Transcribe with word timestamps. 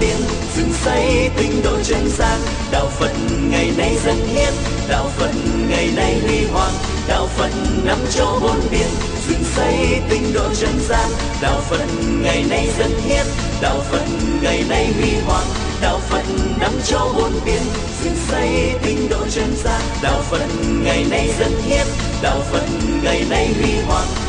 tiên 0.00 0.16
dựng 0.56 0.72
xây 0.72 1.30
tinh 1.36 1.62
độ 1.64 1.82
chân 1.84 2.08
gian 2.18 2.40
đạo 2.72 2.86
phật 2.98 3.12
ngày 3.50 3.72
nay 3.78 3.96
dân 4.04 4.16
hiến 4.26 4.54
đạo 4.88 5.10
phật 5.16 5.30
ngày 5.68 5.90
nay 5.96 6.20
huy 6.26 6.44
hoàng. 6.52 6.72
Đạo 7.08 7.26
phật 7.36 7.50
năm 7.84 7.98
châu 8.10 8.38
bốn 8.42 8.60
biển 8.70 8.88
dựng 9.28 9.44
xây 9.56 10.00
tinh 10.10 10.32
độ 10.34 10.54
chân 10.54 10.80
gian 10.88 11.10
đạo 11.42 11.60
phật 11.60 11.86
ngày 12.22 12.44
nay 12.50 12.68
dân 12.78 12.90
hiến 13.04 13.26
đạo 13.62 13.80
phật 13.90 14.04
ngày 14.42 14.64
nay 14.68 14.92
huy 14.98 15.10
hoàng. 15.26 15.46
Đạo 15.82 16.00
phật 16.08 16.24
năm 16.60 16.72
châu 16.84 17.12
bốn 17.16 17.32
biển 17.44 17.62
dựng 18.04 18.16
xây 18.28 18.72
tinh 18.82 19.08
độ 19.10 19.26
chân 19.30 19.56
gian 19.64 19.80
đạo 20.02 20.22
phật 20.30 20.46
ngày 20.84 21.06
nay 21.10 21.30
dân 21.38 21.52
hiến 21.62 21.86
đạo 22.22 22.40
phật 22.50 22.66
ngày 23.02 23.24
nay 23.30 23.54
huy 23.60 23.72
hoàng 23.86 24.23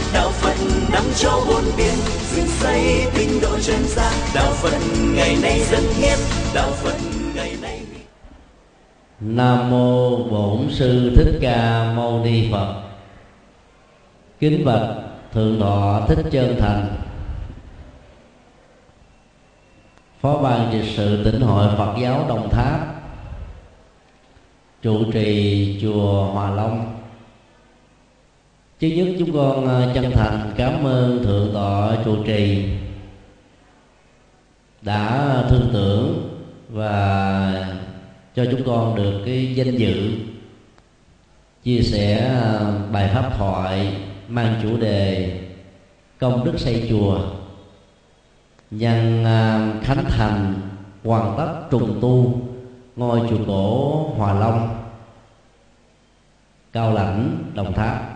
đất 0.60 0.68
phật 0.70 0.92
năm 0.92 1.04
châu 1.16 1.40
bốn 1.48 1.64
biển 1.78 1.94
dựng 2.32 2.48
xây 2.48 3.06
tinh 3.16 3.40
độ 3.42 3.60
chân 3.62 3.84
gian. 3.84 4.14
Đạo 4.36 4.52
phật 4.54 4.78
ngày 5.16 5.38
nay 5.42 5.60
dân 5.60 5.84
hiến, 5.94 6.18
đạo 6.54 6.72
phật 6.72 6.96
ngày 7.36 7.56
nay 7.62 7.82
nam 9.20 9.70
mô 9.70 10.18
bổn 10.18 10.68
sư 10.72 11.14
thích 11.16 11.40
ca 11.42 11.94
mâu 11.96 12.24
ni 12.24 12.52
phật. 12.52 12.82
Kính 14.40 14.66
bạch 14.66 14.90
thượng 15.34 15.60
tọa 15.60 16.08
thích 16.08 16.26
chân 16.32 16.56
thành. 16.60 16.88
Phó 20.22 20.38
ban 20.38 20.70
trị 20.72 20.94
sự 20.98 21.24
tỉnh 21.24 21.42
hội 21.42 21.68
phật 21.78 21.96
giáo 22.02 22.26
đồng 22.30 22.50
tháp. 22.50 22.80
Trụ 24.82 25.04
trì 25.14 25.80
chùa 25.82 26.26
hòa 26.26 26.50
long 26.50 26.95
trước 28.80 28.88
nhất 28.88 29.16
chúng 29.20 29.34
con 29.34 29.68
ờ, 29.68 29.92
chân 29.96 30.12
thành 30.12 30.54
cảm 30.58 30.84
ơn 30.84 31.24
thượng 31.24 31.54
tọa 31.54 31.96
trụ 32.06 32.24
trì 32.24 32.66
đã 34.82 35.44
thương 35.50 35.70
tưởng 35.74 36.30
và 36.70 37.78
cho 38.36 38.46
chúng 38.52 38.64
con 38.66 38.96
được 38.96 39.22
cái 39.26 39.56
danh 39.56 39.78
dự 39.78 40.12
chia 41.64 41.82
sẻ 41.82 42.18
ờ, 42.42 42.76
bài 42.92 43.10
pháp 43.14 43.38
thoại 43.38 43.94
mang 44.28 44.60
chủ 44.64 44.78
đề 44.78 45.32
công 46.20 46.46
đức 46.46 46.60
xây 46.60 46.88
chùa 46.90 47.20
nhân 48.72 49.24
ờ, 49.26 49.72
khánh 49.82 50.06
thành, 50.06 50.54
hoàn 51.04 51.38
tất 51.38 51.54
trùng 51.72 51.98
tu 52.02 52.42
ngôi 52.96 53.22
chùa 53.30 53.46
cổ 53.48 54.04
hòa 54.18 54.34
long, 54.34 54.86
cao 56.74 56.94
lãnh, 56.94 57.38
đồng 57.54 57.74
tháp 57.74 58.15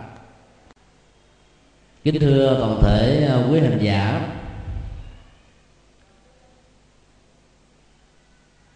kính 2.04 2.20
thưa 2.20 2.56
toàn 2.60 2.82
thể 2.82 3.26
à, 3.26 3.36
quý 3.50 3.60
hành 3.60 3.78
giả. 3.82 4.26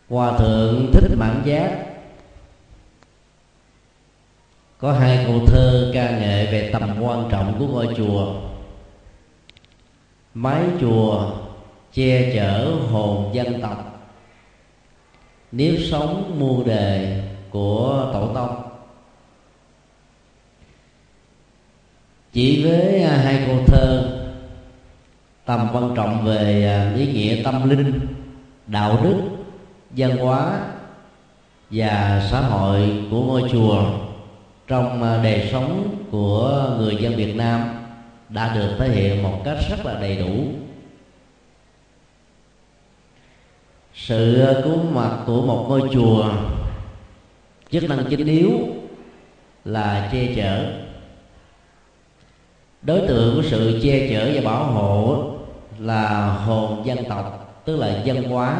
Hòa 0.08 0.38
thượng 0.38 0.90
thích 0.92 1.16
mãn 1.16 1.42
giác 1.44 1.86
có 4.78 4.92
hai 4.92 5.24
câu 5.26 5.40
thơ 5.46 5.90
ca 5.94 6.10
nghệ 6.10 6.52
về 6.52 6.70
tầm 6.72 7.02
quan 7.02 7.28
trọng 7.30 7.58
của 7.58 7.66
ngôi 7.66 7.94
chùa. 7.96 8.34
Mái 10.34 10.62
chùa 10.80 11.30
che 11.92 12.32
chở 12.34 12.76
hồn 12.90 13.34
dân 13.34 13.60
tộc. 13.62 14.10
Nếp 15.52 15.74
sống 15.90 16.36
muôn 16.38 16.64
đề 16.64 17.22
của 17.50 18.10
tổ 18.12 18.34
tông. 18.34 18.73
Chỉ 22.34 22.64
với 22.64 23.02
à, 23.02 23.16
hai 23.16 23.44
câu 23.46 23.56
thơ 23.66 24.18
tầm 25.44 25.68
quan 25.72 25.94
trọng 25.96 26.24
về 26.24 26.66
à, 26.66 26.94
ý 26.96 27.06
nghĩa 27.06 27.42
tâm 27.42 27.70
linh, 27.70 28.00
đạo 28.66 29.00
đức, 29.02 29.20
văn 29.90 30.16
hóa 30.16 30.60
và 31.70 32.26
xã 32.30 32.40
hội 32.40 33.04
của 33.10 33.22
ngôi 33.22 33.50
chùa 33.52 33.84
trong 34.66 35.02
à, 35.02 35.20
đời 35.22 35.48
sống 35.52 35.96
của 36.10 36.76
người 36.78 36.96
dân 36.96 37.16
Việt 37.16 37.36
Nam 37.36 37.60
đã 38.28 38.54
được 38.54 38.76
thể 38.78 38.88
hiện 38.88 39.22
một 39.22 39.42
cách 39.44 39.56
rất 39.70 39.86
là 39.86 40.00
đầy 40.00 40.16
đủ. 40.16 40.44
Sự 43.94 44.46
cứu 44.64 44.82
mặt 44.92 45.18
của 45.26 45.42
một 45.42 45.66
ngôi 45.68 45.88
chùa 45.92 46.32
chức 47.70 47.82
năng 47.88 48.04
chính 48.10 48.26
yếu 48.26 48.52
là 49.64 50.08
che 50.12 50.34
chở 50.36 50.84
đối 52.84 53.00
tượng 53.08 53.36
của 53.36 53.42
sự 53.50 53.80
che 53.82 54.08
chở 54.10 54.30
và 54.34 54.40
bảo 54.50 54.64
hộ 54.64 55.30
là 55.78 56.26
hồn 56.26 56.86
dân 56.86 56.98
tộc 57.08 57.62
tức 57.64 57.76
là 57.76 58.02
dân 58.04 58.22
hóa 58.22 58.58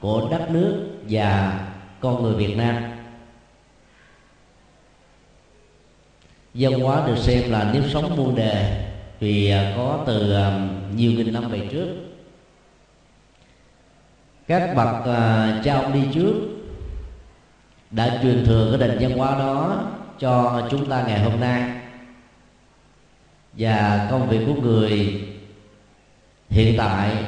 của 0.00 0.28
đất 0.30 0.50
nước 0.50 0.86
và 1.08 1.60
con 2.00 2.22
người 2.22 2.34
Việt 2.34 2.56
Nam. 2.56 2.76
Dân 6.54 6.80
hóa 6.80 7.06
được 7.06 7.18
xem 7.18 7.50
là 7.50 7.70
nếp 7.72 7.82
sống 7.92 8.16
muôn 8.16 8.34
đề 8.34 8.86
vì 9.20 9.50
à, 9.50 9.74
có 9.76 10.04
từ 10.06 10.32
à, 10.32 10.68
nhiều 10.94 11.12
nghìn 11.12 11.32
năm 11.32 11.50
về 11.50 11.68
trước. 11.72 11.88
Các 14.46 14.74
bậc 14.76 14.96
uh, 15.00 15.64
cha 15.64 15.74
ông 15.74 15.92
đi 15.92 16.00
trước 16.14 16.34
đã 17.90 18.18
truyền 18.22 18.44
thừa 18.46 18.76
cái 18.78 18.88
nền 18.88 18.98
văn 19.00 19.18
hóa 19.18 19.38
đó 19.38 19.84
cho 20.18 20.62
chúng 20.70 20.86
ta 20.86 21.04
ngày 21.06 21.20
hôm 21.20 21.40
nay 21.40 21.70
và 23.58 24.08
công 24.10 24.28
việc 24.28 24.40
của 24.46 24.62
người 24.62 25.22
hiện 26.50 26.74
tại 26.78 27.24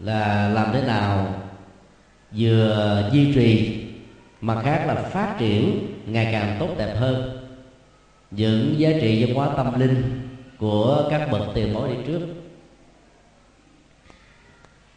là 0.00 0.48
làm 0.48 0.72
thế 0.72 0.82
nào 0.82 1.34
vừa 2.36 3.10
duy 3.12 3.34
trì 3.34 3.80
mà 4.40 4.62
khác 4.62 4.84
là 4.86 4.94
phát 4.94 5.36
triển 5.38 5.86
ngày 6.06 6.28
càng 6.32 6.56
tốt 6.60 6.68
đẹp 6.78 6.94
hơn. 6.98 7.46
Những 8.30 8.74
giá 8.78 8.90
trị 9.00 9.24
văn 9.24 9.36
hóa 9.36 9.56
tâm 9.56 9.80
linh 9.80 10.28
của 10.58 11.08
các 11.10 11.28
bậc 11.30 11.42
tiền 11.54 11.74
bối 11.74 11.88
đi 11.88 11.94
trước. 12.06 12.20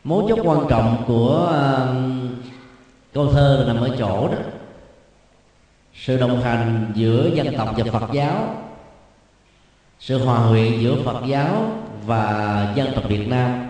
Mấu 0.03 0.29
chốt 0.29 0.39
quan 0.43 0.67
trọng 0.69 1.03
của 1.07 1.37
um, 1.37 2.29
câu 3.13 3.31
thơ 3.31 3.63
nằm 3.67 3.77
ở 3.77 3.95
chỗ 3.99 4.27
đó. 4.27 4.37
Sự 5.93 6.17
đồng 6.17 6.41
hành 6.41 6.91
giữa 6.95 7.29
dân 7.35 7.57
tộc 7.57 7.73
và 7.77 7.99
phật 7.99 8.13
giáo 8.13 8.55
sự 10.01 10.25
hòa 10.25 10.49
quyện 10.49 10.79
giữa 10.79 10.95
phật 11.05 11.21
giáo 11.27 11.71
và 12.05 12.73
dân 12.75 12.91
tộc 12.95 13.03
việt 13.09 13.27
nam 13.27 13.69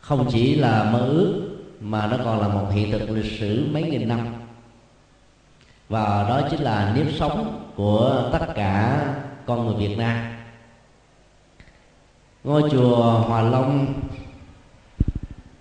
không 0.00 0.26
chỉ 0.30 0.54
là 0.54 0.84
mơ 0.92 0.98
ước, 0.98 1.48
mà 1.80 2.06
nó 2.06 2.16
còn 2.24 2.40
là 2.40 2.48
một 2.48 2.66
hiện 2.72 2.92
thực 2.92 3.10
lịch 3.10 3.38
sử 3.40 3.66
mấy 3.72 3.82
nghìn 3.82 4.08
năm. 4.08 4.34
Và 5.88 6.26
đó 6.28 6.40
chính 6.50 6.60
là 6.60 6.92
nếp 6.96 7.06
sống 7.18 7.68
của 7.76 8.30
tất 8.32 8.46
cả 8.54 9.06
con 9.46 9.66
người 9.66 9.88
việt 9.88 9.98
nam. 9.98 10.18
Ngôi 12.44 12.70
chùa 12.70 13.12
hòa 13.12 13.42
long 13.42 13.94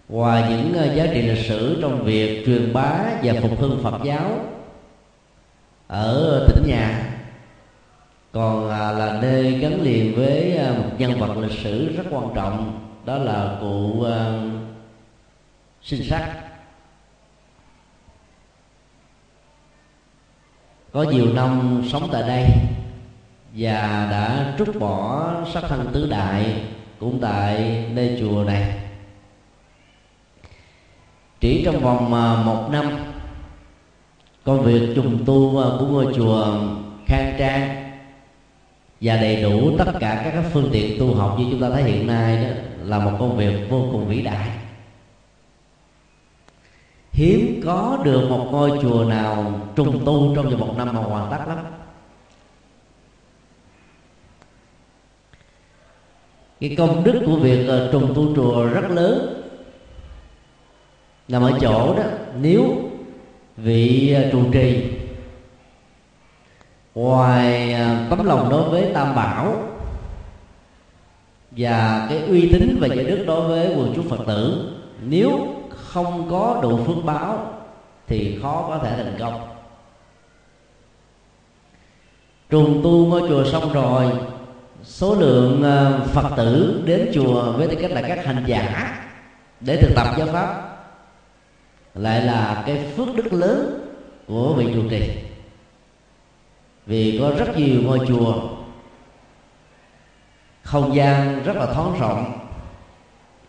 ngoài 0.10 0.44
những 0.50 0.96
giá 0.96 1.08
trị 1.14 1.22
lịch 1.22 1.46
sử 1.46 1.82
trong 1.82 2.04
việc 2.04 2.46
truyền 2.46 2.74
bá 2.74 3.00
và 3.24 3.34
phục 3.42 3.60
hưng 3.60 3.80
phật 3.84 4.00
giáo 4.04 4.40
ở 5.88 6.46
tỉnh 6.48 6.64
nhà 6.68 7.17
còn 8.32 8.70
à, 8.70 8.92
là 8.92 9.20
nơi 9.22 9.52
gắn 9.52 9.82
liền 9.82 10.16
với 10.16 10.58
à, 10.58 10.74
một 10.78 10.90
nhân 10.98 11.20
vật 11.20 11.38
lịch 11.38 11.60
sử 11.60 11.96
rất 11.98 12.04
quan 12.10 12.30
trọng, 12.36 12.80
đó 13.06 13.18
là 13.18 13.58
cụ 13.62 14.04
à, 14.04 14.42
sinh 15.82 16.04
sắc 16.04 16.44
có 20.92 21.04
nhiều 21.04 21.34
năm 21.34 21.82
sống 21.92 22.10
tại 22.12 22.22
đây 22.22 22.46
và 23.54 24.08
đã 24.12 24.54
trút 24.58 24.80
bỏ 24.80 25.34
sắc 25.54 25.64
thân 25.70 25.90
tứ 25.94 26.10
đại 26.10 26.64
cũng 27.00 27.20
tại 27.22 27.86
nơi 27.94 28.18
chùa 28.20 28.44
này. 28.44 28.80
Chỉ 31.40 31.62
trong 31.66 31.80
vòng 31.80 32.12
một 32.46 32.70
năm, 32.72 32.86
công 34.44 34.64
việc 34.64 34.96
trùng 34.96 35.26
tu 35.26 35.54
của 35.80 35.86
ngôi 35.86 36.14
chùa 36.16 36.60
khang 37.06 37.36
trang 37.40 37.87
và 39.02 39.18
đầy 39.18 39.44
đủ 39.44 39.78
tất 39.78 40.00
cả 40.00 40.32
các 40.34 40.44
phương 40.54 40.70
tiện 40.74 41.00
tu 41.00 41.16
học 41.16 41.36
như 41.40 41.48
chúng 41.52 41.62
ta 41.62 41.70
thấy 41.70 41.84
hiện 41.84 42.08
nay 42.08 42.38
đó 42.38 42.48
là 42.86 43.00
một 43.00 43.18
công 43.20 43.38
việc 43.38 43.70
vô 43.70 43.90
cùng 43.92 44.08
vĩ 44.08 44.22
đại. 44.22 44.52
Hiếm 47.12 47.62
có 47.66 48.00
được 48.04 48.30
một 48.30 48.50
ngôi 48.52 48.80
chùa 48.82 49.06
nào 49.10 49.62
trùng 49.76 50.06
tu 50.06 50.36
trong 50.36 50.50
vòng 50.50 50.60
một 50.60 50.78
năm 50.78 50.94
mà 50.94 51.02
hoàn 51.02 51.32
tất 51.32 51.48
lắm. 51.48 51.58
Cái 56.60 56.76
công 56.78 57.04
đức 57.04 57.24
của 57.26 57.40
việc 57.40 57.68
ờ, 57.68 57.90
trùng 57.92 58.14
tu 58.16 58.36
chùa 58.36 58.66
rất 58.66 58.92
lớn. 58.92 59.44
Nằm 61.28 61.42
ở 61.44 61.60
chỗ 61.62 61.96
đó, 61.98 62.04
nếu 62.42 62.92
vị 63.58 64.14
ờ, 64.14 64.32
trụ 64.32 64.52
trì 64.54 64.97
ngoài 66.98 67.74
à, 67.74 68.08
tấm 68.10 68.26
lòng 68.26 68.50
đối 68.50 68.70
với 68.70 68.92
tam 68.94 69.16
bảo 69.16 69.56
và 71.52 72.08
cái 72.10 72.22
uy 72.22 72.50
tín 72.54 72.78
và 72.82 72.88
giới 72.88 73.04
đức 73.04 73.24
đối 73.28 73.48
với 73.48 73.76
quần 73.76 73.94
chúng 73.96 74.10
phật 74.10 74.24
tử, 74.28 74.72
nếu 75.02 75.48
không 75.70 76.28
có 76.30 76.60
đủ 76.62 76.78
phước 76.84 77.06
báo 77.06 77.54
thì 78.08 78.40
khó 78.42 78.66
có 78.68 78.78
thể 78.84 79.04
thành 79.04 79.16
công. 79.20 79.48
Trùng 82.50 82.82
tu 82.84 83.06
ngôi 83.06 83.30
chùa 83.30 83.44
xong 83.52 83.74
rồi, 83.74 84.06
số 84.84 85.16
lượng 85.16 85.64
à, 85.64 86.00
phật 86.14 86.30
tử 86.38 86.82
đến 86.86 87.12
chùa 87.14 87.52
với 87.52 87.68
tư 87.68 87.76
cách 87.82 87.92
là 87.92 88.02
các 88.02 88.26
hành 88.26 88.44
giả 88.48 88.96
để 89.60 89.82
thực 89.82 89.96
tập 89.96 90.08
giáo 90.18 90.28
pháp 90.28 90.78
lại 91.96 92.22
là 92.22 92.64
cái 92.66 92.92
phước 92.96 93.16
đức 93.16 93.34
lớn 93.34 93.88
của 94.28 94.54
vị 94.54 94.68
trụ 94.74 94.82
trì 94.90 95.27
vì 96.88 97.18
có 97.22 97.32
rất 97.38 97.58
nhiều 97.58 97.82
ngôi 97.84 98.00
chùa. 98.08 98.34
Không 100.64 100.96
gian 100.96 101.44
rất 101.44 101.56
là 101.56 101.66
thoáng 101.66 102.00
rộng. 102.00 102.40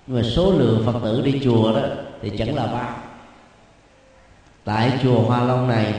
Nhưng 0.06 0.16
mà 0.16 0.22
số 0.22 0.52
lượng 0.52 0.82
phật 0.86 0.98
tử 1.02 1.22
đi 1.24 1.40
chùa 1.44 1.72
đó 1.72 1.80
thì 2.22 2.32
chẳng 2.38 2.54
là 2.54 2.66
bao. 2.66 2.96
Tại 4.64 4.92
chùa 5.02 5.20
hoa 5.20 5.42
long 5.44 5.68
này, 5.68 5.94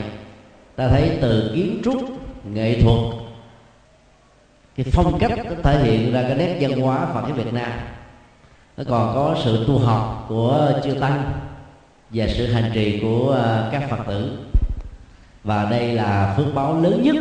ta 0.76 0.88
thấy 0.88 1.18
từ 1.20 1.52
kiến 1.54 1.80
trúc, 1.84 2.02
nghệ 2.44 2.80
thuật, 2.80 2.98
cái 4.76 4.86
phong 4.92 5.18
cách 5.18 5.32
nó 5.36 5.50
thể 5.62 5.84
hiện 5.84 6.12
ra 6.12 6.22
cái 6.22 6.34
nét 6.34 6.56
văn 6.60 6.80
hóa 6.80 7.06
phật 7.14 7.22
giáo 7.28 7.36
việt 7.36 7.52
nam. 7.52 7.72
Nó 8.76 8.84
còn 8.88 9.14
có 9.14 9.36
sự 9.44 9.64
tu 9.66 9.78
học 9.78 10.26
của 10.28 10.80
chư 10.84 10.94
tăng 10.94 11.32
và 12.10 12.26
sự 12.28 12.52
hành 12.52 12.70
trì 12.74 13.00
của 13.00 13.40
à, 13.44 13.68
các 13.72 13.90
phật 13.90 14.04
tử. 14.06 14.38
Và 15.44 15.64
đây 15.70 15.92
là 15.94 16.34
phước 16.36 16.54
báo 16.54 16.80
lớn 16.80 17.02
nhất 17.02 17.14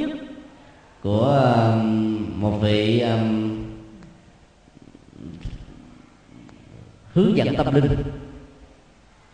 của 1.03 1.53
um, 1.55 2.41
một 2.41 2.57
vị 2.61 2.99
um, 2.99 3.55
hướng 7.13 7.37
dẫn 7.37 7.55
tâm 7.55 7.75
linh. 7.75 8.03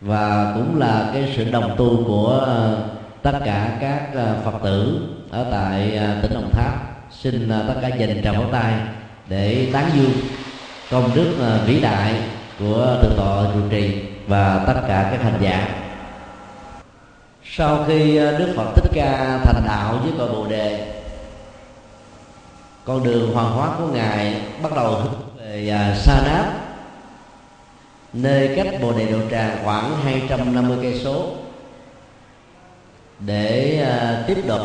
Và 0.00 0.52
cũng 0.54 0.78
là 0.78 1.10
cái 1.12 1.32
sự 1.36 1.50
đồng 1.50 1.74
tu 1.76 2.04
của 2.06 2.42
uh, 2.42 3.22
tất 3.22 3.40
cả 3.44 3.78
các 3.80 4.08
uh, 4.12 4.44
phật 4.44 4.58
tử 4.64 5.08
ở 5.30 5.46
tại 5.50 6.00
uh, 6.18 6.22
tỉnh 6.22 6.32
đồng 6.34 6.50
tháp. 6.52 6.72
Xin 7.12 7.48
tất 7.48 7.74
cả 7.82 7.88
dành 7.88 8.22
tràng 8.24 8.34
pháo 8.34 8.50
tay 8.52 8.74
để 9.28 9.68
tán 9.72 9.90
dương 9.94 10.12
công 10.90 11.10
đức 11.14 11.60
vĩ 11.66 11.80
đại 11.80 12.14
của 12.58 12.96
thượng 13.02 13.14
tọa 13.16 13.44
trụ 13.54 13.60
trì 13.70 14.02
và 14.26 14.64
tất 14.66 14.80
cả 14.88 15.08
các 15.10 15.22
hành 15.22 15.38
giả. 15.40 15.68
Sau 17.44 17.84
khi 17.88 18.14
đức 18.18 18.52
phật 18.56 18.72
thích 18.74 18.90
ca 18.94 19.38
thành 19.44 19.62
đạo 19.66 19.98
với 20.02 20.12
cội 20.18 20.28
bồ 20.28 20.46
đề 20.46 20.92
con 22.86 23.04
đường 23.04 23.34
hoàng 23.34 23.52
hóa 23.52 23.76
của 23.78 23.86
ngài 23.86 24.42
bắt 24.62 24.72
đầu 24.76 24.94
hướng 24.94 25.12
về 25.38 25.68
à, 25.68 25.94
sa 25.94 26.22
Đáp 26.26 26.52
nơi 28.12 28.56
cách 28.56 28.82
bồ 28.82 28.92
đề 28.92 29.06
độ 29.12 29.18
tràng 29.30 29.58
khoảng 29.64 29.96
250 29.96 30.78
cây 30.82 31.00
số 31.04 31.30
để 33.20 33.80
à, 33.82 34.24
tiếp 34.26 34.42
tục 34.48 34.60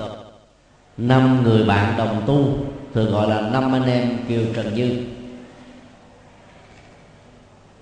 năm 0.98 1.44
người 1.44 1.66
bạn 1.66 1.98
đồng 1.98 2.24
tu 2.28 2.54
thường 2.94 3.12
gọi 3.12 3.30
là 3.30 3.42
năm 3.42 3.76
anh 3.76 3.86
em 3.86 4.18
kiều 4.28 4.42
trần 4.56 4.76
dư 4.76 5.04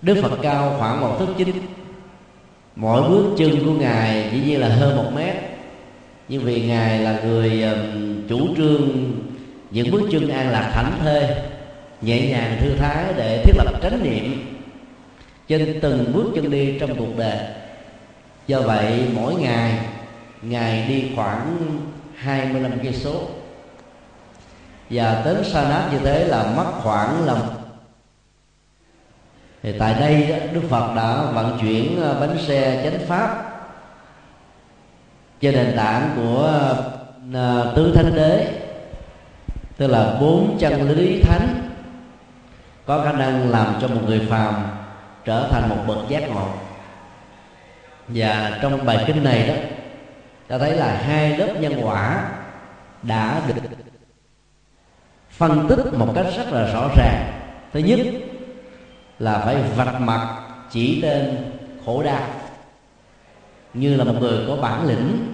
đức 0.02 0.22
phật 0.22 0.40
cao 0.42 0.76
khoảng 0.80 1.02
một 1.02 1.16
thước 1.20 1.34
chín 1.38 1.50
mỗi 2.76 3.10
bước 3.10 3.36
chân 3.38 3.66
của 3.66 3.74
ngài 3.74 4.30
chỉ 4.32 4.42
nhiên 4.42 4.60
là 4.60 4.70
hơn 4.70 4.98
một 4.98 5.12
mét 5.16 5.36
nhưng 6.30 6.44
vì 6.44 6.68
ngài 6.68 7.00
là 7.00 7.20
người 7.24 7.64
à, 7.64 7.76
chủ 8.30 8.56
trương 8.58 9.12
những 9.72 9.92
bước 9.92 10.02
chân 10.12 10.30
an 10.30 10.50
lạc 10.50 10.72
thảnh 10.74 10.92
thơi 11.00 11.28
nhẹ 12.02 12.30
nhàng 12.30 12.58
thư 12.62 12.76
thái 12.76 13.06
để 13.18 13.44
thiết 13.46 13.54
lập 13.56 13.80
chánh 13.84 14.04
niệm 14.04 14.56
trên 15.48 15.80
từng 15.82 16.12
bước 16.14 16.32
chân 16.36 16.52
đi 16.52 16.80
trong 16.80 16.96
cuộc 16.96 17.18
đời. 17.18 17.38
Do 18.48 18.62
vậy, 18.62 19.08
mỗi 19.14 19.36
ngày 19.36 19.80
ngài 20.42 20.88
đi 20.88 21.12
khoảng 21.16 21.58
25 22.16 22.72
cây 22.84 22.94
số. 22.94 23.28
Và 24.90 25.22
đến 25.26 25.44
sa 25.44 25.64
nát 25.70 25.90
như 25.92 26.00
thế 26.00 26.26
là 26.26 26.44
mất 26.56 26.72
khoảng 26.84 27.26
là 27.26 27.36
thì 29.64 29.74
tại 29.80 29.94
đây 30.00 30.42
đức 30.54 30.62
phật 30.70 30.94
đã 30.96 31.32
vận 31.32 31.60
chuyển 31.62 32.02
ờ, 32.02 32.20
bánh 32.20 32.38
xe 32.48 32.82
chánh 32.84 33.08
pháp 33.08 33.46
trên 35.42 35.56
nền 35.56 35.78
tảng 35.78 36.10
của 36.16 36.64
ờ, 37.34 37.74
tứ 37.76 37.94
thánh 37.96 38.16
đế 38.16 38.59
tức 39.80 39.88
là 39.88 40.18
bốn 40.22 40.58
chân 40.60 40.90
lý 40.90 41.22
thánh. 41.22 41.70
Có 42.86 43.04
khả 43.04 43.12
năng 43.12 43.50
làm 43.50 43.76
cho 43.82 43.88
một 43.88 44.02
người 44.06 44.28
phàm 44.30 44.56
trở 45.26 45.48
thành 45.52 45.70
một 45.70 45.84
bậc 45.88 46.10
giác 46.10 46.30
ngộ. 46.30 46.48
Và 48.08 48.60
trong 48.62 48.86
bài 48.86 49.04
kinh 49.08 49.24
này 49.24 49.48
đó, 49.48 49.54
ta 50.48 50.58
thấy 50.58 50.72
là 50.72 51.02
hai 51.06 51.38
lớp 51.38 51.54
nhân 51.60 51.74
quả 51.84 52.30
đã 53.04 53.42
được 53.48 53.62
phân 55.30 55.68
tích 55.70 55.94
một 55.94 56.12
cách 56.16 56.26
rất 56.38 56.52
là 56.52 56.74
rõ 56.74 56.90
ràng. 56.98 57.42
Thứ 57.74 57.80
nhất 57.80 58.00
là 59.20 59.42
phải 59.46 59.56
vạch 59.76 60.02
mặt 60.02 60.38
chỉ 60.72 61.02
tên 61.02 61.52
khổ 61.86 62.04
đau. 62.04 62.24
Như 63.74 63.96
là 63.96 64.04
một 64.04 64.16
người 64.20 64.46
có 64.48 64.56
bản 64.56 64.88
lĩnh, 64.88 65.34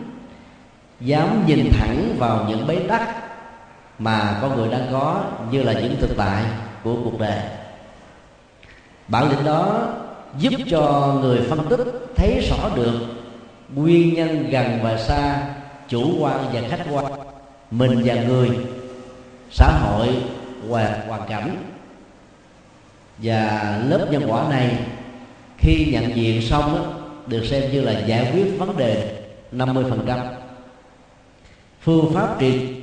dám 1.00 1.44
nhìn 1.48 1.70
thẳng 1.80 2.16
vào 2.18 2.46
những 2.50 2.68
bế 2.68 2.80
tắc 2.88 3.25
mà 4.00 4.40
con 4.42 4.56
người 4.56 4.70
đang 4.70 4.88
có 4.92 5.24
như 5.52 5.64
là 5.64 5.74
những 5.74 5.96
thực 6.00 6.18
tại 6.18 6.44
của 6.84 6.96
cuộc 7.04 7.20
đời. 7.20 7.40
Bản 9.08 9.30
lĩnh 9.30 9.44
đó 9.44 9.94
giúp 10.38 10.54
cho 10.70 11.16
người 11.22 11.40
phân 11.50 11.68
tích 11.70 11.80
thấy 12.16 12.48
rõ 12.50 12.70
được 12.76 13.00
nguyên 13.76 14.14
nhân 14.14 14.50
gần 14.50 14.80
và 14.84 14.98
xa 14.98 15.48
chủ 15.88 16.18
quan 16.20 16.46
và 16.54 16.62
khách 16.70 16.86
quan 16.92 17.06
mình 17.72 18.02
và 18.06 18.16
người 18.16 18.50
xã 19.52 19.72
hội 19.82 20.08
và 20.64 21.04
hoàn 21.08 21.30
cảnh. 21.30 21.58
Và 23.18 23.78
lớp 23.88 24.08
nhân 24.12 24.24
quả 24.28 24.50
này 24.50 24.78
khi 25.58 25.90
nhận 25.92 26.16
diện 26.16 26.42
xong 26.42 26.75
đó, 26.75 26.82
được 27.28 27.46
xem 27.46 27.72
như 27.72 27.82
là 27.82 28.00
giải 28.00 28.32
quyết 28.34 28.60
vấn 28.60 28.78
đề 28.78 29.22
50% 29.52 30.18
phương 31.82 32.14
pháp 32.14 32.40
trị 32.40 32.75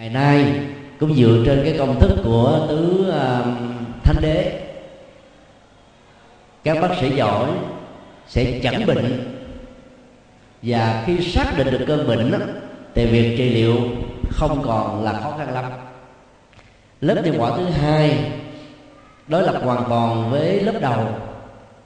ngày 0.00 0.08
nay 0.08 0.60
cũng 1.00 1.14
dựa 1.14 1.42
trên 1.46 1.60
cái 1.64 1.74
công 1.78 2.00
thức 2.00 2.20
của 2.24 2.66
tứ 2.68 3.06
uh, 3.08 3.14
thánh 4.04 4.16
đế. 4.20 4.62
Các 6.64 6.80
bác 6.82 6.88
sĩ 7.00 7.10
giỏi 7.16 7.48
sẽ 8.26 8.60
chẩn 8.62 8.86
bệnh. 8.86 9.34
Và 10.62 11.02
khi 11.06 11.20
xác 11.20 11.52
định 11.56 11.70
được 11.70 11.84
cơn 11.86 12.08
bệnh 12.08 12.30
đó, 12.30 12.38
thì 12.94 13.06
việc 13.06 13.34
trị 13.38 13.50
liệu 13.50 13.76
không 14.30 14.62
còn 14.66 15.04
là 15.04 15.20
khó 15.22 15.34
khăn 15.38 15.54
lắm. 15.54 15.64
Lớp 17.00 17.22
nhân 17.24 17.34
quả 17.38 17.50
thứ 17.56 17.64
hai 17.64 18.32
đối 19.26 19.42
lập 19.42 19.60
hoàn 19.62 19.84
toàn 19.88 20.30
với 20.30 20.60
lớp 20.60 20.78
đầu. 20.80 21.08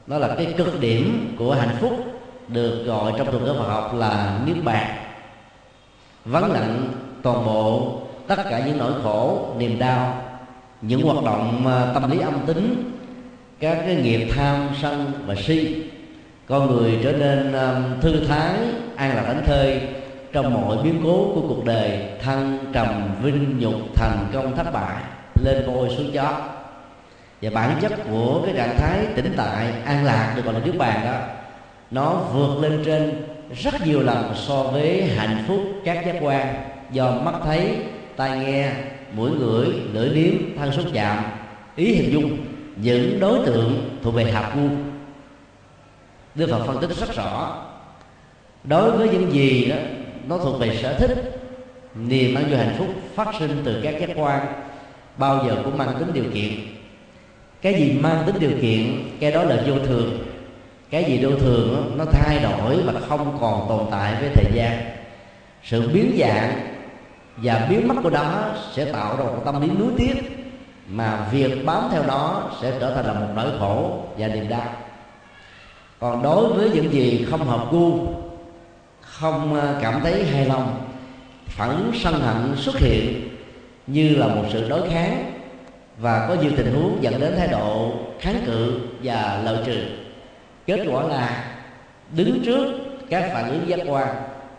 Đó 0.06 0.18
là 0.18 0.34
cái 0.36 0.54
cực 0.56 0.80
điểm 0.80 1.34
của 1.38 1.54
hạnh 1.54 1.76
phúc 1.80 1.92
được 2.48 2.84
gọi 2.84 3.12
trong 3.18 3.30
thuật 3.30 3.42
ngữ 3.42 3.54
Phật 3.58 3.68
học 3.68 3.94
là 3.94 4.38
niết 4.46 4.64
bàn. 4.64 4.96
Vắng 6.24 6.52
lặng 6.52 6.88
toàn 7.22 7.44
bộ 7.44 8.00
tất 8.26 8.38
cả 8.50 8.62
những 8.66 8.78
nỗi 8.78 8.92
khổ, 9.02 9.48
niềm 9.58 9.78
đau, 9.78 10.22
những 10.82 11.02
hoạt 11.02 11.24
động 11.24 11.64
tâm 11.94 12.10
lý 12.10 12.18
âm 12.18 12.46
tính, 12.46 12.90
các 13.60 13.78
cái 13.86 13.94
nghiệp 13.94 14.28
tham 14.36 14.68
sân 14.82 15.12
và 15.26 15.34
si. 15.34 15.84
Con 16.46 16.66
người 16.66 16.98
trở 17.02 17.12
nên 17.12 17.52
um, 17.52 18.00
thư 18.00 18.26
thái, 18.26 18.54
an 18.96 19.16
lạc 19.16 19.22
thảnh 19.26 19.42
thơi 19.46 19.80
trong 20.32 20.54
mọi 20.54 20.76
biến 20.82 21.00
cố 21.04 21.32
của 21.34 21.40
cuộc 21.48 21.64
đời 21.64 22.00
thăng 22.22 22.58
trầm, 22.72 23.10
vinh 23.22 23.58
nhục, 23.58 23.74
thành 23.94 24.26
công, 24.32 24.56
thất 24.56 24.72
bại, 24.72 25.02
lên 25.44 25.64
bôi 25.66 25.88
xuống 25.96 26.14
gió. 26.14 26.40
Và 27.42 27.50
bản 27.54 27.78
chất 27.80 27.92
của 28.10 28.42
cái 28.44 28.54
trạng 28.56 28.76
thái 28.78 29.06
tĩnh 29.14 29.32
tại, 29.36 29.66
an 29.84 30.04
lạc 30.04 30.32
được 30.36 30.44
gọi 30.44 30.54
là 30.54 30.60
trước 30.64 30.74
bàn 30.78 31.00
đó, 31.04 31.18
nó 31.90 32.14
vượt 32.14 32.62
lên 32.62 32.82
trên 32.84 33.26
rất 33.62 33.86
nhiều 33.86 34.00
lần 34.00 34.32
so 34.34 34.62
với 34.62 35.02
hạnh 35.02 35.44
phúc 35.48 35.60
các 35.84 36.06
giác 36.06 36.16
quan 36.20 36.54
do 36.90 37.10
mắt 37.10 37.34
thấy 37.44 37.76
tai 38.16 38.38
nghe, 38.38 38.72
mũi 39.12 39.30
ngửi, 39.30 39.66
lưỡi 39.92 40.08
nếm 40.08 40.56
thân 40.58 40.72
xúc 40.72 40.84
chạm, 40.92 41.24
ý 41.76 41.94
hình 41.94 42.12
dung, 42.12 42.36
những 42.76 43.20
đối 43.20 43.46
tượng 43.46 43.98
thuộc 44.02 44.14
về 44.14 44.32
hạt 44.32 44.52
ngu. 44.56 44.68
Đức 46.34 46.48
Phật 46.50 46.64
phân 46.66 46.80
tích 46.80 46.96
rất 46.96 47.16
rõ, 47.16 47.64
Đối 48.64 48.90
với 48.90 49.08
những 49.08 49.32
gì 49.32 49.64
đó, 49.64 49.76
Nó 50.28 50.38
thuộc 50.38 50.60
về 50.60 50.76
sở 50.82 50.98
thích, 50.98 51.40
Niềm 51.94 52.34
an 52.34 52.44
vui 52.48 52.58
hạnh 52.58 52.74
phúc 52.78 52.88
phát 53.14 53.28
sinh 53.38 53.62
từ 53.64 53.80
các 53.82 53.94
giác 54.00 54.10
quan, 54.16 54.46
Bao 55.16 55.44
giờ 55.46 55.56
cũng 55.64 55.78
mang 55.78 55.96
tính 55.98 56.08
điều 56.12 56.32
kiện. 56.34 56.50
Cái 57.62 57.74
gì 57.74 57.92
mang 58.00 58.22
tính 58.26 58.36
điều 58.40 58.58
kiện, 58.62 59.02
Cái 59.20 59.32
đó 59.32 59.42
là 59.42 59.62
vô 59.66 59.74
thường. 59.86 60.18
Cái 60.90 61.04
gì 61.04 61.18
vô 61.22 61.30
thường 61.38 61.94
nó 61.98 62.04
thay 62.04 62.38
đổi 62.38 62.82
Và 62.82 63.00
không 63.08 63.38
còn 63.40 63.68
tồn 63.68 63.86
tại 63.90 64.14
với 64.20 64.30
thời 64.34 64.52
gian. 64.54 64.80
Sự 65.64 65.88
biến 65.88 66.16
dạng 66.18 66.73
và 67.36 67.66
biến 67.70 67.88
mất 67.88 67.94
của 68.02 68.10
đó 68.10 68.54
sẽ 68.72 68.84
tạo 68.84 69.16
ra 69.16 69.24
một 69.24 69.42
tâm 69.44 69.60
lý 69.60 69.68
nuối 69.68 69.92
tiếc, 69.96 70.14
mà 70.88 71.28
việc 71.32 71.66
bám 71.66 71.88
theo 71.90 72.02
đó 72.02 72.50
sẽ 72.62 72.72
trở 72.80 72.94
thành 72.94 73.06
là 73.06 73.12
một 73.12 73.28
nỗi 73.36 73.50
khổ 73.58 74.02
và 74.18 74.28
niềm 74.28 74.48
đau. 74.48 74.68
Còn 76.00 76.22
đối 76.22 76.52
với 76.52 76.70
những 76.70 76.92
gì 76.92 77.26
không 77.30 77.46
hợp 77.46 77.66
gu, 77.70 77.98
không 79.00 79.54
ờ, 79.54 79.78
cảm 79.82 80.00
thấy 80.00 80.24
hài 80.24 80.46
lòng 80.46 80.84
phẫn 81.46 81.90
sân 81.94 82.20
hận 82.20 82.56
xuất 82.56 82.76
hiện 82.76 83.28
như 83.86 84.08
là 84.08 84.26
một 84.26 84.44
sự 84.52 84.68
đối 84.68 84.90
kháng 84.90 85.32
và 85.98 86.26
có 86.28 86.34
nhiều 86.34 86.50
tình 86.56 86.74
huống 86.74 87.02
dẫn 87.02 87.20
đến 87.20 87.34
thái 87.36 87.48
độ 87.48 87.92
kháng 88.20 88.42
cự 88.46 88.80
và 89.02 89.40
lợi 89.44 89.58
trừ. 89.66 89.76
Kết 90.66 90.86
quả 90.90 91.02
là 91.02 91.44
đứng 92.16 92.42
trước 92.44 92.66
các 93.10 93.30
phản 93.32 93.50
ứng 93.50 93.68
giác 93.68 93.80
quan, 93.86 94.08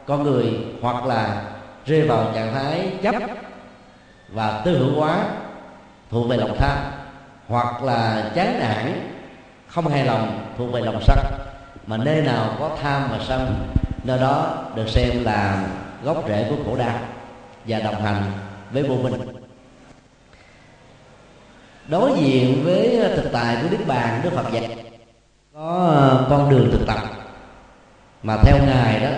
con 0.05 0.23
người 0.23 0.45
hoặc 0.81 1.05
là 1.05 1.43
rơi 1.85 2.01
vào 2.01 2.31
trạng 2.35 2.53
thái 2.53 2.93
chấp 3.03 3.15
và 4.29 4.61
tư 4.65 4.77
hữu 4.77 4.99
hóa 4.99 5.25
thuộc 6.11 6.29
về 6.29 6.37
lòng 6.37 6.57
tham, 6.59 6.77
hoặc 7.47 7.83
là 7.83 8.31
chán 8.35 8.59
nản, 8.59 9.09
không 9.67 9.87
hài 9.87 10.05
lòng 10.05 10.53
thuộc 10.57 10.71
về 10.71 10.81
lòng 10.81 10.99
sân. 11.01 11.17
Mà 11.87 11.97
nơi 11.97 12.21
nào 12.21 12.55
có 12.59 12.77
tham 12.81 13.07
và 13.11 13.19
sân, 13.27 13.67
nơi 14.03 14.19
đó 14.19 14.63
được 14.75 14.89
xem 14.89 15.23
là 15.23 15.67
gốc 16.03 16.23
rễ 16.27 16.45
của 16.49 16.55
khổ 16.65 16.75
đau 16.75 16.99
và 17.65 17.79
đồng 17.79 18.01
hành 18.01 18.31
với 18.71 18.83
vô 18.83 18.95
minh. 18.95 19.21
Đối 21.87 22.19
diện 22.19 22.61
với 22.63 22.99
thực 23.15 23.29
tại 23.33 23.57
của 23.61 23.67
niết 23.71 23.87
bàn, 23.87 24.21
đức 24.23 24.29
phật 24.33 24.51
dạy, 24.51 24.85
có 25.53 26.25
con 26.29 26.49
đường 26.49 26.69
thực 26.71 26.87
tập. 26.87 26.99
Mà 28.23 28.37
theo 28.43 28.57
ngài 28.67 28.99
đó 28.99 29.09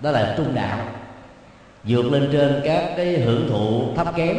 đó 0.00 0.10
là 0.10 0.34
trung 0.36 0.54
đạo 0.54 0.78
vượt 1.84 2.12
lên 2.12 2.28
trên 2.32 2.60
các 2.64 2.92
cái 2.96 3.20
hưởng 3.20 3.48
thụ 3.48 3.94
thấp 3.96 4.16
kém. 4.16 4.36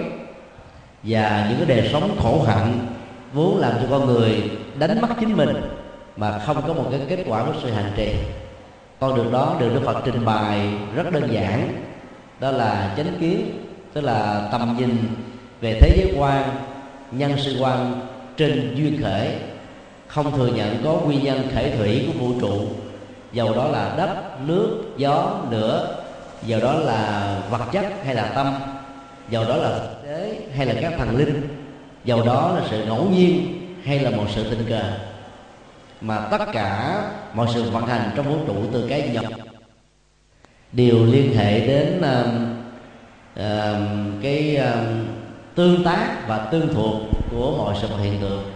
Và 1.03 1.47
những 1.49 1.57
cái 1.57 1.77
đời 1.77 1.89
sống 1.91 2.15
khổ 2.23 2.43
hạnh 2.47 2.87
vốn 3.33 3.57
làm 3.57 3.71
cho 3.81 3.87
con 3.89 4.05
người 4.05 4.51
đánh 4.79 5.01
mất 5.01 5.07
chính 5.19 5.37
mình 5.37 5.55
mà 6.17 6.39
không 6.39 6.61
có 6.67 6.73
một 6.73 6.85
cái 6.91 6.99
kết 7.09 7.23
quả 7.27 7.43
của 7.45 7.53
sự 7.63 7.71
hành 7.71 7.91
trì. 7.95 8.09
Con 8.99 9.15
đường 9.15 9.31
đó 9.31 9.55
được 9.59 9.69
đức 9.73 9.81
phật 9.85 10.01
trình 10.05 10.25
bày 10.25 10.69
rất 10.95 11.11
đơn 11.11 11.33
giản. 11.33 11.83
Đó 12.39 12.51
là 12.51 12.93
chánh 12.97 13.17
kiến, 13.19 13.51
tức 13.93 14.01
là 14.01 14.49
tầm 14.51 14.75
nhìn 14.79 14.97
về 15.61 15.79
thế 15.81 15.97
giới 15.97 16.15
quan, 16.19 16.43
nhân 17.11 17.31
sự 17.37 17.57
quan 17.59 18.01
trên 18.37 18.75
duyên 18.75 19.01
khởi 19.03 19.31
không 20.07 20.37
thừa 20.37 20.47
nhận 20.47 20.81
có 20.83 20.93
nguyên 20.93 21.23
nhân 21.23 21.41
thể 21.55 21.77
thủy 21.77 22.07
của 22.07 22.19
vũ 22.19 22.39
trụ. 22.41 22.61
Dầu 23.33 23.55
đó 23.55 23.67
là 23.67 23.93
đất, 23.97 24.41
nước, 24.47 24.83
gió, 24.97 25.39
lửa 25.51 26.02
vào 26.47 26.59
đó 26.59 26.73
là 26.73 27.37
vật 27.49 27.61
chất 27.71 27.85
hay 28.05 28.15
là 28.15 28.31
tâm? 28.35 28.53
Vào 29.31 29.43
đó 29.43 29.55
là 29.55 29.69
thực 29.79 30.03
tế 30.07 30.39
hay 30.57 30.65
là 30.65 30.73
các 30.81 30.93
thần 30.97 31.17
linh? 31.17 31.47
Vào 32.05 32.25
đó 32.25 32.55
là 32.55 32.67
sự 32.69 32.85
ngẫu 32.85 33.09
nhiên 33.09 33.59
hay 33.85 33.99
là 33.99 34.09
một 34.09 34.25
sự 34.35 34.49
tình 34.49 34.65
cờ? 34.69 34.81
Mà 36.01 36.27
tất 36.31 36.45
cả 36.53 37.01
mọi 37.33 37.47
sự 37.53 37.71
vận 37.71 37.85
hành 37.87 38.11
trong 38.15 38.25
vũ 38.25 38.37
trụ 38.47 38.55
từ 38.73 38.87
cái 38.89 39.09
nhập 39.13 39.23
đều 40.71 41.05
liên 41.05 41.37
hệ 41.37 41.67
đến 41.67 42.01
uh, 42.01 42.27
uh, 43.39 44.23
cái 44.23 44.59
uh, 44.59 45.07
tương 45.55 45.83
tác 45.83 46.27
và 46.27 46.37
tương 46.37 46.73
thuộc 46.73 47.01
của 47.31 47.57
mọi 47.57 47.75
sự 47.81 47.87
hiện 47.97 48.21
tượng. 48.21 48.52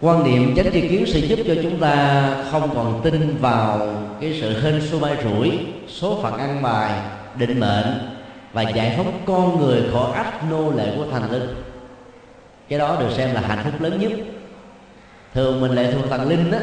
Quan 0.00 0.24
niệm 0.24 0.56
chánh 0.56 0.72
tri 0.72 0.88
kiến 0.88 1.06
sẽ 1.06 1.18
giúp 1.18 1.38
cho 1.46 1.54
chúng 1.62 1.78
ta 1.78 2.28
không 2.50 2.74
còn 2.74 3.00
tin 3.04 3.36
vào 3.40 3.88
cái 4.20 4.38
sự 4.40 4.60
hên 4.60 4.80
xui 4.90 5.00
may 5.00 5.16
rủi, 5.24 5.58
số 5.88 6.18
phận 6.22 6.38
ăn 6.38 6.62
bài, 6.62 6.92
định 7.38 7.60
mệnh 7.60 8.16
và 8.52 8.62
giải 8.62 8.94
phóng 8.96 9.20
con 9.26 9.60
người 9.60 9.82
khỏi 9.92 10.12
ách 10.12 10.50
nô 10.50 10.70
lệ 10.70 10.92
của 10.96 11.04
thần 11.10 11.30
linh. 11.30 11.48
Cái 12.68 12.78
đó 12.78 12.96
được 13.00 13.10
xem 13.16 13.34
là 13.34 13.40
hạnh 13.40 13.64
phúc 13.64 13.72
lớn 13.80 14.00
nhất. 14.00 14.12
Thường 15.34 15.60
mình 15.60 15.72
lệ 15.72 15.92
thuộc 15.92 16.10
thần 16.10 16.28
linh 16.28 16.50
đó 16.50 16.58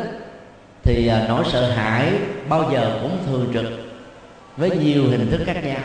thì 0.84 1.08
à, 1.08 1.26
nỗi 1.28 1.44
sợ 1.52 1.72
hãi 1.72 2.12
bao 2.50 2.72
giờ 2.74 3.00
cũng 3.02 3.18
thường 3.26 3.50
trực 3.54 3.66
với 4.58 4.70
nhiều 4.70 5.04
hình 5.04 5.32
thức 5.32 5.42
khác 5.46 5.64
nhau. 5.64 5.82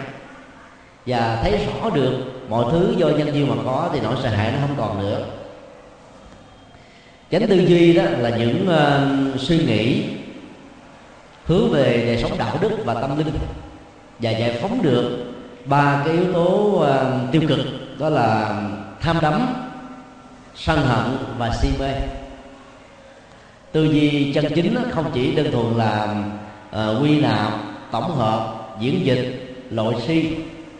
Và 1.07 1.39
thấy 1.43 1.67
rõ 1.67 1.91
được 1.91 2.13
mọi 2.49 2.65
thứ 2.71 2.95
do 2.97 3.09
nhân 3.09 3.35
duyên 3.35 3.49
mà 3.49 3.55
có 3.65 3.91
thì 3.93 4.01
nỗi 4.01 4.15
sợ 4.23 4.29
hãi 4.29 4.53
nó 4.53 4.59
không 4.67 4.77
còn 4.79 4.99
nữa 4.99 5.25
chánh 7.31 7.49
tư 7.49 7.57
duy 7.57 7.93
đó 7.93 8.03
là 8.19 8.37
những 8.37 8.69
uh, 8.69 9.41
suy 9.41 9.59
nghĩ 9.59 10.05
hướng 11.45 11.71
về 11.71 12.05
đời 12.07 12.23
sống 12.23 12.39
đạo 12.39 12.57
đức 12.61 12.71
và 12.85 12.95
tâm 12.95 13.19
linh 13.19 13.31
và 14.19 14.31
giải 14.31 14.59
phóng 14.63 14.83
được 14.83 15.33
ba 15.65 16.03
cái 16.05 16.15
yếu 16.15 16.33
tố 16.33 16.47
uh, 16.47 17.33
tiêu 17.33 17.43
cực 17.49 17.59
đó 17.99 18.09
là 18.09 18.63
tham 19.01 19.17
đắm 19.23 19.47
sân 20.57 20.79
hận 20.79 21.17
và 21.39 21.55
si 21.63 21.69
mê. 21.81 21.93
Tư 23.73 23.85
duy 23.85 24.33
chân 24.33 24.45
chính 24.55 24.77
không 24.91 25.11
chỉ 25.15 25.35
đơn 25.35 25.53
thuần 25.53 25.75
là 25.77 26.15
uh, 26.77 27.03
quy 27.03 27.21
nạp 27.21 27.53
tổng 27.91 28.17
hợp 28.17 28.55
diễn 28.81 29.07
dịch 29.07 29.57
loại 29.71 29.97
si 30.07 30.37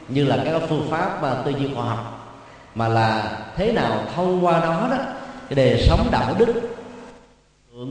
như 0.09 0.25
là 0.25 0.39
các 0.45 0.63
phương 0.69 0.87
pháp 0.91 1.21
uh, 1.23 1.45
tư 1.45 1.53
duy 1.59 1.69
khoa 1.75 1.85
học 1.85 2.35
mà 2.75 2.89
là 2.89 3.39
thế 3.57 3.73
nào 3.73 4.03
thông 4.17 4.45
qua 4.45 4.61
đó 4.61 4.89
đó 4.91 4.97
cái 5.49 5.57
đề 5.57 5.87
sống 5.89 6.09
đạo 6.11 6.35
đức. 6.39 6.55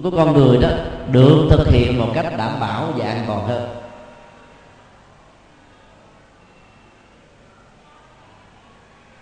Của 0.03 0.11
con 0.11 0.33
người 0.33 0.57
đó 0.57 0.69
được 1.11 1.47
thực 1.49 1.67
hiện 1.67 1.99
một 1.99 2.11
cách 2.13 2.37
đảm 2.37 2.59
bảo 2.59 2.93
và 2.95 3.05
an 3.05 3.23
toàn 3.27 3.47
hơn. 3.47 3.69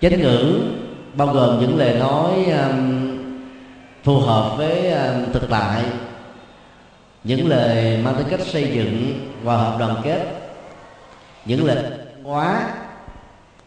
Chánh 0.01 0.21
ngữ 0.21 0.61
bao 1.13 1.27
gồm 1.27 1.59
những 1.59 1.77
lời 1.77 1.99
nói 1.99 2.45
um, 2.45 3.17
phù 4.03 4.19
hợp 4.19 4.57
với 4.57 4.91
um, 4.91 5.31
thực 5.33 5.49
tại. 5.49 5.83
Những 7.23 7.49
lời 7.49 7.97
mang 8.03 8.15
tính 8.15 8.27
cách 8.29 8.41
xây 8.41 8.71
dựng 8.73 9.19
hòa 9.43 9.57
hợp 9.57 9.75
đoàn 9.79 9.95
kết. 10.03 10.25
Những 11.45 11.65
lời 11.65 11.77
quá 12.23 12.69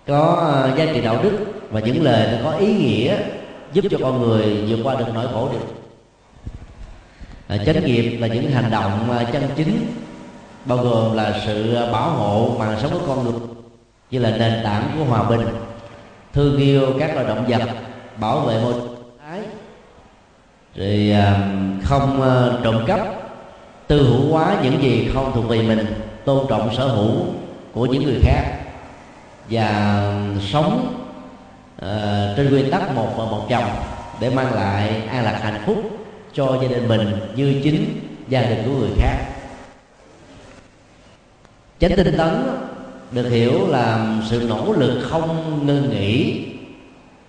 có 0.06 0.52
uh, 0.70 0.78
giá 0.78 0.86
trị 0.94 1.00
đạo 1.00 1.18
đức 1.22 1.38
và 1.70 1.80
những 1.80 2.02
lời 2.02 2.28
nó 2.32 2.50
có 2.50 2.56
ý 2.56 2.74
nghĩa 2.74 3.16
giúp 3.72 3.84
cho 3.90 3.98
con 4.00 4.20
người 4.20 4.64
vượt 4.68 4.78
qua 4.84 4.94
được 4.94 5.04
nỗi 5.14 5.26
khổ 5.32 5.48
được. 5.52 5.66
À, 7.48 7.56
chánh 7.66 7.84
nghiệp 7.84 8.18
là 8.18 8.26
những 8.26 8.50
hành 8.50 8.70
động 8.70 9.10
à, 9.10 9.24
chân 9.32 9.42
chính 9.56 9.92
bao 10.64 10.78
gồm 10.78 11.16
là 11.16 11.42
sự 11.46 11.74
bảo 11.92 12.10
hộ 12.10 12.56
mạng 12.58 12.78
sống 12.82 12.92
của 12.92 13.06
con 13.06 13.24
người 13.24 13.32
như 14.10 14.18
là 14.18 14.30
nền 14.30 14.64
tảng 14.64 14.90
của 14.98 15.04
hòa 15.04 15.22
bình 15.22 15.46
thương 16.32 16.58
yêu 16.58 16.82
các 16.98 17.14
loài 17.14 17.26
động 17.26 17.44
vật 17.48 17.62
bảo 18.20 18.40
vệ 18.40 18.62
môi 18.62 18.74
thái. 19.22 19.40
Rồi 20.74 21.10
à, 21.12 21.50
không 21.84 22.22
à, 22.22 22.58
trộm 22.64 22.84
cắp 22.86 23.00
tư 23.86 24.02
hữu 24.02 24.32
hóa 24.32 24.56
những 24.62 24.82
gì 24.82 25.10
không 25.14 25.32
thuộc 25.34 25.48
về 25.48 25.62
mình 25.62 25.86
tôn 26.24 26.46
trọng 26.48 26.74
sở 26.76 26.88
hữu 26.88 27.10
của 27.72 27.86
những 27.86 28.04
người 28.04 28.20
khác 28.22 28.42
và 29.50 30.02
sống 30.52 30.97
uh, 31.84 32.36
trên 32.36 32.50
nguyên 32.50 32.70
tắc 32.70 32.94
một 32.94 33.08
vợ 33.16 33.24
một 33.24 33.46
chồng 33.50 33.70
để 34.20 34.30
mang 34.30 34.54
lại 34.54 35.02
an 35.08 35.24
lạc 35.24 35.40
hạnh 35.42 35.62
phúc 35.66 35.76
cho 36.32 36.58
gia 36.62 36.68
đình 36.68 36.88
mình 36.88 37.20
như 37.36 37.60
chính 37.64 38.00
gia 38.28 38.42
đình 38.42 38.62
của 38.64 38.72
người 38.80 38.90
khác. 38.98 39.16
Chánh 41.80 41.96
tinh 41.96 42.14
tấn 42.18 42.46
được 43.12 43.28
hiểu 43.28 43.66
là 43.68 44.16
sự 44.30 44.46
nỗ 44.48 44.72
lực 44.72 45.02
không 45.10 45.60
ngưng 45.66 45.90
nghỉ 45.90 46.44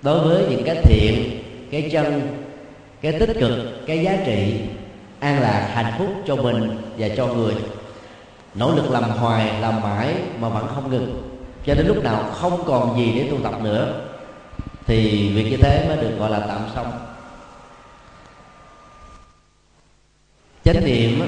đối 0.02 0.20
với 0.20 0.44
những 0.50 0.64
cái 0.64 0.76
thiện 0.84 1.44
cái 1.72 1.90
chân 1.92 2.36
cái 3.02 3.20
tích 3.20 3.38
cực 3.40 3.86
cái 3.88 4.04
giá 4.04 4.18
trị 4.26 4.54
an 5.20 5.42
lạc 5.42 5.72
hạnh 5.74 5.94
phúc 5.98 6.08
cho 6.28 6.36
mình 6.36 6.78
và 6.98 7.08
cho 7.18 7.28
người. 7.28 7.54
Nỗ 8.56 8.76
lực 8.76 8.92
làm 8.92 9.04
hoài 9.04 9.62
làm 9.62 9.82
mãi 9.82 10.14
mà 10.40 10.50
vẫn 10.50 10.68
không 10.76 10.92
ngừng. 10.92 11.22
Cho 11.66 11.76
đến 11.76 11.88
lúc 11.88 12.04
nào 12.04 12.24
không 12.32 12.64
còn 12.66 12.98
gì 12.98 13.12
để 13.16 13.28
tu 13.32 13.38
tập 13.44 13.54
nữa 13.64 14.09
thì 14.90 15.30
việc 15.36 15.52
như 15.52 15.58
thế 15.58 15.86
mới 15.88 15.98
được 15.98 16.18
gọi 16.20 16.30
là 16.30 16.40
tạm 16.40 16.62
xong. 16.76 16.92
Chánh 20.64 20.86
niệm 20.86 21.22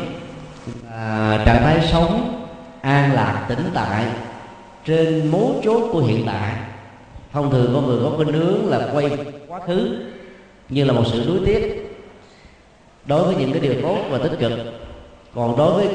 là 0.92 1.44
trạng 1.46 1.64
thái 1.64 1.88
sống 1.92 2.46
an 2.82 3.14
lạc 3.14 3.46
tĩnh 3.50 3.70
tại 3.74 4.06
trên 4.86 5.32
mấu 5.32 5.62
chốt 5.64 5.90
của 5.92 6.00
hiện 6.00 6.24
tại. 6.26 6.56
Thông 7.34 7.52
thường 7.52 7.72
con 7.74 7.88
người 7.88 8.00
có 8.04 8.12
khuynh 8.16 8.34
hướng 8.34 8.70
là 8.70 8.90
quay 8.94 9.18
quá 9.48 9.60
khứ, 9.68 9.98
như 10.70 10.84
là 10.84 10.94
một 10.94 11.04
sự 11.12 11.24
nuối 11.28 11.40
tiếc 11.46 11.94
đối 13.06 13.24
với 13.24 13.36
những 13.36 13.52
cái 13.52 13.62
điều 13.62 13.82
tốt 13.82 13.98
và 14.10 14.18
tích 14.18 14.40
cực. 14.40 14.52
Còn 15.36 15.58
đối 15.58 15.74
với 15.74 15.88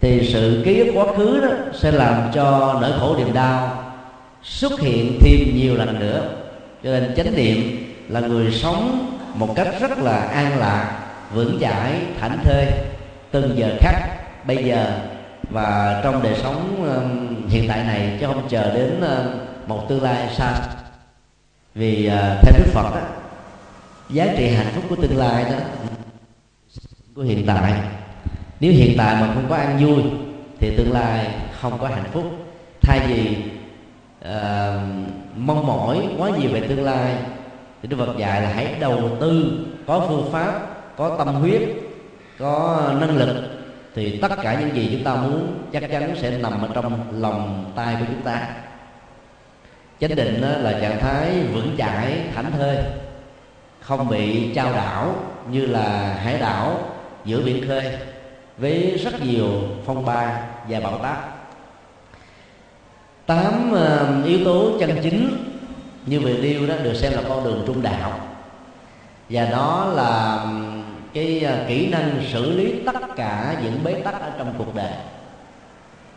thì 0.00 0.30
sự 0.32 0.62
ký 0.64 0.78
ức 0.78 0.92
quá 0.94 1.06
khứ 1.16 1.40
đó 1.40 1.48
sẽ 1.74 1.92
làm 1.92 2.30
cho 2.34 2.78
nỗi 2.80 2.90
khổ 3.00 3.16
niềm 3.16 3.32
đau 3.32 3.84
xuất 4.42 4.80
hiện 4.80 5.18
thêm 5.20 5.56
nhiều 5.56 5.74
lần 5.74 5.98
nữa 6.00 6.41
cho 6.84 6.90
nên 6.90 7.14
chánh 7.16 7.34
niệm 7.34 7.84
là 8.08 8.20
người 8.20 8.52
sống 8.52 9.16
một 9.34 9.54
cách 9.56 9.68
rất 9.80 9.98
là 9.98 10.16
an 10.16 10.58
lạc 10.58 10.98
vững 11.34 11.58
chãi 11.60 11.92
thảnh 12.20 12.38
thơi 12.44 12.66
từng 13.30 13.58
giờ 13.58 13.76
khắc 13.80 13.94
bây 14.46 14.64
giờ 14.64 15.00
và 15.50 16.00
trong 16.04 16.22
đời 16.22 16.34
sống 16.42 16.84
hiện 17.48 17.68
tại 17.68 17.84
này 17.84 18.16
chứ 18.20 18.26
không 18.26 18.48
chờ 18.48 18.74
đến 18.74 19.00
một 19.66 19.88
tương 19.88 20.02
lai 20.02 20.28
xa. 20.36 20.60
Vì 21.74 22.06
ờ, 22.06 22.38
theo 22.42 22.52
đức 22.58 22.72
phật 22.72 22.90
đó, 22.94 23.00
giá 24.10 24.26
trị 24.36 24.48
hạnh 24.48 24.72
phúc 24.74 24.84
của 24.88 24.96
tương 24.96 25.16
lai 25.16 25.44
đó 25.44 25.56
của 27.14 27.22
hiện 27.22 27.46
tại 27.46 27.72
nếu 28.60 28.72
hiện 28.72 28.94
tại 28.98 29.14
mà 29.20 29.34
không 29.34 29.46
có 29.48 29.56
ăn 29.56 29.84
vui 29.84 30.02
thì 30.60 30.76
tương 30.76 30.92
lai 30.92 31.26
không 31.60 31.78
có 31.78 31.88
hạnh 31.88 32.10
phúc. 32.12 32.24
Thay 32.80 33.00
vì 33.08 33.36
uh, 34.24 35.21
mong 35.36 35.66
mỏi 35.66 36.08
quá 36.18 36.30
nhiều 36.30 36.50
về 36.52 36.60
tương 36.60 36.84
lai. 36.84 37.16
Thì 37.82 37.88
đức 37.88 37.96
phật 37.96 38.16
dạy 38.18 38.42
là 38.42 38.48
hãy 38.48 38.76
đầu 38.80 39.10
tư, 39.20 39.58
có 39.86 40.04
phương 40.08 40.28
pháp, 40.32 40.60
có 40.96 41.16
tâm 41.18 41.28
huyết, 41.28 41.62
có 42.38 42.82
năng 43.00 43.16
lực, 43.16 43.36
thì 43.94 44.18
tất 44.22 44.32
cả 44.42 44.60
những 44.60 44.76
gì 44.76 44.88
chúng 44.92 45.04
ta 45.04 45.14
muốn 45.14 45.58
chắc 45.72 45.82
chắn 45.90 46.16
sẽ 46.16 46.30
nằm 46.30 46.62
ở 46.62 46.68
trong 46.74 47.20
lòng 47.20 47.72
tay 47.76 47.96
của 48.00 48.06
chúng 48.08 48.22
ta. 48.22 48.48
Chánh 50.00 50.16
định 50.16 50.40
là 50.40 50.78
trạng 50.80 51.00
thái 51.00 51.40
vững 51.52 51.74
chãi, 51.78 52.20
thảnh 52.34 52.52
thơi, 52.58 52.76
không 53.80 54.08
bị 54.08 54.54
trao 54.54 54.72
đảo 54.72 55.14
như 55.50 55.66
là 55.66 56.14
hải 56.24 56.38
đảo 56.38 56.78
giữa 57.24 57.42
biển 57.42 57.68
khơi 57.68 57.84
với 58.58 59.00
rất 59.04 59.22
nhiều 59.22 59.48
phong 59.86 60.06
ba 60.06 60.42
và 60.68 60.80
bão 60.80 60.98
táp 60.98 61.31
tám 63.36 63.72
ờ, 63.72 64.22
yếu 64.26 64.44
tố 64.44 64.78
chân 64.80 64.90
chính 65.02 65.36
như 66.06 66.20
về 66.20 66.36
điêu 66.42 66.66
đó 66.66 66.74
được 66.82 66.94
xem 66.94 67.12
là 67.12 67.22
con 67.28 67.44
đường 67.44 67.62
trung 67.66 67.82
đạo. 67.82 68.20
Và 69.28 69.44
đó 69.44 69.92
là 69.94 70.44
cái 71.14 71.40
ờ, 71.40 71.64
kỹ 71.68 71.88
năng 71.90 72.10
xử 72.32 72.50
lý 72.50 72.74
tất 72.86 73.16
cả 73.16 73.56
những 73.62 73.84
bế 73.84 73.92
tắc 73.92 74.20
ở 74.20 74.32
trong 74.38 74.54
cuộc 74.58 74.74
đời. 74.74 74.92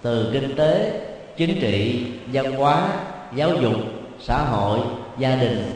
Từ 0.02 0.30
kinh 0.34 0.56
tế, 0.56 1.02
chính 1.38 1.62
trị, 1.62 2.06
văn 2.34 2.52
hóa, 2.52 2.88
giáo 3.36 3.50
dục, 3.62 3.76
xã 4.20 4.38
hội, 4.38 4.80
gia 5.18 5.36
đình, 5.36 5.72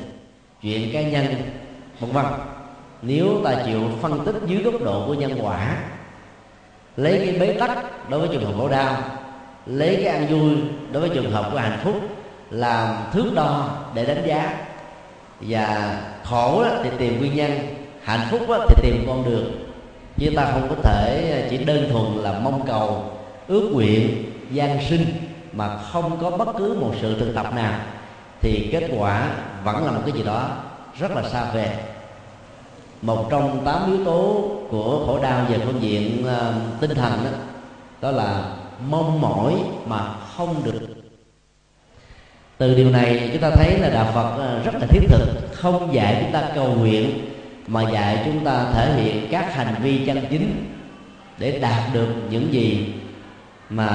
chuyện 0.62 0.94
cá 0.94 1.02
nhân, 1.02 1.26
vân 2.00 2.12
vân. 2.12 2.26
Nếu 3.02 3.42
ta 3.44 3.56
chịu 3.66 3.82
phân 4.02 4.26
tích 4.26 4.36
dưới 4.46 4.64
góc 4.64 4.82
độ 4.82 5.08
của 5.08 5.14
nhân 5.14 5.38
quả, 5.42 5.78
lấy 6.98 7.20
cái 7.26 7.40
bế 7.40 7.54
tắc 7.60 8.10
đối 8.10 8.20
với 8.20 8.30
trường 8.32 8.46
hợp 8.46 8.54
khổ 8.58 8.70
đau 8.70 8.98
lấy 9.66 9.96
cái 9.96 10.06
ăn 10.06 10.28
vui 10.28 10.52
đối 10.92 11.08
với 11.08 11.18
trường 11.18 11.32
hợp 11.32 11.50
của 11.52 11.58
hạnh 11.58 11.80
phúc 11.84 11.96
làm 12.50 12.96
thước 13.14 13.32
đo 13.36 13.70
để 13.94 14.06
đánh 14.06 14.24
giá. 14.28 14.58
Và 15.42 15.98
khổ 16.24 16.64
thì 16.84 16.90
tìm 16.98 17.20
nguyên 17.20 17.36
nhân 17.36 17.52
hạnh 18.04 18.28
phúc 18.32 18.42
thì 18.70 18.76
tìm 18.82 19.04
con 19.08 19.26
đường. 19.26 19.52
Chứ 20.18 20.32
ta 20.36 20.52
không 20.52 20.70
có 20.70 20.76
thể 20.84 21.48
chỉ 21.50 21.58
đơn 21.58 21.90
thuần 21.92 22.24
là 22.24 22.40
mong 22.40 22.68
cầu 22.68 23.12
ước 23.48 23.70
nguyện 23.74 24.32
gian 24.52 24.80
sinh 24.90 25.06
mà 25.54 25.78
không 25.78 26.18
có 26.22 26.30
bất 26.30 26.48
cứ 26.58 26.78
một 26.82 26.92
sự 27.02 27.20
thực 27.20 27.36
tập 27.36 27.54
nào. 27.56 27.80
Thì 28.42 28.70
kết 28.72 28.90
quả 28.98 29.30
vẫn 29.64 29.86
là 29.86 29.92
một 29.92 30.02
cái 30.06 30.12
gì 30.12 30.24
đó 30.24 30.50
rất 31.00 31.12
là 31.12 31.24
xa 31.30 31.46
về 31.54 31.78
một 33.02 33.28
trong 33.30 33.66
tám 33.66 33.92
yếu 33.92 34.06
tố 34.06 34.50
của 34.70 35.04
khổ 35.06 35.20
đau 35.24 35.46
về 35.50 35.58
phương 35.66 35.82
diện 35.82 36.26
uh, 36.26 36.82
tinh 36.82 36.96
thần 36.96 37.12
đó 37.24 37.30
đó 38.02 38.12
là 38.12 38.44
mong 38.88 39.22
mỏi 39.22 39.56
mà 39.86 40.14
không 40.14 40.64
được. 40.64 40.82
Từ 42.58 42.76
điều 42.76 42.90
này 42.90 43.30
chúng 43.34 43.42
ta 43.42 43.50
thấy 43.50 43.80
là 43.80 43.90
đạo 43.90 44.12
phật 44.14 44.38
à, 44.42 44.64
rất 44.64 44.74
là 44.80 44.88
thiết 44.90 45.02
thực 45.10 45.50
không 45.54 45.94
dạy 45.94 46.18
chúng 46.22 46.32
ta 46.32 46.50
cầu 46.56 46.74
nguyện 46.74 47.30
mà 47.68 47.92
dạy 47.92 48.22
chúng 48.26 48.46
ta 48.46 48.66
thể 48.74 48.94
hiện 48.94 49.28
các 49.32 49.54
hành 49.54 49.76
vi 49.84 50.06
chân 50.06 50.26
chính 50.30 50.74
để 51.38 51.60
đạt 51.60 51.94
được 51.94 52.08
những 52.30 52.54
gì 52.54 52.94
mà 53.70 53.88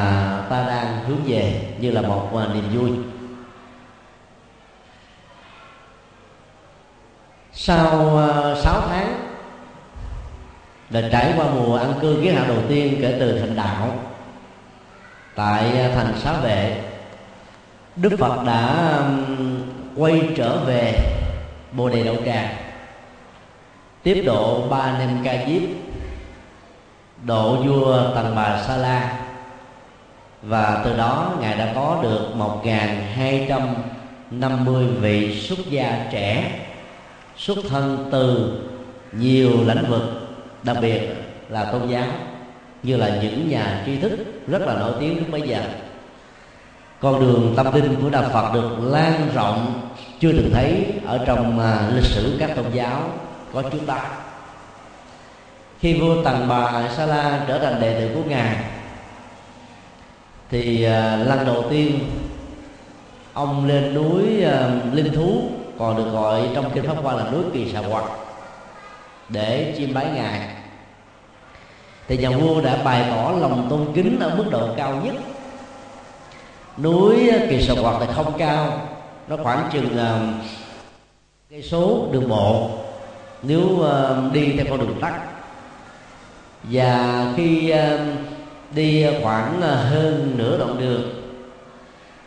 ta 0.51 0.65
đang 0.67 1.05
hướng 1.05 1.19
về 1.27 1.61
như 1.81 1.91
là 1.91 2.03
một 2.03 2.37
à, 2.37 2.47
niềm 2.55 2.65
vui. 2.73 2.91
Sau 7.53 8.19
à, 8.19 8.53
uh, 8.53 8.59
6 8.59 8.81
tháng 8.89 9.25
là 10.91 11.09
trải 11.13 11.33
qua 11.37 11.47
mùa 11.55 11.77
ăn 11.77 11.95
cư 12.01 12.21
kiến 12.23 12.35
hạ 12.35 12.45
đầu 12.49 12.59
tiên 12.69 12.99
kể 13.01 13.17
từ 13.21 13.39
thành 13.39 13.57
đạo 13.57 13.99
tại 15.35 15.79
à, 15.79 15.91
thành 15.95 16.15
xá 16.19 16.33
vệ. 16.33 16.83
Đức 17.97 18.17
phật 18.19 18.45
đã 18.47 18.99
quay 19.97 20.21
trở 20.37 20.59
về 20.59 20.95
bồ 21.73 21.89
đề 21.89 22.03
đậu 22.05 22.17
tràng. 22.27 22.57
Tiếp 24.03 24.23
độ 24.27 24.69
ba 24.69 24.79
anh 24.79 25.01
em 25.01 25.19
ca 25.25 25.47
diếp, 25.47 25.63
độ 27.25 27.57
vua 27.57 28.15
tần 28.15 28.33
bà 28.37 28.63
sa 28.67 28.77
la. 28.77 29.21
Và 30.43 30.83
từ 30.85 30.97
đó, 30.97 31.33
ngài 31.41 31.59
đã 31.59 31.73
có 31.75 31.99
được 32.03 32.31
một 32.35 32.63
hai 33.15 33.47
trăm 33.49 33.75
năm 34.31 34.65
mươi 34.65 34.87
vị 34.87 35.41
xuất 35.41 35.59
gia 35.71 36.07
trẻ, 36.13 36.51
xuất 37.37 37.59
thân 37.71 38.09
từ 38.13 38.59
nhiều 39.13 39.51
lĩnh 39.67 39.85
vực, 39.89 40.03
đặc 40.63 40.77
biệt 40.81 41.01
là 41.49 41.65
tôn 41.65 41.89
giáo 41.89 42.07
như 42.85 42.97
là 42.97 43.19
những 43.23 43.49
nhà 43.49 43.83
tri 43.87 43.99
thức 43.99 44.19
rất 44.47 44.63
là 44.63 44.75
nổi 44.75 44.93
tiếng 45.01 45.19
lúc 45.19 45.31
bấy 45.31 45.41
giờ. 45.41 45.63
Con 47.01 47.21
đường 47.21 47.55
tâm 47.57 47.75
linh 47.75 47.97
của 48.03 48.11
đạo 48.11 48.31
Phật 48.33 48.55
được 48.55 48.71
lan 48.81 49.29
rộng 49.35 49.91
chưa 50.21 50.33
từng 50.33 50.51
thấy 50.55 50.87
ở 51.07 51.25
trong 51.27 51.59
uh, 51.59 51.95
lịch 51.95 52.05
sử 52.05 52.37
các 52.41 52.51
tôn 52.57 52.65
giáo 52.73 53.11
có 53.53 53.63
chúng 53.63 53.87
ta 53.87 54.11
khi 55.81 56.01
vua 56.01 56.25
Tần 56.25 56.49
Bà 56.49 56.89
Sa 56.97 57.07
La 57.07 57.45
trở 57.49 57.59
thành 57.59 57.81
đệ 57.81 58.01
tử 58.01 58.15
của 58.15 58.31
ngài 58.31 58.57
thì 60.51 60.87
uh, 60.87 61.27
lần 61.29 61.47
đầu 61.47 61.65
tiên 61.71 62.01
ông 63.33 63.67
lên 63.67 63.95
núi 63.95 64.23
uh, 64.47 64.95
linh 64.95 65.15
thú 65.15 65.43
còn 65.79 65.97
được 65.97 66.11
gọi 66.11 66.49
trong 66.55 66.71
kinh 66.75 66.87
pháp 66.87 66.97
hoa 67.03 67.15
là 67.15 67.31
núi 67.31 67.43
kỳ 67.53 67.73
xà 67.73 67.81
quạt 67.91 68.05
để 69.29 69.75
chiêm 69.79 69.95
bái 69.95 70.07
ngài 70.15 70.64
thì 72.09 72.17
nhà 72.17 72.31
vua 72.31 72.61
đã 72.61 72.77
bày 72.85 73.05
tỏ 73.11 73.33
lòng 73.41 73.67
tôn 73.71 73.87
kính 73.95 74.19
ở 74.21 74.35
mức 74.37 74.45
độ 74.51 74.69
cao 74.77 75.01
nhất. 75.05 75.15
Núi 76.79 77.31
kỳ 77.51 77.63
sầu 77.63 77.77
quạt 77.83 77.97
thì 78.01 78.07
không 78.15 78.33
cao 78.39 78.89
nó 79.29 79.37
khoảng 79.43 79.69
chừng 79.73 79.87
uh, 79.87 80.45
cây 81.51 81.63
số 81.63 82.09
đường 82.13 82.29
bộ. 82.29 82.71
Nếu 83.43 83.61
uh, 83.61 84.33
đi 84.33 84.53
theo 84.53 84.67
con 84.71 84.79
đường 84.79 85.01
tắt. 85.01 85.21
Và 86.63 87.25
khi 87.37 87.73
uh, 87.73 88.01
đi 88.75 89.07
khoảng 89.23 89.61
hơn 89.61 90.35
nửa 90.37 90.59
đoạn 90.59 90.79
đường 90.81 91.03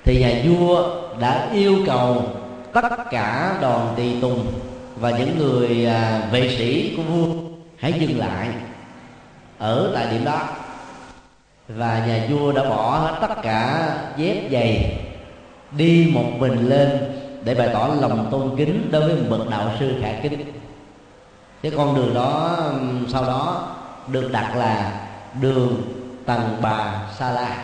thì 0.05 0.19
nhà 0.19 0.41
vua 0.45 0.95
đã 1.19 1.49
yêu 1.53 1.77
cầu 1.85 2.23
tất 2.73 2.89
cả 3.11 3.57
đoàn 3.61 3.93
tùy 3.97 4.15
tùng 4.21 4.45
và 4.95 5.11
những 5.11 5.37
người 5.37 5.87
vệ 6.31 6.55
sĩ 6.57 6.93
của 6.97 7.03
vua 7.03 7.33
hãy 7.77 7.93
dừng 7.99 8.19
lại 8.19 8.47
ở 9.57 9.91
tại 9.93 10.07
điểm 10.11 10.25
đó. 10.25 10.41
Và 11.67 12.05
nhà 12.07 12.27
vua 12.29 12.51
đã 12.51 12.63
bỏ 12.63 12.97
hết 12.97 13.17
tất 13.21 13.41
cả 13.41 13.89
dép 14.17 14.49
giày 14.51 14.99
đi 15.71 16.11
một 16.13 16.25
mình 16.37 16.69
lên 16.69 16.89
để 17.43 17.55
bày 17.55 17.69
tỏ 17.73 17.89
lòng 17.99 18.27
tôn 18.31 18.57
kính 18.57 18.91
đối 18.91 19.01
với 19.01 19.15
một 19.15 19.25
bậc 19.29 19.49
đạo 19.49 19.71
sư 19.79 19.93
khả 20.01 20.11
kính. 20.23 20.53
Cái 21.61 21.71
con 21.77 21.95
đường 21.95 22.13
đó 22.13 22.57
sau 23.07 23.23
đó 23.23 23.67
được 24.07 24.31
đặt 24.31 24.55
là 24.55 24.91
đường 25.41 25.81
tầng 26.25 26.57
bà 26.61 27.01
sa 27.19 27.31
la. 27.31 27.63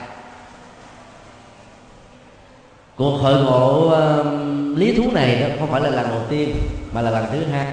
Cuộc 2.96 3.18
hội 3.18 3.44
ngộ 3.44 3.88
uh, 3.88 4.78
lý 4.78 4.96
thú 4.96 5.12
này 5.12 5.42
đó 5.42 5.48
không 5.60 5.72
phải 5.72 5.82
là 5.82 5.90
lần 5.90 6.10
đầu 6.10 6.22
tiên 6.30 6.56
mà 6.94 7.02
là 7.02 7.12
lần 7.12 7.26
thứ 7.32 7.46
hai. 7.52 7.68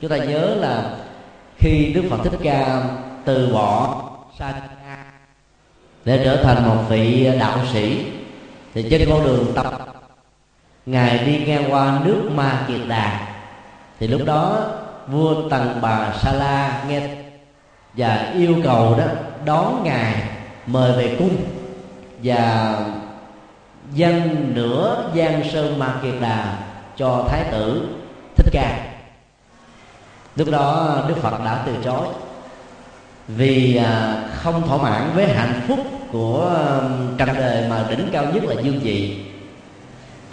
Chúng 0.00 0.10
ta 0.10 0.16
nhớ 0.16 0.54
là 0.54 0.90
khi 1.58 1.92
đức 1.92 2.04
phật 2.10 2.18
thích 2.24 2.38
ca 2.42 2.82
từ 3.24 3.52
bỏ 3.52 4.02
sa 4.38 4.54
để 6.04 6.20
trở 6.24 6.42
thành 6.42 6.68
một 6.68 6.82
vị 6.88 7.30
đạo 7.38 7.58
sĩ, 7.72 8.04
thì 8.74 8.86
trên 8.90 9.08
con 9.10 9.24
đường 9.24 9.52
tập, 9.54 9.86
ngài 10.86 11.18
đi 11.18 11.44
ngang 11.46 11.72
qua 11.72 12.00
nước 12.04 12.30
ma 12.34 12.64
kiệt 12.68 12.80
đà. 12.88 13.28
Thì 14.00 14.06
lúc 14.06 14.20
đó, 14.26 14.66
vua 15.06 15.48
tần 15.48 15.78
bà 15.82 16.12
sa 16.22 16.32
la 16.32 16.84
nghe 16.88 17.08
và 17.94 18.32
yêu 18.34 18.56
cầu 18.64 18.94
đó, 18.98 19.04
đón 19.44 19.82
ngài 19.84 20.14
mời 20.66 20.92
về 20.92 21.16
cung 21.18 21.36
và 22.22 22.74
dân 23.92 24.46
nửa 24.54 25.10
giang 25.16 25.42
sơn 25.52 25.78
ma 25.78 25.94
kiệt 26.02 26.14
đà 26.20 26.58
cho 26.96 27.24
thái 27.28 27.44
tử 27.50 27.88
thích 28.36 28.50
ca 28.52 28.87
lúc 30.38 30.50
đó 30.50 30.98
đức 31.08 31.16
phật 31.16 31.38
đã 31.44 31.62
từ 31.66 31.72
chối. 31.84 32.06
Vì 33.28 33.76
à, 33.76 34.22
không 34.34 34.68
thỏa 34.68 34.76
mãn 34.76 35.10
với 35.14 35.26
hạnh 35.26 35.60
phúc 35.68 35.78
của 36.12 36.56
à, 36.56 36.88
trần 37.18 37.28
đời 37.34 37.64
mà 37.70 37.84
đỉnh 37.90 38.08
cao 38.12 38.24
nhất 38.34 38.44
là 38.44 38.62
dương 38.62 38.80
vị 38.80 39.16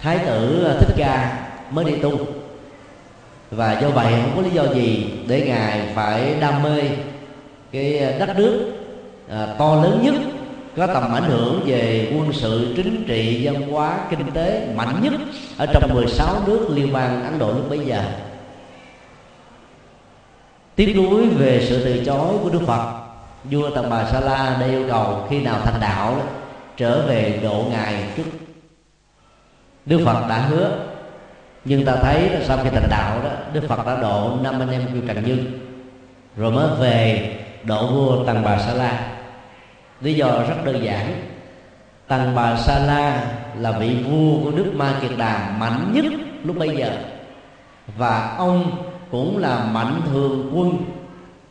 thái 0.02 0.18
tử 0.18 0.68
thích 0.80 0.96
ca 0.98 1.38
mới 1.72 1.86
đi 1.86 1.96
tu. 1.96 2.12
Và 3.52 3.80
do 3.80 3.90
vậy 3.90 4.14
không 4.22 4.32
có 4.36 4.42
lý 4.42 4.50
do 4.50 4.64
gì 4.74 5.14
để 5.28 5.42
ngài 5.48 5.82
phải 5.96 6.36
đam 6.40 6.64
mê 6.64 6.82
cái 7.72 8.14
đất 8.20 8.38
nước 8.38 8.72
à, 9.30 9.48
to 9.58 9.76
lớn 9.76 10.00
nhất 10.04 10.16
có 10.78 10.88
tầm 10.88 11.14
ảnh 11.14 11.24
hưởng 11.24 11.62
về 11.66 12.12
quân 12.18 12.34
sự 12.34 12.74
chính 12.76 13.06
trị 13.08 13.42
văn 13.44 13.72
hóa 13.72 14.00
kinh 14.10 14.32
tế 14.34 14.68
mạnh 14.76 15.00
nhất 15.02 15.14
ở 15.58 15.66
trong 15.74 15.94
16 15.94 16.36
nước 16.48 16.68
liên 16.70 16.94
bang 16.94 17.24
Ấn 17.24 17.40
Độ 17.40 17.48
lúc 17.48 17.70
bấy 17.70 17.80
giờ 17.80 18.04
tiếc 20.76 20.96
nuối 20.96 21.28
về 21.28 21.66
sự 21.70 21.86
từ 21.86 22.06
chối 22.06 22.34
của 22.44 22.50
Đức 22.50 22.62
Phật. 22.68 22.92
Vua 23.44 23.70
Tần 23.70 23.90
Bà 23.90 24.06
Sa 24.06 24.20
La 24.20 24.58
đã 24.60 24.66
yêu 24.66 24.86
cầu 24.90 25.28
khi 25.30 25.42
nào 25.42 25.60
thành 25.64 25.82
đạo 25.82 26.16
đó, 26.16 26.24
trở 26.78 27.08
về 27.08 27.40
độ 27.44 27.66
ngài 27.72 28.04
trước. 28.18 28.24
Đức 29.86 30.02
Phật 30.06 30.28
đã 30.30 30.38
hứa. 30.38 30.78
Nhưng 31.66 31.86
ta 31.86 31.96
thấy 31.96 32.30
là 32.30 32.40
sau 32.44 32.58
khi 32.64 32.70
thành 32.70 32.90
đạo 32.90 33.20
đó 33.24 33.30
Đức 33.54 33.62
Phật 33.68 33.86
đã 33.86 34.02
độ 34.02 34.32
năm 34.42 34.60
anh 34.60 34.72
em 34.72 34.82
vua 34.94 35.08
Trần 35.08 35.26
Như 35.26 35.38
rồi 36.38 36.52
mới 36.52 36.68
về 36.80 37.32
độ 37.64 37.88
vua 37.88 38.26
Tần 38.26 38.44
Bà 38.44 38.60
Sa 38.60 38.74
La. 38.74 39.08
Lý 40.02 40.14
do 40.14 40.28
rất 40.28 40.66
đơn 40.66 40.84
giản. 40.84 41.22
Tần 42.08 42.36
Bà 42.36 42.58
Sa 42.58 42.80
La 42.80 43.26
là 43.60 43.72
vị 43.72 43.96
vua 44.10 44.44
của 44.44 44.52
nước 44.52 44.72
Ma 44.76 44.94
Kiệt 45.02 45.12
Đà 45.18 45.56
mạnh 45.60 45.92
nhất 45.94 46.06
lúc 46.44 46.58
bấy 46.58 46.78
giờ. 46.78 46.92
Và 47.98 48.36
ông 48.38 48.85
cũng 49.12 49.38
là 49.38 49.66
mạnh 49.72 50.02
thường 50.12 50.52
quân, 50.56 50.78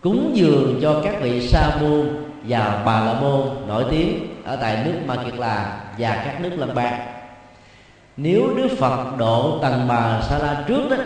cúng 0.00 0.30
dường 0.34 0.78
cho 0.82 1.00
các 1.04 1.14
vị 1.20 1.48
sa 1.48 1.70
môn 1.80 2.08
và 2.48 2.82
bà 2.86 3.00
la 3.00 3.20
môn 3.20 3.40
nổi 3.68 3.84
tiếng 3.90 4.26
ở 4.44 4.56
tại 4.56 4.82
nước 4.84 4.94
ma 5.06 5.16
kiệt 5.24 5.34
là 5.34 5.80
và 5.98 6.22
các 6.24 6.40
nước 6.40 6.50
lân 6.56 6.74
bang 6.74 7.14
nếu 8.16 8.54
đức 8.56 8.68
phật 8.78 9.16
độ 9.18 9.58
tầng 9.62 9.84
bà 9.88 10.20
sa 10.22 10.38
la 10.38 10.64
trước 10.68 10.88
đó, 10.90 10.96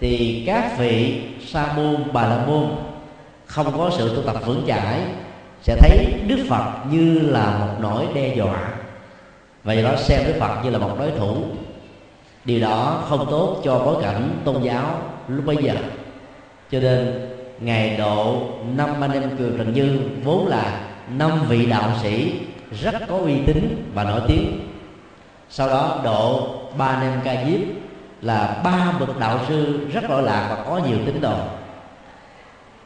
thì 0.00 0.44
các 0.46 0.78
vị 0.78 1.22
sa 1.46 1.72
môn, 1.76 1.96
bà 2.12 2.26
la 2.26 2.46
môn 2.46 2.66
không 3.46 3.78
có 3.78 3.90
sự 3.98 4.16
tu 4.16 4.22
tập 4.22 4.36
vững 4.46 4.64
chãi, 4.66 5.00
sẽ 5.62 5.76
thấy 5.80 6.14
đức 6.26 6.46
phật 6.48 6.64
như 6.90 7.18
là 7.20 7.58
một 7.58 7.74
nỗi 7.80 8.06
đe 8.14 8.34
dọa. 8.34 8.68
Và 9.64 9.72
do 9.72 9.82
đó 9.82 9.96
xem 9.96 10.22
đức 10.26 10.34
phật 10.40 10.64
như 10.64 10.70
là 10.70 10.78
một 10.78 10.96
đối 10.98 11.10
thủ. 11.10 11.36
Điều 12.44 12.60
đó 12.60 13.02
không 13.08 13.26
tốt 13.30 13.60
cho 13.64 13.78
bối 13.78 14.02
cảnh 14.02 14.30
tôn 14.44 14.62
giáo 14.62 14.98
lúc 15.28 15.44
bấy 15.44 15.56
giờ. 15.60 15.74
Cho 16.70 16.80
nên 16.80 17.28
ngày 17.60 17.96
độ 17.96 18.42
năm 18.76 19.00
anh 19.00 19.12
em 19.12 19.36
kiều 19.38 19.50
trần 19.58 19.72
như, 19.72 19.98
vốn 20.24 20.46
là 20.46 20.80
năm 21.18 21.30
vị 21.48 21.66
đạo 21.66 21.90
sĩ 22.02 22.32
rất 22.82 22.94
có 23.08 23.16
uy 23.16 23.34
tín 23.46 23.90
và 23.94 24.04
nổi 24.04 24.20
tiếng. 24.28 24.60
Sau 25.50 25.68
đó, 25.68 26.00
độ 26.04 26.48
ba 26.78 26.86
anh 26.86 27.02
em 27.02 27.20
ca 27.24 27.44
diếp 27.44 27.60
là 28.22 28.60
ba 28.64 28.92
bậc 29.00 29.18
đạo 29.18 29.40
sư 29.48 29.80
rất 29.92 30.10
lỗi 30.10 30.22
lạc 30.22 30.46
và 30.50 30.64
có 30.64 30.80
nhiều 30.88 30.98
tín 31.06 31.20
đồ. 31.20 31.36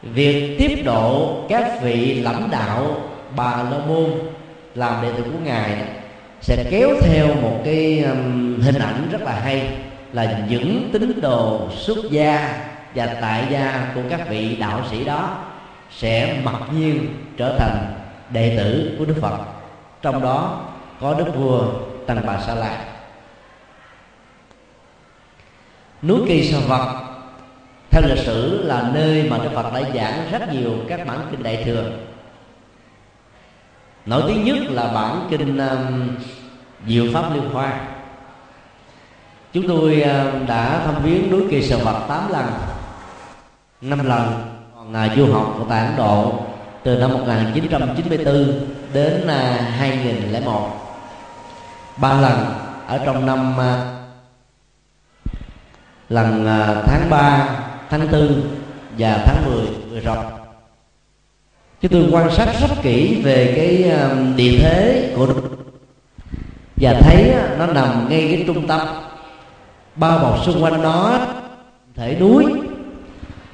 Việc 0.02 0.56
tiếp 0.58 0.82
độ 0.84 1.36
các 1.48 1.82
vị 1.82 2.14
lãnh 2.14 2.48
đạo 2.50 2.96
bà 3.36 3.62
la 3.70 3.78
môn 3.88 4.10
làm 4.74 5.02
đệ 5.02 5.12
tử 5.12 5.22
của 5.22 5.38
ngài 5.44 5.84
sẽ 6.40 6.64
kéo 6.70 6.88
theo 7.02 7.26
một 7.26 7.60
cái 7.64 8.02
um, 8.02 8.60
hình 8.60 8.78
ảnh 8.78 9.08
rất 9.12 9.22
là 9.22 9.40
hay 9.40 9.70
là 10.12 10.44
những 10.48 10.90
tín 10.92 11.20
đồ 11.20 11.70
xuất 11.76 11.98
gia 12.10 12.64
và 12.94 13.06
tại 13.20 13.46
gia 13.50 13.92
của 13.94 14.00
các 14.10 14.28
vị 14.28 14.56
đạo 14.56 14.80
sĩ 14.90 15.04
đó 15.04 15.38
sẽ 15.90 16.40
mặc 16.44 16.62
nhiên 16.74 17.14
trở 17.36 17.56
thành 17.58 17.94
đệ 18.30 18.56
tử 18.56 18.96
của 18.98 19.04
Đức 19.04 19.16
Phật. 19.20 19.38
Trong 20.02 20.22
đó 20.22 20.64
có 21.00 21.14
Đức 21.14 21.36
vua 21.36 21.62
Tăng 22.06 22.26
Bà 22.26 22.40
Sa 22.40 22.54
La 22.54 22.84
núi 26.02 26.20
Kỳ 26.28 26.52
Sa 26.52 26.58
Vật 26.66 27.04
theo 27.90 28.02
lịch 28.02 28.24
sử 28.24 28.62
là 28.64 28.90
nơi 28.94 29.30
mà 29.30 29.38
Đức 29.38 29.50
Phật 29.54 29.72
đã 29.74 29.80
giảng 29.94 30.28
rất 30.32 30.52
nhiều 30.52 30.72
các 30.88 31.06
bản 31.06 31.20
kinh 31.30 31.42
đại 31.42 31.62
thừa. 31.64 31.90
Nổi 34.06 34.22
tiếng 34.26 34.44
nhất 34.44 34.56
là 34.70 34.92
bản 34.94 35.26
kinh 35.30 35.58
um, 35.58 36.08
Diệu 36.86 37.04
Pháp 37.12 37.34
Liên 37.34 37.50
Hoa 37.50 37.80
chúng 39.52 39.68
tôi 39.68 40.02
um, 40.02 40.46
đã 40.46 40.80
thăm 40.84 40.94
viếng 41.02 41.30
núi 41.30 41.42
Kỳ 41.50 41.62
Sa 41.68 41.76
Vật 41.76 42.04
tám 42.08 42.32
lần. 42.32 42.46
Năm 43.80 44.06
lần 44.06 44.32
còn 44.76 44.94
à, 44.94 45.14
du 45.16 45.32
học 45.32 45.54
của 45.58 45.64
tại 45.68 45.86
Ấn 45.86 45.96
Độ 45.96 46.32
từ 46.82 46.98
năm 46.98 47.12
1994 47.12 48.66
đến 48.92 49.26
à, 49.26 49.72
2001 49.78 50.68
ba 51.96 52.20
lần 52.20 52.44
ở 52.86 53.00
trong 53.04 53.26
năm 53.26 53.56
lần 56.08 56.44
tháng 56.86 57.10
3, 57.10 57.48
tháng 57.90 58.12
4 58.12 58.42
và 58.98 59.24
tháng 59.26 59.44
10 59.46 59.66
vừa 59.90 60.00
rồi. 60.00 60.24
Chúng 61.80 61.92
tôi 61.92 62.08
quan 62.12 62.30
sát 62.36 62.48
rất 62.60 62.82
kỹ 62.82 63.22
về 63.22 63.54
cái 63.56 63.92
địa 64.36 64.58
thế 64.58 65.12
của 65.16 65.26
và 66.80 67.00
thấy 67.00 67.34
nó 67.58 67.66
nằm 67.66 68.08
ngay 68.08 68.28
cái 68.28 68.44
trung 68.46 68.66
tâm 68.66 68.80
bao 69.98 70.18
bọc 70.18 70.44
xung 70.44 70.62
quanh 70.62 70.82
nó 70.82 71.20
thể 71.94 72.16
núi, 72.20 72.44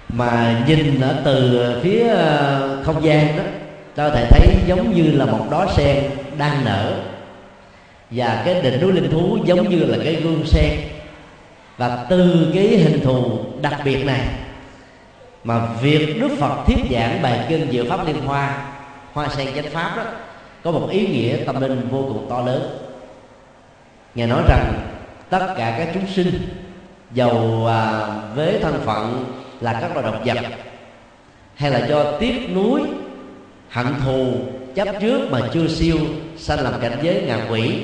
mà 0.08 0.64
nhìn 0.68 1.00
ở 1.00 1.22
từ 1.24 1.70
phía 1.82 2.08
ờ, 2.08 2.82
không 2.84 3.04
gian 3.04 3.36
đó 3.36 3.42
ta 3.94 4.08
có 4.08 4.14
thể 4.14 4.26
thấy 4.30 4.56
giống 4.66 4.94
như 4.94 5.12
là 5.12 5.24
một 5.24 5.46
đóa 5.50 5.66
sen 5.76 6.04
đang 6.38 6.64
nở. 6.64 6.94
Và 8.10 8.42
cái 8.44 8.62
đỉnh 8.62 8.80
núi 8.80 8.92
linh 8.92 9.10
thú 9.10 9.38
giống 9.44 9.68
như 9.68 9.78
là 9.78 9.98
cái 10.04 10.14
gương 10.14 10.42
sen. 10.46 10.70
Và 11.76 12.06
từ 12.10 12.50
cái 12.54 12.66
hình 12.66 13.00
thù 13.04 13.38
đặc 13.62 13.80
biệt 13.84 14.04
này, 14.04 14.20
mà 15.44 15.66
việc 15.82 16.20
Đức 16.20 16.30
Phật 16.38 16.64
thuyết 16.66 16.78
giảng 16.90 17.22
bài 17.22 17.46
kinh 17.48 17.70
Diệu 17.70 17.84
Pháp 17.88 18.06
Liên 18.06 18.20
Hoa 18.20 18.66
Hoa 19.12 19.28
sen 19.28 19.48
chánh 19.54 19.70
pháp 19.70 19.96
đó, 19.96 20.02
có 20.62 20.70
một 20.70 20.88
ý 20.90 21.06
nghĩa 21.06 21.36
tâm 21.46 21.60
linh 21.60 21.88
vô 21.90 22.04
cùng 22.08 22.26
to 22.30 22.40
lớn. 22.40 22.78
Ngài 24.14 24.26
nói 24.26 24.42
rằng 24.48 24.93
tất 25.38 25.54
cả 25.56 25.74
các 25.78 25.88
chúng 25.94 26.06
sinh 26.06 26.48
giàu 27.12 27.66
à, 27.66 28.06
với 28.34 28.58
thân 28.62 28.80
phận 28.84 29.24
là 29.60 29.78
các 29.80 29.96
loài 29.96 30.02
động 30.02 30.22
vật 30.24 30.36
hay 31.54 31.70
là 31.70 31.86
do 31.86 32.18
tiếc 32.20 32.54
núi 32.54 32.80
hận 33.70 33.86
thù 34.04 34.34
chấp 34.74 34.88
trước 35.00 35.30
mà 35.30 35.40
chưa 35.52 35.68
siêu 35.68 35.96
sanh 36.36 36.60
làm 36.60 36.80
cảnh 36.80 36.98
giới 37.02 37.22
ngạ 37.26 37.38
quỷ 37.50 37.82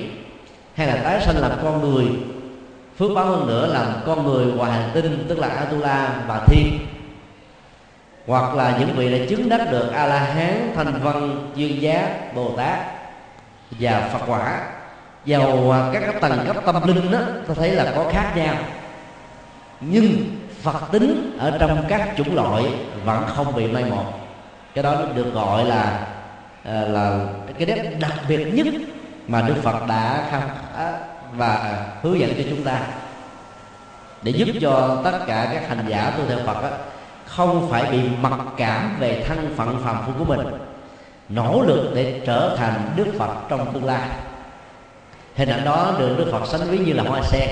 hay 0.74 0.86
là 0.86 0.96
tái 0.96 1.20
sanh 1.20 1.38
làm 1.38 1.52
con 1.62 1.80
người 1.80 2.06
phước 2.98 3.10
báo 3.14 3.26
hơn 3.26 3.46
nữa 3.46 3.66
làm 3.72 3.86
con 4.06 4.26
người 4.26 4.46
ngoài 4.46 4.72
hành 4.72 4.90
tinh 4.94 5.24
tức 5.28 5.38
là 5.38 5.48
atula 5.48 6.22
và 6.28 6.46
thiên 6.46 6.78
hoặc 8.26 8.54
là 8.54 8.76
những 8.78 8.96
vị 8.96 9.18
đã 9.18 9.26
chứng 9.28 9.48
đắc 9.48 9.70
được 9.70 9.92
a 9.92 10.06
la 10.06 10.18
hán 10.18 10.72
thanh 10.74 11.00
văn 11.02 11.50
duyên 11.54 11.82
giá 11.82 12.18
bồ 12.34 12.56
tát 12.56 12.78
và 13.70 14.10
phật 14.12 14.24
quả 14.26 14.66
vào 15.26 15.70
à, 15.70 15.90
các 15.92 16.00
cái 16.00 16.14
tầng 16.20 16.46
cấp 16.46 16.56
tâm 16.66 16.86
linh 16.86 17.10
đó 17.10 17.18
ta 17.48 17.54
thấy 17.54 17.70
là 17.70 17.92
có 17.96 18.04
khác 18.12 18.32
nhau. 18.36 18.54
Nhưng 19.80 20.36
phật 20.62 20.92
tính 20.92 21.36
ở 21.38 21.56
trong 21.58 21.84
các 21.88 22.08
chủng 22.16 22.34
loại 22.34 22.64
vẫn 23.04 23.24
không 23.26 23.54
bị 23.54 23.66
mai 23.66 23.84
một. 23.84 24.04
Cái 24.74 24.84
đó 24.84 24.94
được 25.14 25.34
gọi 25.34 25.64
là 25.64 26.06
à, 26.64 26.80
là 26.80 27.20
cái 27.58 27.66
nét 27.66 27.96
đặc 28.00 28.12
biệt 28.28 28.44
nhất 28.44 28.66
mà 29.28 29.42
đức 29.42 29.54
phật 29.62 29.86
đã 29.88 30.28
khám 30.30 30.42
và 31.32 31.84
hướng 32.02 32.20
dẫn 32.20 32.30
cho 32.36 32.42
chúng 32.50 32.64
ta. 32.64 32.80
Để 34.22 34.32
giúp 34.32 34.48
cho 34.60 35.00
tất 35.04 35.18
cả 35.26 35.50
các 35.52 35.68
hành 35.68 35.84
giả 35.88 36.12
tu 36.16 36.24
theo 36.28 36.38
phật 36.46 36.62
đó, 36.62 36.68
không 37.26 37.68
phải 37.70 37.90
bị 37.90 38.00
mặc 38.22 38.40
cảm 38.56 38.96
về 38.98 39.24
thân 39.28 39.54
phận 39.56 39.82
phàm 39.84 39.96
phu 40.06 40.12
của 40.18 40.24
mình 40.24 40.46
nỗ 41.28 41.62
lực 41.66 41.92
để 41.94 42.20
trở 42.26 42.56
thành 42.56 42.90
đức 42.96 43.06
phật 43.18 43.34
trong 43.48 43.72
tương 43.72 43.84
lai 43.84 44.08
hình 45.40 45.48
ảnh 45.48 45.64
đó 45.64 45.94
được 45.98 46.14
đức 46.18 46.28
phật 46.32 46.46
sánh 46.46 46.70
ví 46.70 46.78
như 46.78 46.92
là 46.92 47.02
hoa 47.02 47.22
sen. 47.22 47.48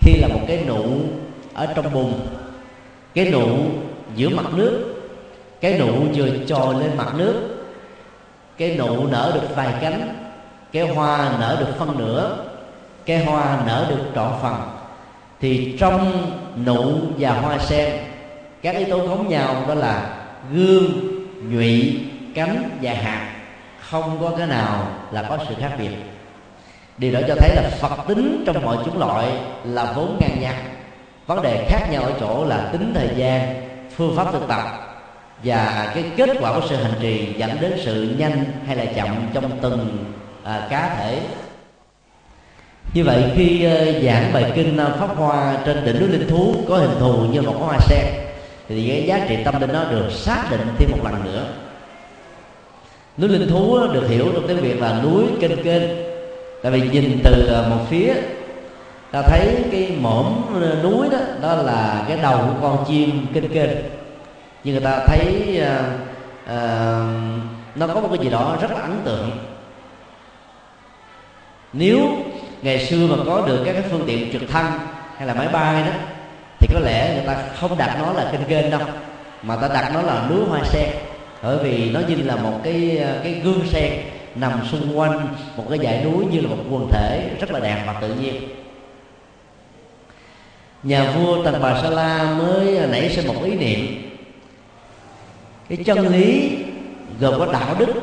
Khi 0.00 0.12
là 0.20 0.28
một 0.28 0.40
cái 0.48 0.64
nụ 0.68 0.84
ở 1.54 1.66
trong 1.74 1.92
bùn, 1.92 2.12
cái 3.14 3.30
nụ 3.30 3.48
giữa 4.16 4.28
mặt 4.28 4.44
nước, 4.54 5.02
cái 5.60 5.78
nụ 5.78 5.92
vừa 6.14 6.28
trồi 6.46 6.74
lên 6.74 6.96
mặt 6.96 7.14
nước, 7.16 7.66
cái 8.58 8.76
nụ 8.76 9.06
nở 9.06 9.30
được 9.34 9.56
vài 9.56 9.74
cánh, 9.80 10.14
cái 10.72 10.88
hoa 10.88 11.32
nở 11.40 11.56
được 11.60 11.78
phân 11.78 11.98
nửa, 11.98 12.36
cái 13.06 13.24
hoa 13.24 13.62
nở 13.66 13.86
được 13.90 14.04
trọn 14.14 14.32
phần, 14.42 14.54
thì 15.40 15.76
trong 15.78 16.30
nụ 16.66 16.94
và 17.18 17.30
hoa 17.30 17.58
sen, 17.58 17.92
các 18.62 18.76
yếu 18.76 18.86
tố 18.90 19.08
giống 19.08 19.28
nhau 19.28 19.64
đó 19.68 19.74
là 19.74 20.16
gương, 20.52 20.92
nhụy, 21.50 22.00
cánh 22.34 22.70
và 22.82 22.92
hạt. 22.92 23.30
Không 23.90 24.18
có 24.20 24.32
cái 24.38 24.46
nào 24.46 24.88
là 25.12 25.22
có 25.22 25.38
sự 25.48 25.54
khác 25.60 25.72
biệt 25.78 26.13
điều 26.98 27.12
đó 27.12 27.20
cho 27.28 27.34
thấy 27.34 27.54
là 27.54 27.70
phật 27.80 28.08
tính 28.08 28.44
trong 28.46 28.64
mọi 28.64 28.76
chủng 28.84 28.98
loại 28.98 29.28
là 29.64 29.92
vốn 29.96 30.18
ngang 30.20 30.40
nhau. 30.40 30.54
Vấn 31.26 31.42
đề 31.42 31.66
khác 31.68 31.88
nhau 31.90 32.02
ở 32.02 32.12
chỗ 32.20 32.44
là 32.44 32.68
tính 32.72 32.92
thời 32.94 33.08
gian 33.16 33.54
phương 33.96 34.16
pháp 34.16 34.32
thực 34.32 34.48
tập 34.48 34.62
và 35.44 35.92
cái 35.94 36.04
kết 36.16 36.30
quả 36.40 36.52
của 36.52 36.66
sự 36.68 36.76
hành 36.76 36.94
trì 37.00 37.34
dẫn 37.36 37.50
đến 37.60 37.72
sự 37.84 38.14
nhanh 38.18 38.44
hay 38.66 38.76
là 38.76 38.84
chậm 38.84 39.08
trong 39.34 39.50
từng 39.62 40.04
à, 40.44 40.66
cá 40.70 40.96
thể. 40.98 41.20
Như 42.94 43.04
vậy 43.04 43.24
khi 43.36 43.64
ờ, 43.64 44.00
giảng 44.02 44.32
bài 44.32 44.52
kinh 44.54 44.76
ờ, 44.76 44.96
pháp 45.00 45.16
hoa 45.16 45.58
trên 45.66 45.84
đỉnh 45.84 46.00
núi 46.00 46.08
linh 46.08 46.28
thú 46.28 46.54
có 46.68 46.76
hình 46.76 46.98
thù 46.98 47.24
như 47.32 47.42
một 47.42 47.56
hoa 47.58 47.78
sen 47.80 48.06
thì 48.68 48.88
cái 48.88 49.06
giá 49.06 49.26
trị 49.28 49.36
tâm 49.44 49.60
linh 49.60 49.72
nó 49.72 49.84
được 49.84 50.10
xác 50.10 50.44
định 50.50 50.60
thêm 50.78 50.90
một 50.90 50.98
lần 51.04 51.24
nữa. 51.24 51.46
Núi 53.18 53.28
linh 53.28 53.48
thú 53.48 53.74
ờ, 53.74 53.94
được 53.94 54.08
hiểu 54.08 54.32
trong 54.34 54.48
tiếng 54.48 54.60
việt 54.60 54.80
là 54.80 55.00
núi 55.02 55.24
kênh 55.40 55.64
kênh 55.64 56.13
tại 56.64 56.72
vì 56.72 56.88
nhìn 56.88 57.20
từ 57.24 57.46
ờ, 57.46 57.68
một 57.70 57.84
phía 57.90 58.14
ta 59.12 59.22
thấy 59.22 59.64
cái 59.72 59.92
mỏm 60.00 60.60
ờ, 60.62 60.82
núi 60.82 61.08
đó 61.12 61.18
đó 61.42 61.54
là 61.54 62.04
cái 62.08 62.18
đầu 62.22 62.38
của 62.38 62.54
con 62.62 62.84
chim 62.88 63.26
kênh 63.34 63.48
kênh. 63.48 63.70
Nhưng 64.64 64.74
người 64.74 64.84
ta 64.84 65.04
thấy 65.06 65.60
uh, 65.60 65.84
uh, 66.44 66.56
nó 67.76 67.86
có 67.86 68.00
một 68.00 68.08
cái 68.10 68.18
gì 68.24 68.30
đó 68.30 68.56
rất 68.60 68.70
là 68.70 68.80
ấn 68.80 69.00
tượng. 69.04 69.30
Nếu 71.72 71.98
ngày 72.62 72.86
xưa 72.86 73.06
mà 73.06 73.16
có 73.26 73.46
được 73.46 73.62
các 73.66 73.72
cái 73.72 73.82
phương 73.90 74.04
tiện 74.06 74.32
trực 74.32 74.48
thăng 74.48 74.78
hay 75.16 75.26
là 75.26 75.34
máy 75.34 75.48
bay 75.48 75.82
đó 75.82 75.92
thì 76.58 76.68
có 76.74 76.80
lẽ 76.80 77.14
người 77.14 77.26
ta 77.26 77.36
không 77.60 77.78
đặt 77.78 77.96
nó 77.98 78.12
là 78.12 78.28
kênh 78.32 78.44
kênh 78.44 78.70
đâu 78.70 78.80
mà 79.42 79.56
ta 79.56 79.68
đặt 79.68 79.90
nó 79.94 80.02
là 80.02 80.26
núi 80.30 80.44
hoa 80.48 80.60
sen. 80.64 80.90
Bởi 81.42 81.58
vì 81.58 81.90
nó 81.90 82.00
như 82.08 82.16
là 82.16 82.36
một 82.36 82.60
cái 82.64 83.04
cái 83.22 83.32
gương 83.32 83.66
sen 83.66 83.92
nằm 84.34 84.66
xung 84.70 84.98
quanh 84.98 85.28
một 85.56 85.64
cái 85.70 85.78
dãy 85.78 86.04
núi 86.04 86.24
như 86.30 86.40
là 86.40 86.48
một 86.48 86.64
quần 86.70 86.88
thể 86.92 87.30
rất 87.40 87.50
là 87.50 87.60
đẹp 87.60 87.84
và 87.86 87.92
tự 88.00 88.14
nhiên. 88.14 88.34
Nhà 90.82 91.12
vua 91.12 91.44
tần 91.44 91.62
bà 91.62 91.82
sa 91.82 91.90
la 91.90 92.34
mới 92.38 92.86
nảy 92.88 93.10
sinh 93.10 93.26
một 93.26 93.44
ý 93.44 93.54
niệm. 93.54 94.10
Cái 95.68 95.78
chân 95.84 96.08
lý 96.08 96.56
gồm 97.20 97.38
có 97.38 97.52
đạo 97.52 97.74
đức 97.78 97.94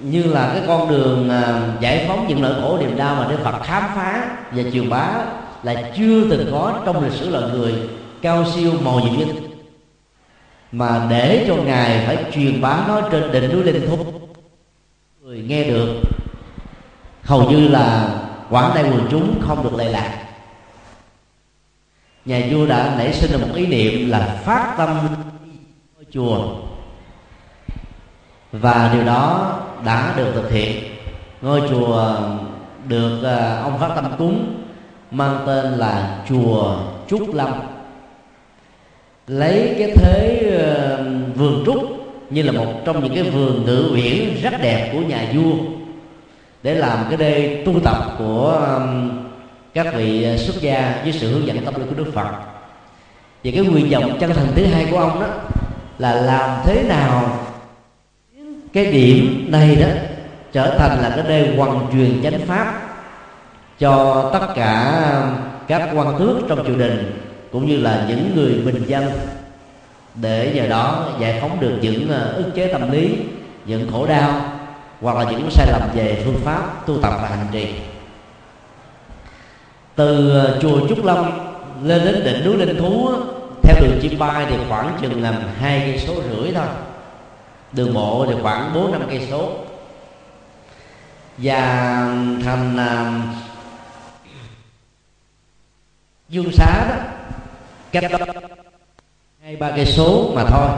như 0.00 0.22
là 0.22 0.50
cái 0.54 0.62
con 0.66 0.88
đường 0.88 1.30
à, 1.30 1.60
giải 1.80 2.04
phóng 2.08 2.26
những 2.28 2.42
nỗi 2.42 2.54
khổ 2.54 2.78
niềm 2.80 2.96
đau 2.96 3.14
mà 3.14 3.26
Đức 3.30 3.38
Phật 3.44 3.62
khám 3.62 3.82
phá 3.94 4.36
và 4.52 4.62
truyền 4.72 4.90
bá 4.90 5.08
là 5.62 5.90
chưa 5.96 6.30
từng 6.30 6.48
có 6.52 6.80
trong 6.84 7.04
lịch 7.04 7.12
sử 7.12 7.30
loài 7.30 7.44
người 7.52 7.74
cao 8.22 8.44
siêu 8.54 8.72
màu 8.84 9.00
nhiệm 9.00 9.18
linh 9.18 9.36
mà 10.72 11.06
để 11.10 11.44
cho 11.48 11.54
ngài 11.56 12.06
phải 12.06 12.24
truyền 12.34 12.60
bá 12.60 12.84
nó 12.88 13.00
trên 13.12 13.32
đỉnh 13.32 13.52
núi 13.52 13.64
linh 13.64 13.88
thúc 13.88 14.29
người 15.30 15.42
nghe 15.48 15.64
được, 15.64 15.94
hầu 17.22 17.50
như 17.50 17.68
là 17.68 18.08
quảng 18.50 18.72
đại 18.74 18.84
quần 18.84 19.06
chúng 19.10 19.40
không 19.40 19.64
được 19.64 19.74
lệ 19.74 19.88
lạc. 19.88 20.24
Nhà 22.24 22.40
vua 22.50 22.66
đã 22.66 22.94
nảy 22.98 23.12
sinh 23.12 23.30
ra 23.30 23.46
một 23.46 23.54
ý 23.54 23.66
niệm 23.66 24.10
là 24.10 24.40
phát 24.44 24.74
tâm 24.78 24.98
ngôi 25.94 26.04
chùa. 26.10 26.56
Và 28.52 28.90
điều 28.92 29.04
đó 29.04 29.58
đã 29.84 30.14
được 30.16 30.30
thực 30.34 30.50
hiện. 30.50 30.82
Ngôi 31.42 31.62
chùa 31.68 32.16
được 32.88 33.22
à, 33.22 33.60
ông 33.62 33.78
phát 33.78 33.90
tâm 33.94 34.12
cúng 34.18 34.62
mang 35.10 35.42
tên 35.46 35.66
là 35.66 36.24
chùa 36.28 36.76
trúc 37.08 37.34
lâm. 37.34 37.52
Lấy 39.26 39.74
cái 39.78 39.92
thế 39.96 40.50
à, 40.68 41.04
vườn 41.34 41.62
trúc 41.66 41.89
như 42.30 42.42
là 42.42 42.52
một 42.52 42.72
trong 42.84 43.04
những 43.04 43.14
cái 43.14 43.22
vườn 43.22 43.64
ngự 43.64 43.90
viễn 43.92 44.36
rất 44.42 44.52
đẹp 44.62 44.90
của 44.92 45.00
nhà 45.00 45.26
vua. 45.34 45.54
Để 46.62 46.74
làm 46.74 46.98
cái 47.08 47.16
đây 47.16 47.62
tu 47.64 47.80
tập 47.84 48.14
của 48.18 48.70
các 49.74 49.94
vị 49.94 50.24
à, 50.24 50.36
xuất 50.36 50.60
gia 50.60 51.00
với 51.02 51.12
sự 51.12 51.32
hướng 51.32 51.46
dẫn 51.46 51.64
tâm 51.64 51.74
linh 51.74 51.88
của 51.88 52.04
Đức 52.04 52.10
Phật. 52.14 52.30
Và 53.44 53.50
cái 53.54 53.64
nguyện 53.64 53.90
vọng 53.90 54.16
chân 54.20 54.32
thành 54.34 54.52
thứ 54.54 54.66
hai 54.66 54.86
của 54.90 54.98
ông 54.98 55.20
đó 55.20 55.26
là 55.98 56.14
làm 56.14 56.60
thế 56.64 56.82
nào 56.82 57.38
cái 58.72 58.86
điểm 58.86 59.46
này 59.48 59.76
đó 59.76 59.88
trở 60.52 60.78
thành 60.78 60.98
là 61.02 61.12
cái 61.16 61.24
nơi 61.28 61.56
hoàn 61.56 61.86
truyền 61.92 62.22
chánh 62.22 62.40
pháp 62.46 62.82
cho 63.78 64.30
tất 64.32 64.46
cả 64.54 65.02
các 65.68 65.90
quan 65.94 66.18
tước 66.18 66.36
trong 66.48 66.66
triều 66.66 66.76
đình, 66.76 67.20
cũng 67.52 67.66
như 67.66 67.76
là 67.76 68.04
những 68.08 68.32
người 68.34 68.54
bình 68.64 68.84
dân 68.86 69.04
để 70.14 70.52
nhờ 70.54 70.66
đó 70.66 71.08
giải 71.20 71.38
phóng 71.40 71.60
được 71.60 71.78
những 71.82 72.10
ờ, 72.10 72.32
ức 72.32 72.50
chế 72.54 72.72
tâm 72.72 72.90
lý 72.90 73.16
những 73.64 73.90
khổ 73.92 74.06
đau 74.06 74.42
hoặc 75.00 75.16
là 75.16 75.30
những 75.30 75.50
sai 75.50 75.66
lầm 75.70 75.88
về 75.94 76.22
phương 76.24 76.40
pháp 76.44 76.86
tu 76.86 76.98
tập 77.02 77.12
và 77.22 77.28
hành 77.28 77.46
trì. 77.52 77.74
Từ 79.94 80.38
ờ, 80.38 80.58
chùa 80.62 80.88
Trúc 80.88 81.04
Lâm 81.04 81.30
lên 81.82 82.04
đến 82.04 82.24
đỉnh 82.24 82.44
núi 82.44 82.56
Linh 82.56 82.78
Thú 82.78 83.10
theo 83.62 83.76
đường 83.80 83.98
chim 84.02 84.18
bay 84.18 84.46
thì 84.50 84.56
khoảng 84.68 84.98
chừng 85.00 85.22
là 85.22 85.32
hai 85.60 85.80
cây 85.80 85.98
số 85.98 86.14
rưỡi 86.14 86.52
thôi. 86.52 86.66
Đường 87.72 87.94
bộ 87.94 88.26
thì 88.28 88.34
khoảng 88.42 88.74
bốn 88.74 88.92
năm 88.92 89.02
cây 89.08 89.26
số. 89.30 89.52
Và 91.38 91.60
thành 92.44 92.76
uh, 92.76 93.36
dương 96.28 96.52
xá 96.52 96.86
đó 96.88 96.96
cách 97.92 98.04
đó 98.10 98.26
hai 99.50 99.56
ba 99.56 99.70
cây 99.76 99.86
số 99.86 100.30
mà 100.34 100.44
thôi. 100.44 100.68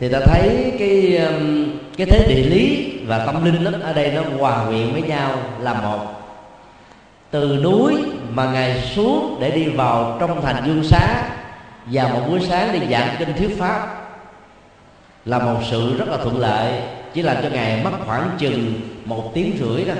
Thì 0.00 0.08
ta 0.08 0.20
thấy 0.24 0.72
cái 0.78 1.16
um, 1.16 1.68
cái 1.96 2.06
thế 2.06 2.26
địa 2.28 2.42
lý 2.42 2.92
và 3.06 3.26
tâm 3.26 3.44
linh 3.44 3.64
đó, 3.64 3.70
ở 3.82 3.92
đây 3.92 4.12
nó 4.12 4.22
hòa 4.38 4.64
quyện 4.68 4.92
với 4.92 5.02
nhau 5.02 5.32
là 5.60 5.74
một. 5.74 5.98
Từ 7.30 7.60
núi 7.62 7.94
mà 8.30 8.52
ngài 8.52 8.80
xuống 8.94 9.38
để 9.40 9.50
đi 9.50 9.68
vào 9.68 10.16
trong 10.20 10.42
thành 10.42 10.62
dương 10.66 10.84
xá 10.84 11.22
và 11.86 12.08
một 12.08 12.20
buổi 12.28 12.40
sáng 12.48 12.72
đi 12.72 12.86
giảng 12.90 13.16
kinh 13.18 13.32
thuyết 13.38 13.58
pháp 13.58 13.88
là 15.24 15.38
một 15.38 15.60
sự 15.70 15.98
rất 15.98 16.08
là 16.08 16.16
thuận 16.16 16.38
lợi 16.38 16.72
chỉ 17.14 17.22
làm 17.22 17.36
cho 17.42 17.48
ngài 17.48 17.84
mất 17.84 17.90
khoảng 18.06 18.30
chừng 18.38 18.74
một 19.04 19.30
tiếng 19.34 19.56
rưỡi 19.60 19.84
đó. 19.84 19.94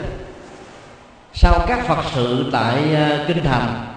Sau 1.33 1.59
các 1.69 1.87
phật 1.87 2.05
sự 2.15 2.51
tại 2.53 2.77
uh, 2.93 3.29
kinh 3.29 3.45
thành 3.45 3.90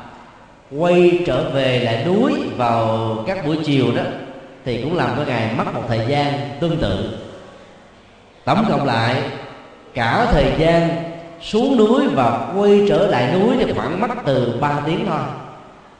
quay 0.77 1.19
trở 1.25 1.49
về 1.49 1.79
lại 1.79 2.05
núi 2.05 2.33
vào 2.57 3.17
các 3.27 3.45
buổi 3.45 3.57
chiều 3.65 3.85
đó, 3.95 4.03
thì 4.65 4.81
cũng 4.81 4.97
làm 4.97 5.09
cho 5.17 5.23
ngài 5.25 5.55
mất 5.57 5.73
một 5.73 5.83
thời 5.87 6.01
gian 6.07 6.33
tương 6.59 6.77
tự. 6.77 7.17
Tổng 8.45 8.65
cộng 8.69 8.85
lại, 8.85 9.21
cả 9.93 10.27
thời 10.31 10.51
gian 10.57 10.89
xuống 11.41 11.77
núi 11.77 12.07
và 12.07 12.53
quay 12.55 12.85
trở 12.89 13.07
lại 13.07 13.33
núi 13.33 13.55
thì 13.59 13.73
khoảng 13.73 14.01
mất 14.01 14.07
từ 14.25 14.57
3 14.61 14.79
tiếng 14.85 15.05
thôi. 15.05 15.19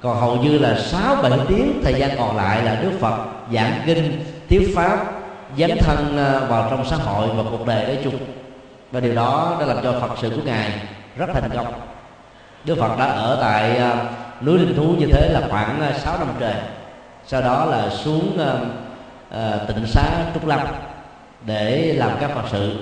Còn 0.01 0.19
hầu 0.19 0.35
như 0.35 0.57
là 0.57 0.79
6 0.79 1.15
7 1.15 1.31
tiếng 1.47 1.81
thời 1.83 1.93
gian 1.93 2.09
còn 2.17 2.37
lại 2.37 2.63
là 2.63 2.75
Đức 2.75 2.91
Phật 2.99 3.17
giảng 3.53 3.81
kinh, 3.85 4.25
thuyết 4.49 4.73
pháp, 4.75 5.05
dấn 5.57 5.71
thân 5.79 6.17
à, 6.17 6.39
vào 6.39 6.67
trong 6.69 6.85
xã 6.85 6.95
hội 6.95 7.27
và 7.27 7.43
cuộc 7.51 7.67
đời 7.67 7.85
nói 7.85 7.97
chung. 8.03 8.17
Và 8.91 8.99
điều 8.99 9.15
đó 9.15 9.57
đã 9.59 9.65
làm 9.65 9.77
cho 9.83 9.99
Phật 9.99 10.09
sự 10.21 10.29
của 10.29 10.41
ngài 10.45 10.71
rất 11.17 11.25
thành 11.33 11.49
công. 11.55 11.73
Đức 12.65 12.77
Phật 12.79 12.99
đã 12.99 13.05
ở 13.05 13.37
tại 13.41 13.77
à, 13.77 14.05
núi 14.41 14.59
linh 14.59 14.75
thú 14.75 14.95
như 14.99 15.05
thế 15.11 15.29
là 15.29 15.41
khoảng 15.49 15.81
ờ, 15.81 15.93
6 15.97 16.17
năm 16.17 16.27
trời. 16.39 16.53
Sau 17.25 17.41
đó 17.41 17.65
là 17.65 17.89
xuống 17.89 18.37
uh, 18.41 18.61
uh, 19.37 19.67
tịnh 19.67 19.85
xá 19.87 20.03
trúc 20.33 20.47
lâm 20.47 20.59
để 21.45 21.93
làm 21.97 22.11
các 22.19 22.31
phật 22.35 22.43
sự. 22.51 22.75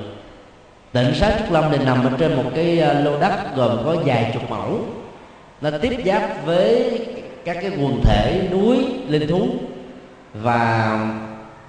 Tịnh 0.91 1.13
xá 1.13 1.31
trúc 1.39 1.51
lâm 1.51 1.63
thì 1.71 1.85
nằm 1.85 2.03
ở 2.03 2.11
trên 2.17 2.35
một 2.35 2.51
cái 2.55 2.75
lô 3.03 3.19
đất 3.19 3.55
gồm 3.55 3.83
có 3.85 3.95
vài 4.05 4.31
chục 4.33 4.49
mẫu 4.49 4.79
nó 5.61 5.69
tiếp 5.81 5.97
giáp 6.05 6.45
với 6.45 6.99
các 7.45 7.57
cái 7.61 7.71
quần 7.81 8.01
thể 8.03 8.47
núi 8.51 8.85
linh 9.07 9.27
thú 9.27 9.47
và 10.33 10.99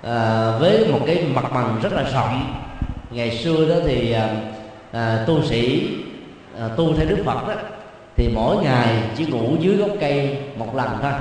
à, 0.03 0.51
với 0.61 0.87
một 0.93 1.01
cái 1.07 1.25
mặt 1.35 1.45
bằng 1.55 1.79
rất 1.83 1.93
là 1.93 2.03
rộng. 2.03 2.55
Ngày 3.11 3.39
xưa 3.39 3.69
đó 3.69 3.75
thì 3.87 4.13
à, 4.13 4.29
à, 4.93 5.25
tu 5.27 5.43
sĩ 5.43 5.91
à, 6.61 6.69
tu 6.77 6.95
theo 6.97 7.07
đức 7.07 7.23
phật 7.25 7.49
đó 7.49 7.55
thì 8.17 8.29
mỗi 8.29 8.57
ngày 8.57 8.89
chỉ 9.17 9.27
ngủ 9.27 9.57
dưới 9.61 9.77
gốc 9.77 9.91
cây 10.01 10.39
một 10.57 10.77
lần 10.77 10.89
thôi. 11.03 11.13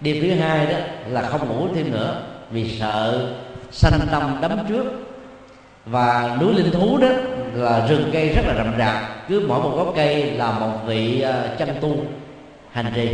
Đêm 0.00 0.16
thứ 0.22 0.34
hai 0.34 0.66
đó 0.66 0.78
là 1.08 1.22
không 1.22 1.48
ngủ 1.48 1.68
thêm 1.74 1.92
nữa 1.92 2.22
vì 2.50 2.78
sợ 2.78 3.28
sanh 3.70 4.00
tâm 4.10 4.38
đấm 4.40 4.58
trước. 4.68 4.84
Và 5.86 6.36
núi 6.40 6.54
linh 6.54 6.70
thú 6.72 6.98
đó 6.98 7.08
là 7.54 7.86
rừng 7.86 8.10
cây 8.12 8.28
rất 8.28 8.42
là 8.46 8.54
rậm 8.54 8.74
rạp 8.78 9.28
cứ 9.28 9.44
mỗi 9.48 9.62
một 9.62 9.72
gốc 9.76 9.92
cây 9.96 10.30
là 10.30 10.52
một 10.52 10.78
vị 10.86 11.20
à, 11.20 11.30
ờ, 11.30 11.56
chân 11.58 11.68
tu 11.80 11.96
hành 12.72 12.92
trì. 12.94 13.08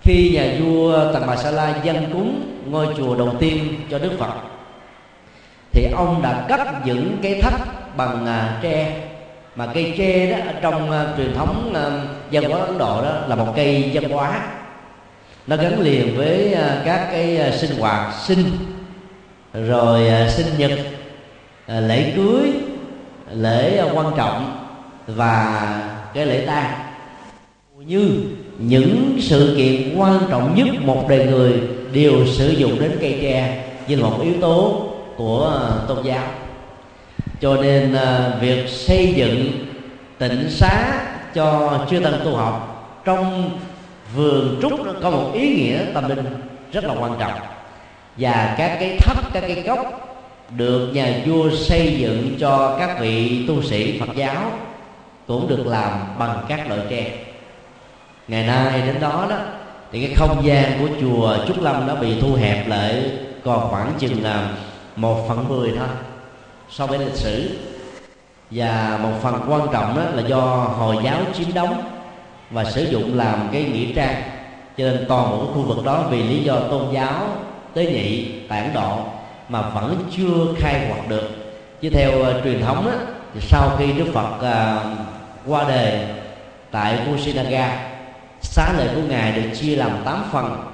Khi 0.00 0.30
nhà 0.34 0.46
vua 0.60 1.12
tần 1.12 1.22
bà 1.26 1.36
sa 1.36 1.50
la 1.50 1.74
dân 1.82 2.10
cúng 2.12 2.58
ngôi 2.66 2.86
chùa 2.96 3.16
đầu 3.16 3.34
tiên 3.38 3.74
cho 3.90 3.98
đức 3.98 4.12
phật 4.18 4.32
thì 5.72 5.88
ông 5.96 6.22
đã 6.22 6.44
cắt 6.48 6.86
những 6.86 7.18
cái 7.22 7.40
thách 7.42 7.60
bằng 7.96 8.26
à, 8.26 8.58
tre 8.62 9.00
mà 9.56 9.66
cây 9.74 9.94
tre 9.98 10.30
đó 10.30 10.52
trong 10.62 10.90
uh, 10.90 11.16
truyền 11.16 11.34
thống 11.34 11.70
uh, 11.70 12.10
văn 12.32 12.50
hóa 12.50 12.60
ấn 12.60 12.78
độ 12.78 13.02
đó 13.02 13.12
là 13.28 13.36
một 13.36 13.52
cây 13.56 13.90
văn 13.94 14.10
hóa. 14.10 14.40
Nó 15.46 15.56
gắn 15.56 15.80
liền 15.80 16.16
với 16.16 16.52
uh, 16.52 16.84
các 16.84 17.08
cái 17.12 17.40
uh, 17.48 17.54
sinh 17.54 17.78
hoạt 17.78 18.14
sinh 18.26 18.44
rồi 19.54 20.08
uh, 20.24 20.30
sinh 20.30 20.46
nhật 20.58 20.70
uh, 20.78 20.86
lễ 21.66 22.12
cưới 22.16 22.52
lễ 23.32 23.82
uh, 23.84 23.96
quan 23.96 24.06
trọng 24.16 24.66
và 25.06 25.68
cái 26.14 26.26
lễ 26.26 26.46
tang. 26.46 26.72
Như 27.86 28.10
những 28.58 29.18
sự 29.20 29.54
kiện 29.56 29.98
quan 29.98 30.18
trọng 30.30 30.54
nhất 30.54 30.66
một 30.80 31.06
đời 31.08 31.26
người 31.26 31.60
đều 31.92 32.26
sử 32.26 32.50
dụng 32.50 32.80
đến 32.80 32.96
cây 33.00 33.18
tre 33.22 33.64
như 33.88 33.96
là 33.96 34.02
một 34.02 34.18
yếu 34.22 34.34
tố 34.40 34.86
của 35.16 35.60
tôn 35.88 35.98
giáo 36.04 36.24
cho 37.42 37.56
nên 37.56 37.94
uh, 37.94 38.40
việc 38.40 38.68
xây 38.68 39.14
dựng 39.16 39.66
tịnh 40.18 40.50
xá 40.50 41.04
cho 41.34 41.78
chư 41.90 42.00
tăng 42.00 42.20
tu 42.24 42.36
học 42.36 42.68
trong 43.04 43.50
vườn 44.14 44.58
trúc 44.62 44.72
có 45.02 45.10
một 45.10 45.30
ý 45.34 45.54
nghĩa 45.54 45.78
tâm 45.94 46.08
linh 46.08 46.24
rất 46.72 46.84
là 46.84 46.94
quan 47.00 47.16
trọng. 47.18 47.32
Và 48.16 48.54
các 48.58 48.76
cái 48.80 48.96
thấp 49.00 49.32
các 49.32 49.40
cái 49.40 49.62
gốc 49.62 50.08
được 50.56 50.90
nhà 50.94 51.14
vua 51.26 51.50
xây 51.50 51.96
dựng 51.98 52.36
cho 52.40 52.76
các 52.78 53.00
vị 53.00 53.44
tu 53.48 53.62
sĩ 53.62 54.00
Phật 54.00 54.16
giáo 54.16 54.52
cũng 55.26 55.48
được 55.48 55.66
làm 55.66 55.92
bằng 56.18 56.44
các 56.48 56.68
loại 56.68 56.80
tre. 56.90 57.10
Ngày 58.28 58.46
nay 58.46 58.82
đến 58.86 59.00
đó 59.00 59.26
đó 59.30 59.36
thì 59.92 60.06
cái 60.06 60.14
không 60.14 60.44
gian 60.44 60.78
của 60.78 60.88
chùa 61.00 61.36
Trúc 61.46 61.62
Lâm 61.62 61.86
nó 61.86 61.94
bị 61.94 62.20
thu 62.20 62.34
hẹp 62.34 62.68
lại 62.68 63.10
còn 63.44 63.70
khoảng 63.70 63.92
chừng 63.98 64.22
là 64.22 64.48
một 64.96 65.28
phần 65.28 65.48
mười 65.48 65.70
thôi 65.78 65.88
so 66.72 66.86
với 66.86 66.98
lịch 66.98 67.14
sử. 67.14 67.50
Và 68.50 68.98
một 69.02 69.12
phần 69.22 69.40
quan 69.48 69.66
trọng 69.72 69.96
đó 69.96 70.02
là 70.14 70.28
do 70.28 70.40
hồi 70.78 70.96
giáo 71.04 71.20
chiếm 71.34 71.54
đóng 71.54 71.82
và 72.50 72.64
sử 72.64 72.84
dụng 72.84 73.18
làm 73.18 73.48
cái 73.52 73.64
nghĩa 73.64 73.92
trang 73.94 74.22
cho 74.76 74.84
nên 74.84 75.04
toàn 75.08 75.30
bộ 75.30 75.46
khu 75.46 75.62
vực 75.62 75.84
đó 75.84 76.04
vì 76.10 76.22
lý 76.22 76.44
do 76.44 76.60
tôn 76.60 76.94
giáo 76.94 77.26
tế 77.74 77.86
nhị 77.86 78.32
tản 78.48 78.70
độ 78.74 78.98
mà 79.48 79.62
vẫn 79.62 80.10
chưa 80.16 80.54
khai 80.58 80.86
quật 80.88 81.08
được. 81.08 81.30
Chứ 81.80 81.90
theo 81.90 82.10
uh, 82.20 82.44
truyền 82.44 82.60
thống 82.60 82.86
đó, 82.86 82.92
thì 83.34 83.40
sau 83.40 83.70
khi 83.78 83.92
đức 83.92 84.06
phật 84.12 84.36
uh, 84.36 84.98
qua 85.46 85.64
đời 85.68 85.98
tại 86.70 86.98
Kusinaga 87.06 87.90
xá 88.40 88.72
lợi 88.78 88.88
của 88.94 89.02
ngài 89.08 89.32
được 89.32 89.48
chia 89.60 89.76
làm 89.76 89.90
8 90.04 90.24
phần 90.32 90.72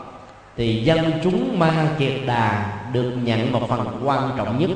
thì 0.57 0.83
dân 0.85 1.13
chúng 1.25 1.59
ma 1.59 1.89
kiệt 1.99 2.13
đà 2.27 2.73
được 2.93 3.13
nhận 3.23 3.53
một 3.53 3.69
phần 3.69 4.01
quan 4.05 4.31
trọng 4.37 4.59
nhất 4.59 4.71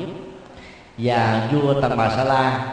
và 1.02 1.48
vua 1.52 1.80
tần 1.80 1.96
bà 1.96 2.10
sa 2.10 2.24
la. 2.24 2.66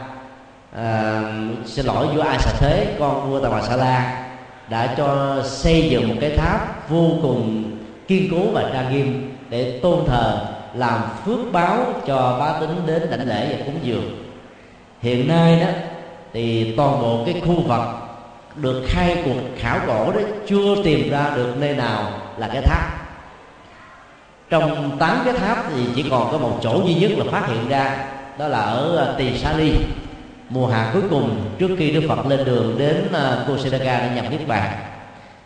À, 0.76 1.22
xin 1.66 1.86
lỗi 1.86 2.08
vua 2.16 2.22
ai 2.22 2.40
sa 2.40 2.52
thế 2.60 2.96
con 3.00 3.30
vua 3.30 3.40
tần 3.40 3.52
bà 3.52 3.62
sa 3.62 3.76
la 3.76 4.26
đã 4.70 4.94
cho 4.98 5.42
xây 5.46 5.90
dựng 5.90 6.08
một 6.08 6.16
cái 6.22 6.38
tháp 6.38 6.90
vô 6.90 7.12
cùng 7.22 7.64
kiên 8.08 8.28
cố 8.32 8.52
và 8.54 8.70
trang 8.74 8.94
nghiêm 8.94 9.36
để 9.50 9.80
tôn 9.84 10.06
thờ 10.08 10.46
làm 10.74 11.02
phước 11.26 11.40
báo 11.52 11.78
cho 12.08 12.38
bá 12.40 12.60
tính 12.60 12.82
đến 12.86 13.10
đảnh 13.12 13.28
lễ 13.28 13.56
và 13.56 13.66
cúng 13.66 13.80
dường. 13.84 14.26
Hiện 15.02 15.28
nay 15.28 15.60
đó 15.60 15.68
thì 16.34 16.74
toàn 16.78 17.02
bộ 17.02 17.24
cái 17.26 17.42
khu 17.46 17.62
vực 17.62 17.82
được 18.56 18.86
khai 18.88 19.22
cuộc 19.26 19.42
khảo 19.58 19.80
cổ 19.88 20.12
đó 20.12 20.20
chưa 20.48 20.84
tìm 20.84 21.10
ra 21.10 21.32
được 21.36 21.54
nơi 21.60 21.76
nào 21.76 22.12
là 22.38 22.48
cái 22.54 22.62
tháp. 22.62 23.00
Trong 24.50 24.98
tám 25.00 25.22
cái 25.26 25.34
tháp 25.34 25.58
thì 25.76 25.86
chỉ 25.96 26.06
còn 26.12 26.32
có 26.32 26.38
một 26.38 26.60
chỗ 26.64 26.82
duy 26.86 26.96
nhất 26.96 27.12
là 27.18 27.26
phát 27.32 27.48
hiện 27.48 27.70
ra 27.70 28.06
đó 28.40 28.48
là 28.48 28.60
ở 28.60 28.98
à, 28.98 29.14
tỳ 29.18 29.38
sa 29.38 29.54
ly. 29.54 29.74
Mùa 30.50 30.68
hạ 30.68 30.90
cuối 30.94 31.02
cùng, 31.10 31.42
trước 31.60 31.76
khi 31.80 31.92
đức 31.92 32.02
phật 32.10 32.26
lên 32.26 32.46
đường 32.46 32.76
đến 32.80 33.08
à, 33.14 33.46
Kusinaga 33.48 34.00
để 34.00 34.16
nhập 34.16 34.26
niết 34.32 34.48
bàn, 34.48 34.72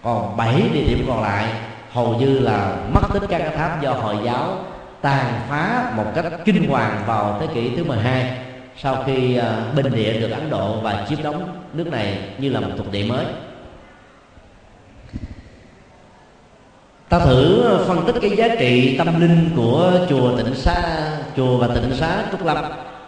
còn 0.03 0.37
bảy 0.37 0.61
địa 0.73 0.83
điểm 0.87 1.05
còn 1.07 1.21
lại 1.21 1.49
hầu 1.91 2.13
như 2.13 2.39
là 2.39 2.75
mất 2.93 3.01
tích 3.13 3.23
các 3.29 3.53
tháp 3.57 3.81
do 3.81 3.91
hồi 3.93 4.15
giáo 4.25 4.57
tàn 5.01 5.41
phá 5.49 5.91
một 5.95 6.05
cách 6.15 6.25
kinh 6.45 6.69
hoàng 6.69 7.03
vào 7.07 7.37
thế 7.39 7.47
kỷ 7.53 7.75
thứ 7.75 7.83
12 7.83 8.37
sau 8.77 9.03
khi 9.05 9.37
à, 9.37 9.57
bình 9.75 9.91
địa 9.95 10.19
được 10.19 10.31
Ấn 10.31 10.49
Độ 10.49 10.79
và 10.81 11.05
chiếm 11.09 11.23
đóng 11.23 11.55
nước 11.73 11.87
này 11.87 12.17
như 12.37 12.49
là 12.49 12.59
một 12.59 12.71
thuộc 12.77 12.91
địa 12.91 13.03
mới. 13.03 13.25
Ta 17.13 17.19
thử 17.19 17.61
ờ, 17.61 17.85
phân 17.87 18.05
tích 18.05 18.15
cái 18.21 18.37
giá 18.37 18.47
trị 18.59 18.97
tâm 18.97 19.21
linh 19.21 19.49
của 19.55 19.99
chùa 20.09 20.37
tịnh 20.37 20.55
xá, 20.55 21.09
chùa 21.37 21.57
và 21.57 21.67
tịnh 21.67 21.95
xá 21.95 22.23
trúc 22.31 22.45
lâm, 22.45 22.57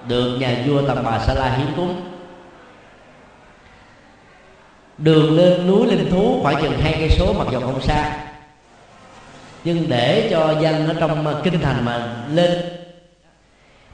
được 0.08 0.40
nhà 0.40 0.64
vua 0.68 0.82
tầm 0.82 0.98
bà 1.06 1.20
sa 1.20 1.34
la 1.34 1.50
hiến 1.50 1.76
cúng. 1.76 1.96
Đường 4.98 5.38
lên 5.38 5.68
núi 5.68 5.88
linh 5.88 6.10
thú 6.10 6.40
khoảng 6.42 6.62
chừng 6.62 6.78
hai 6.78 6.94
cây 7.00 7.10
số 7.10 7.34
mặc 7.34 7.48
dù 7.52 7.60
không 7.60 7.82
xa. 7.82 8.12
Nhưng 9.64 9.90
để 9.90 10.30
cho 10.30 10.52
dân 10.52 10.88
ở 10.88 10.94
trong 10.94 11.28
ờ, 11.28 11.34
kinh 11.44 11.60
thành 11.60 11.86
mà 11.86 12.08
lên 12.30 12.52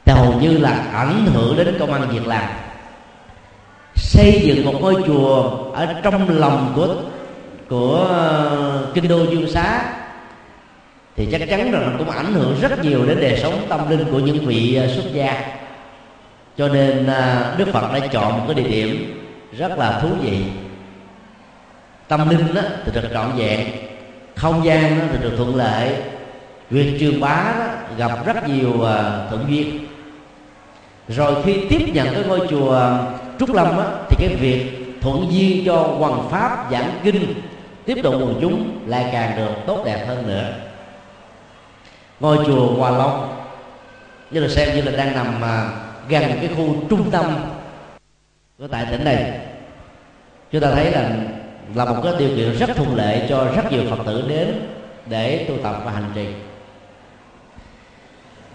thì 0.06 0.14
hầu 0.14 0.34
như 0.34 0.58
là 0.58 0.84
ảnh 0.92 1.26
hưởng 1.26 1.56
đến 1.56 1.76
công 1.80 1.94
ăn 1.94 2.08
việc 2.10 2.28
làm. 2.28 2.50
Xây 3.96 4.42
dựng 4.44 4.66
một 4.66 4.82
ngôi 4.82 4.96
chùa 5.06 5.46
ở 5.72 5.86
trong 6.02 6.30
lòng 6.30 6.70
của 6.74 6.88
của 7.70 7.96
ờ, 8.10 8.86
kinh 8.94 9.08
đô 9.08 9.24
dương 9.24 9.48
xá 9.48 9.86
thì 11.16 11.28
chắc 11.32 11.42
chắn 11.50 11.72
rằng 11.72 11.90
nó 11.92 11.98
cũng 11.98 12.10
ảnh 12.10 12.34
hưởng 12.34 12.56
rất 12.62 12.84
nhiều 12.84 13.06
đến 13.06 13.22
đời 13.22 13.40
sống 13.44 13.66
tâm 13.70 13.90
linh 13.90 14.06
của 14.12 14.20
những 14.20 14.46
vị 14.46 14.76
à, 14.76 14.88
xuất 14.96 15.14
gia. 15.14 15.44
Cho 16.58 16.68
nên 16.68 17.08
à, 17.08 17.54
đức 17.58 17.68
phật 17.74 17.94
đã 17.94 18.08
chọn 18.08 18.38
một 18.38 18.44
cái 18.48 18.64
địa 18.64 18.70
điểm 18.70 19.22
rất 19.58 19.78
là 19.78 20.00
thú 20.00 20.10
vị. 20.22 20.38
Tâm 22.08 22.30
linh 22.30 22.54
đó 22.54 22.62
thì 22.86 22.92
được 22.96 23.10
trọn 23.14 23.32
vẹn 23.38 23.68
không 24.36 24.66
gian 24.66 25.00
đó 25.00 25.06
thì 25.12 25.18
được 25.24 25.34
thuận 25.38 25.56
lợi. 25.56 25.96
Việc 26.70 26.98
truyền 27.00 27.20
bá 27.20 27.54
đó, 27.60 27.66
gặp 27.98 28.26
rất 28.26 28.50
nhiều 28.50 28.84
à, 28.84 29.26
thuận 29.30 29.46
duyên. 29.50 29.88
Rồi 31.08 31.44
khi 31.44 31.66
tiếp 31.70 31.82
nhận 31.94 32.14
cái 32.14 32.24
ngôi 32.28 32.48
chùa 32.48 32.98
trúc 33.40 33.54
lâm 33.54 33.68
đó, 33.68 33.86
thì 34.10 34.28
cái 34.28 34.36
việc 34.36 34.66
thuận 35.02 35.32
duyên 35.32 35.66
cho 35.66 35.76
hoàng 35.76 36.30
pháp 36.32 36.68
giảng 36.72 36.92
kinh 37.04 37.34
tiếp 37.86 37.98
độ 38.04 38.12
quần 38.12 38.38
chúng 38.42 38.80
lại 38.88 39.10
càng 39.12 39.38
được 39.38 39.54
tốt 39.68 39.84
đẹp 39.86 40.06
hơn 40.08 40.28
nữa 40.28 40.54
ngôi 42.22 42.46
chùa 42.46 42.68
hòa 42.68 42.92
long. 42.92 43.38
Như 44.32 44.40
là 44.40 44.48
xem 44.48 44.76
như 44.76 44.82
là 44.82 44.92
đang 44.98 45.16
nằm 45.16 45.42
mà 45.42 45.70
gần 46.10 46.24
cái 46.24 46.50
khu 46.56 46.76
trung 46.90 47.12
tâm 47.12 47.26
của 48.60 48.68
tại 48.68 48.86
tỉnh 48.92 49.04
này. 49.04 49.40
Chúng 50.52 50.62
ta 50.62 50.72
thấy 50.72 50.92
là 50.92 51.10
là 51.76 51.86
một 51.86 52.02
cái 52.04 52.14
điều 52.20 52.30
kiện 52.36 52.58
rất 52.58 52.70
thuận 52.76 52.96
lợi 52.96 53.26
cho 53.30 53.46
rất 53.56 53.72
nhiều 53.72 53.82
phật 53.90 54.04
tử 54.06 54.24
đến 54.28 54.68
để 55.06 55.46
tu 55.50 55.58
tập 55.64 55.82
và 55.86 55.92
hành 55.92 56.12
trì. 56.16 56.28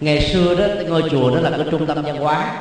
Ngày 0.00 0.20
xưa 0.20 0.54
đó 0.54 0.66
ngôi 0.88 1.02
chùa 1.10 1.30
đó 1.30 1.40
là 1.40 1.50
cái 1.50 1.66
trung 1.70 1.86
tâm 1.86 2.02
văn 2.02 2.16
hóa. 2.16 2.52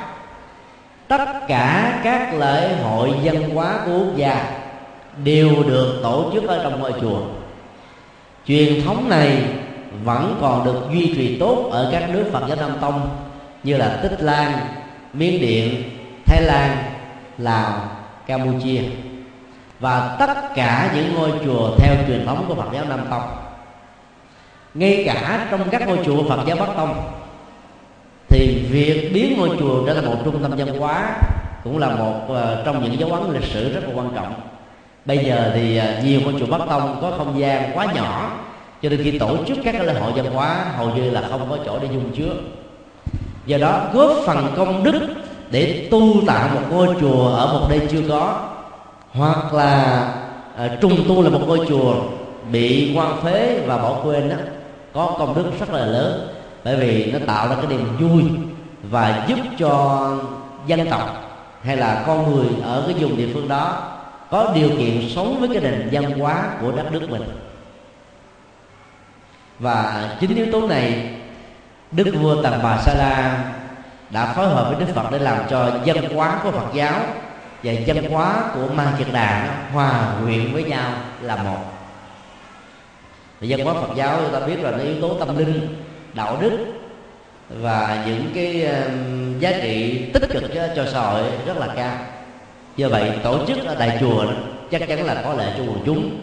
Tất 1.08 1.26
cả 1.48 2.00
các 2.04 2.34
lễ 2.34 2.76
hội 2.84 3.12
văn 3.24 3.50
hóa 3.50 3.80
của 3.86 4.00
quốc 4.00 4.15
gia 4.15 4.62
đều 5.24 5.63
được 5.63 6.00
tổ 6.04 6.32
chức 6.34 6.48
ở 6.48 6.63
trong 6.63 6.80
ngôi 6.80 6.94
chùa. 7.02 7.20
Truyền 8.46 8.82
thống 8.86 9.10
này 9.10 9.44
vẫn 10.04 10.38
còn 10.42 10.66
được 10.66 10.82
duy 10.92 11.14
trì 11.16 11.38
tốt 11.40 11.70
ở 11.72 11.90
các 11.92 12.10
nước 12.10 12.30
Phật 12.34 12.44
giáo 12.48 12.58
Nam 12.58 12.78
Tông 12.82 13.10
như 13.64 13.78
là 13.78 14.00
Tích 14.04 14.22
Lan, 14.22 14.52
Miến 15.14 15.42
Điện, 15.42 15.84
Thái 16.26 16.42
Lan, 16.42 16.78
Lào, 17.38 17.90
Campuchia. 18.28 18.82
Và 19.80 20.16
tất 20.20 20.56
cả 20.56 20.92
những 20.96 21.16
ngôi 21.16 21.32
chùa 21.46 21.70
theo 21.78 21.96
truyền 22.08 22.26
thống 22.26 22.46
của 22.48 22.56
Phật 22.56 22.68
giáo 22.74 22.86
Nam 22.90 23.00
Tông. 23.10 23.24
Ngay 24.74 25.04
cả 25.06 25.48
trong 25.52 25.70
các 25.70 25.88
ngôi 25.88 26.00
chùa 26.06 26.30
Phật 26.30 26.40
giáo 26.48 26.58
Bắc 26.60 26.70
Tông 26.78 27.12
thì 28.30 28.66
việc 28.70 29.12
biến 29.14 29.38
ngôi 29.38 29.50
chùa 29.60 29.86
trở 29.88 29.94
thành 29.94 30.06
một 30.06 30.18
trung 30.26 30.44
tâm 30.44 30.52
văn 30.58 30.80
hóa 30.80 31.18
cũng 31.64 31.78
là 31.78 31.90
một 31.90 32.20
uh, 32.32 32.66
trong 32.66 32.84
những 32.84 33.00
dấu 33.00 33.12
ấn 33.12 33.34
lịch 33.34 33.44
sử 33.44 33.74
rất 33.74 33.84
là 33.84 33.90
quan 33.96 34.10
trọng. 34.16 34.34
Bây 35.06 35.18
giờ 35.18 35.52
thì 35.56 35.80
uh, 35.80 36.06
nhiều 36.06 36.22
ngôi 36.22 36.34
chùa 36.40 36.46
Bắc 36.46 36.62
Tông 36.70 36.98
có 37.02 37.14
không 37.18 37.40
gian 37.40 37.78
quá 37.78 37.86
nhỏ 37.96 38.32
cho 38.86 38.89
nên 38.89 39.04
khi 39.04 39.19
tổ 39.19 39.38
chức 39.48 39.58
các 39.63 39.82
lễ 39.82 39.93
hội 39.93 40.12
văn 40.15 40.34
hóa 40.34 40.65
hầu 40.78 40.89
như 40.95 41.10
là 41.10 41.21
không 41.30 41.50
có 41.50 41.58
chỗ 41.65 41.80
để 41.82 41.88
dùng 41.93 42.12
chứa. 42.15 42.34
Do 43.45 43.58
đó 43.58 43.88
góp 43.93 44.12
phần 44.26 44.54
công 44.58 44.84
đức 44.84 45.00
để 45.52 45.88
tu 45.91 46.26
tạo 46.28 46.50
một 46.56 46.62
ngôi 46.69 46.88
chùa 47.02 47.28
ở 47.28 47.54
một 47.54 47.67
nơi 47.69 47.82
chưa 47.91 48.02
có 48.10 48.50
hoặc 49.12 49.54
là 49.54 50.13
uh, 50.65 50.82
trùng 50.82 51.08
tu 51.08 51.21
là 51.21 51.30
một 51.30 51.41
ngôi 51.48 51.60
chùa 51.69 51.95
bị 52.52 52.93
quan 52.95 53.21
phế 53.24 53.60
và 53.67 53.78
bỏ 53.78 54.00
quên 54.04 54.30
đó 54.30 54.36
có 54.93 55.15
công 55.19 55.36
đức 55.36 55.45
rất 55.60 55.74
là 55.74 55.86
lớn. 55.86 56.28
Bởi 56.64 56.76
vì 56.76 57.12
nó 57.12 57.20
tạo 57.28 57.47
ra 57.47 57.55
cái 57.55 57.66
niềm 57.68 57.97
vui 57.99 58.24
và 58.84 59.26
giúp 59.28 59.39
cho 59.60 60.07
dân 60.68 60.89
tộc 60.89 61.32
hay 61.62 61.78
là 61.78 62.03
con 62.07 62.36
người 62.36 62.47
ở 62.64 62.84
cái 62.88 62.95
vùng 62.99 63.18
địa 63.18 63.28
phương 63.34 63.47
đó 63.47 63.82
có 64.32 64.51
điều 64.55 64.70
kiện 64.70 65.10
sống 65.16 65.39
với 65.39 65.49
cái 65.49 65.60
nền 65.62 65.89
văn 65.91 66.20
hóa 66.20 66.43
của 66.62 66.72
đất 66.72 66.91
nước 66.91 67.10
mình 67.10 67.24
và 69.60 70.10
chính 70.20 70.36
yếu 70.36 70.45
tố 70.51 70.68
này 70.68 71.10
đức 71.91 72.12
vua 72.22 72.43
tần 72.43 72.60
bà 72.64 72.78
sa 72.78 72.93
la 72.93 73.43
đã 74.10 74.34
phối 74.34 74.47
hợp 74.47 74.70
với 74.70 74.80
đức 74.80 74.93
phật 74.95 75.12
để 75.12 75.20
làm 75.20 75.38
cho 75.49 75.72
dân 75.86 76.16
hóa 76.16 76.39
của 76.43 76.51
phật 76.51 76.74
giáo 76.74 76.99
và 77.64 77.72
dân 77.72 78.12
hóa 78.12 78.43
của 78.53 78.68
ma 78.74 78.93
kiệt 78.99 79.08
đà 79.14 79.47
nó 79.47 79.53
hòa 79.74 80.16
quyện 80.24 80.53
với 80.53 80.64
nhau 80.64 80.91
là 81.22 81.36
một. 81.36 81.60
Và 83.41 83.47
dân 83.47 83.66
hóa 83.66 83.74
phật 83.74 83.95
giáo 83.95 84.20
chúng 84.24 84.39
ta 84.39 84.47
biết 84.47 84.60
là 84.60 84.72
nó 84.72 84.78
yếu 84.78 85.01
tố 85.01 85.14
tâm 85.20 85.38
linh 85.38 85.84
đạo 86.14 86.38
đức 86.41 86.58
và 87.49 88.03
những 88.08 88.32
cái 88.36 88.70
giá 89.39 89.51
trị 89.62 90.06
tích 90.14 90.30
cực 90.30 90.43
cho, 90.56 90.68
cho 90.76 90.86
xã 90.91 90.99
hội 90.99 91.24
rất 91.45 91.58
là 91.58 91.68
cao. 91.76 91.97
Do 92.76 92.89
vậy 92.89 93.12
tổ 93.24 93.45
chức 93.47 93.66
ở 93.66 93.76
tại 93.80 93.97
chùa 93.99 94.26
chắc 94.72 94.88
chắn 94.88 95.06
là 95.06 95.22
có 95.24 95.34
lệ 95.34 95.53
cho 95.58 95.64
quần 95.64 95.80
chúng. 95.86 96.20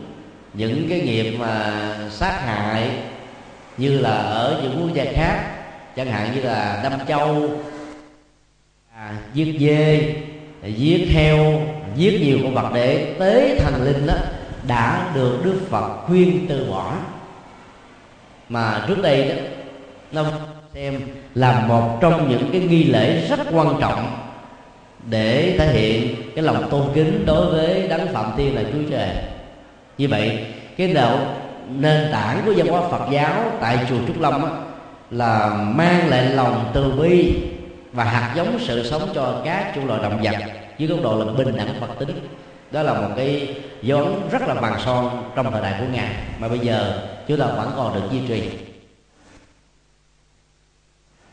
Những 0.55 0.87
cái 0.91 1.01
nghiệp 1.01 1.37
mà 1.39 1.73
sát 2.11 2.41
hại 2.47 2.91
như 3.77 4.01
là 4.01 4.17
ở 4.17 4.61
những 4.63 4.81
quốc 4.81 4.95
gia 4.95 5.05
khác 5.13 5.45
chẳng 5.97 6.07
hạn 6.07 6.35
như 6.35 6.41
là 6.43 6.81
đâm 6.83 6.93
châu 7.09 7.51
à, 8.95 9.15
giết 9.35 9.57
dê 9.61 10.15
giết 10.63 11.09
heo 11.13 11.63
giết 11.97 12.21
nhiều 12.21 12.39
con 12.43 12.55
vật 12.55 12.71
để 12.75 13.15
tế 13.19 13.59
thần 13.59 13.85
linh 13.85 14.07
đó 14.07 14.15
đã 14.67 15.11
được 15.15 15.41
đức 15.45 15.61
phật 15.71 16.07
khuyên 16.07 16.47
từ 16.49 16.71
bỏ. 16.71 16.95
Mà 18.49 18.85
trước 18.89 19.03
đây 19.03 19.29
đó 19.29 19.35
nó 20.13 20.31
xem 20.75 21.01
là 21.35 21.61
một 21.61 21.99
trong 22.01 22.31
những 22.31 22.49
cái 22.53 22.61
nghi 22.61 22.85
lễ 22.85 23.27
rất 23.29 23.39
quan 23.53 23.81
trọng 23.81 24.17
để 25.11 25.55
thể 25.59 25.67
hiện 25.67 26.17
cái 26.35 26.45
lòng 26.45 26.71
tôn 26.71 26.83
kính 26.95 27.27
đối 27.27 27.53
với 27.53 27.89
đấng 27.89 28.13
phạm 28.13 28.33
tiên 28.37 28.55
là 28.55 28.63
chúa 28.63 28.91
trời. 28.91 29.09
Như 29.99 30.09
vậy 30.09 30.47
cái 30.77 30.89
đạo 30.89 31.19
nền 31.81 32.13
tảng 32.13 32.43
của 32.47 32.53
văn 32.57 32.67
hóa 32.67 32.89
phật 32.91 33.11
giáo 33.11 33.53
tại 33.61 33.79
chùa 33.89 33.97
trúc 34.07 34.21
lâm 34.21 34.45
á, 34.45 34.51
là 35.11 35.55
mang 35.55 36.09
lại 36.09 36.25
lòng 36.25 36.71
từ 36.75 36.93
bi 36.93 37.35
và 37.93 38.05
hạt 38.05 38.33
giống 38.37 38.59
sự 38.61 38.91
sống 38.91 39.09
cho 39.15 39.41
các 39.45 39.73
chủng 39.75 39.87
loại 39.87 40.03
động 40.03 40.19
vật 40.23 40.35
dưới 40.79 40.89
góc 40.89 40.99
độ 41.03 41.25
là 41.25 41.33
bình 41.33 41.57
đẳng 41.57 41.75
phật 41.81 41.99
tính. 41.99 42.29
Đó 42.71 42.83
là 42.83 42.95
một 42.95 43.09
cái 43.17 43.57
dấu 43.83 43.99
ấn 43.99 44.13
rất 44.31 44.43
là 44.49 44.55
vàng 44.55 44.81
son 44.85 45.33
trong 45.37 45.53
thời 45.53 45.63
đại 45.63 45.75
của 45.79 45.87
ngài 45.93 46.15
mà 46.39 46.49
bây 46.49 46.59
giờ 46.59 47.09
chúng 47.29 47.39
ta 47.39 47.47
vẫn 47.47 47.73
còn 47.77 47.95
được 47.95 48.09
duy 48.13 48.21
trì. 48.29 48.51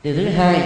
Điều 0.03 0.15
thứ 0.15 0.29
hai 0.29 0.61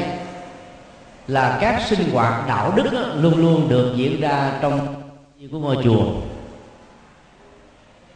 là 1.27 1.57
các 1.61 1.81
sinh 1.89 2.09
hoạt 2.11 2.47
đạo 2.47 2.73
đức 2.75 2.89
luôn 3.15 3.37
luôn 3.37 3.69
được 3.69 3.93
diễn 3.95 4.21
ra 4.21 4.51
trong 4.61 5.03
của 5.51 5.59
ngôi 5.59 5.77
chùa 5.83 6.03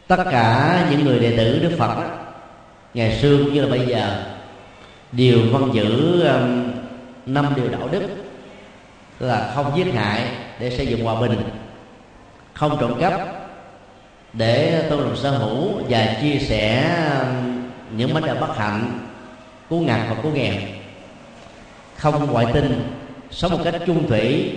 tất 0.08 0.24
cả 0.30 0.86
những 0.90 1.04
người 1.04 1.18
đệ 1.18 1.36
tử 1.36 1.58
đức 1.62 1.76
phật 1.78 1.96
ngày 2.94 3.18
xưa 3.18 3.36
cũng 3.38 3.54
như 3.54 3.62
là 3.62 3.68
bây 3.68 3.86
giờ 3.86 4.22
đều 5.12 5.38
văn 5.52 5.70
giữ 5.72 6.20
um, 6.22 6.70
năm 7.26 7.46
điều 7.56 7.68
đạo 7.68 7.88
đức 7.92 8.02
là 9.20 9.52
không 9.54 9.72
giết 9.76 9.94
hại 9.94 10.28
để 10.60 10.76
xây 10.76 10.86
dựng 10.86 11.04
hòa 11.04 11.20
bình 11.20 11.38
không 12.54 12.76
trộm 12.80 13.00
cắp 13.00 13.20
để 14.32 14.86
tôn 14.90 14.98
trọng 14.98 15.16
sở 15.16 15.30
hữu 15.30 15.82
và 15.88 16.16
chia 16.22 16.38
sẻ 16.38 16.94
um, 17.20 17.62
những 17.96 18.14
vấn 18.14 18.26
đề 18.26 18.34
bất 18.34 18.56
hạnh 18.56 18.98
cứu 19.70 19.80
ngặt 19.80 20.00
và 20.08 20.16
cứu 20.22 20.32
nghèo 20.32 20.54
không 21.96 22.32
ngoại 22.32 22.46
tình 22.54 22.92
sống 23.30 23.52
một 23.52 23.58
cách 23.64 23.74
chung 23.86 24.08
thủy 24.08 24.52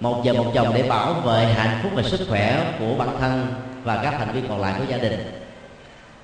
một 0.00 0.22
vợ 0.24 0.32
một 0.32 0.52
chồng 0.54 0.72
để 0.74 0.82
bảo 0.82 1.12
vệ 1.12 1.44
hạnh 1.44 1.78
phúc 1.82 1.92
và 1.94 2.02
sức 2.02 2.20
khỏe 2.28 2.72
của 2.78 2.94
bản 2.98 3.08
thân 3.20 3.46
và 3.84 4.00
các 4.02 4.14
thành 4.18 4.32
viên 4.32 4.48
còn 4.48 4.60
lại 4.60 4.74
của 4.78 4.84
gia 4.88 4.98
đình. 4.98 5.42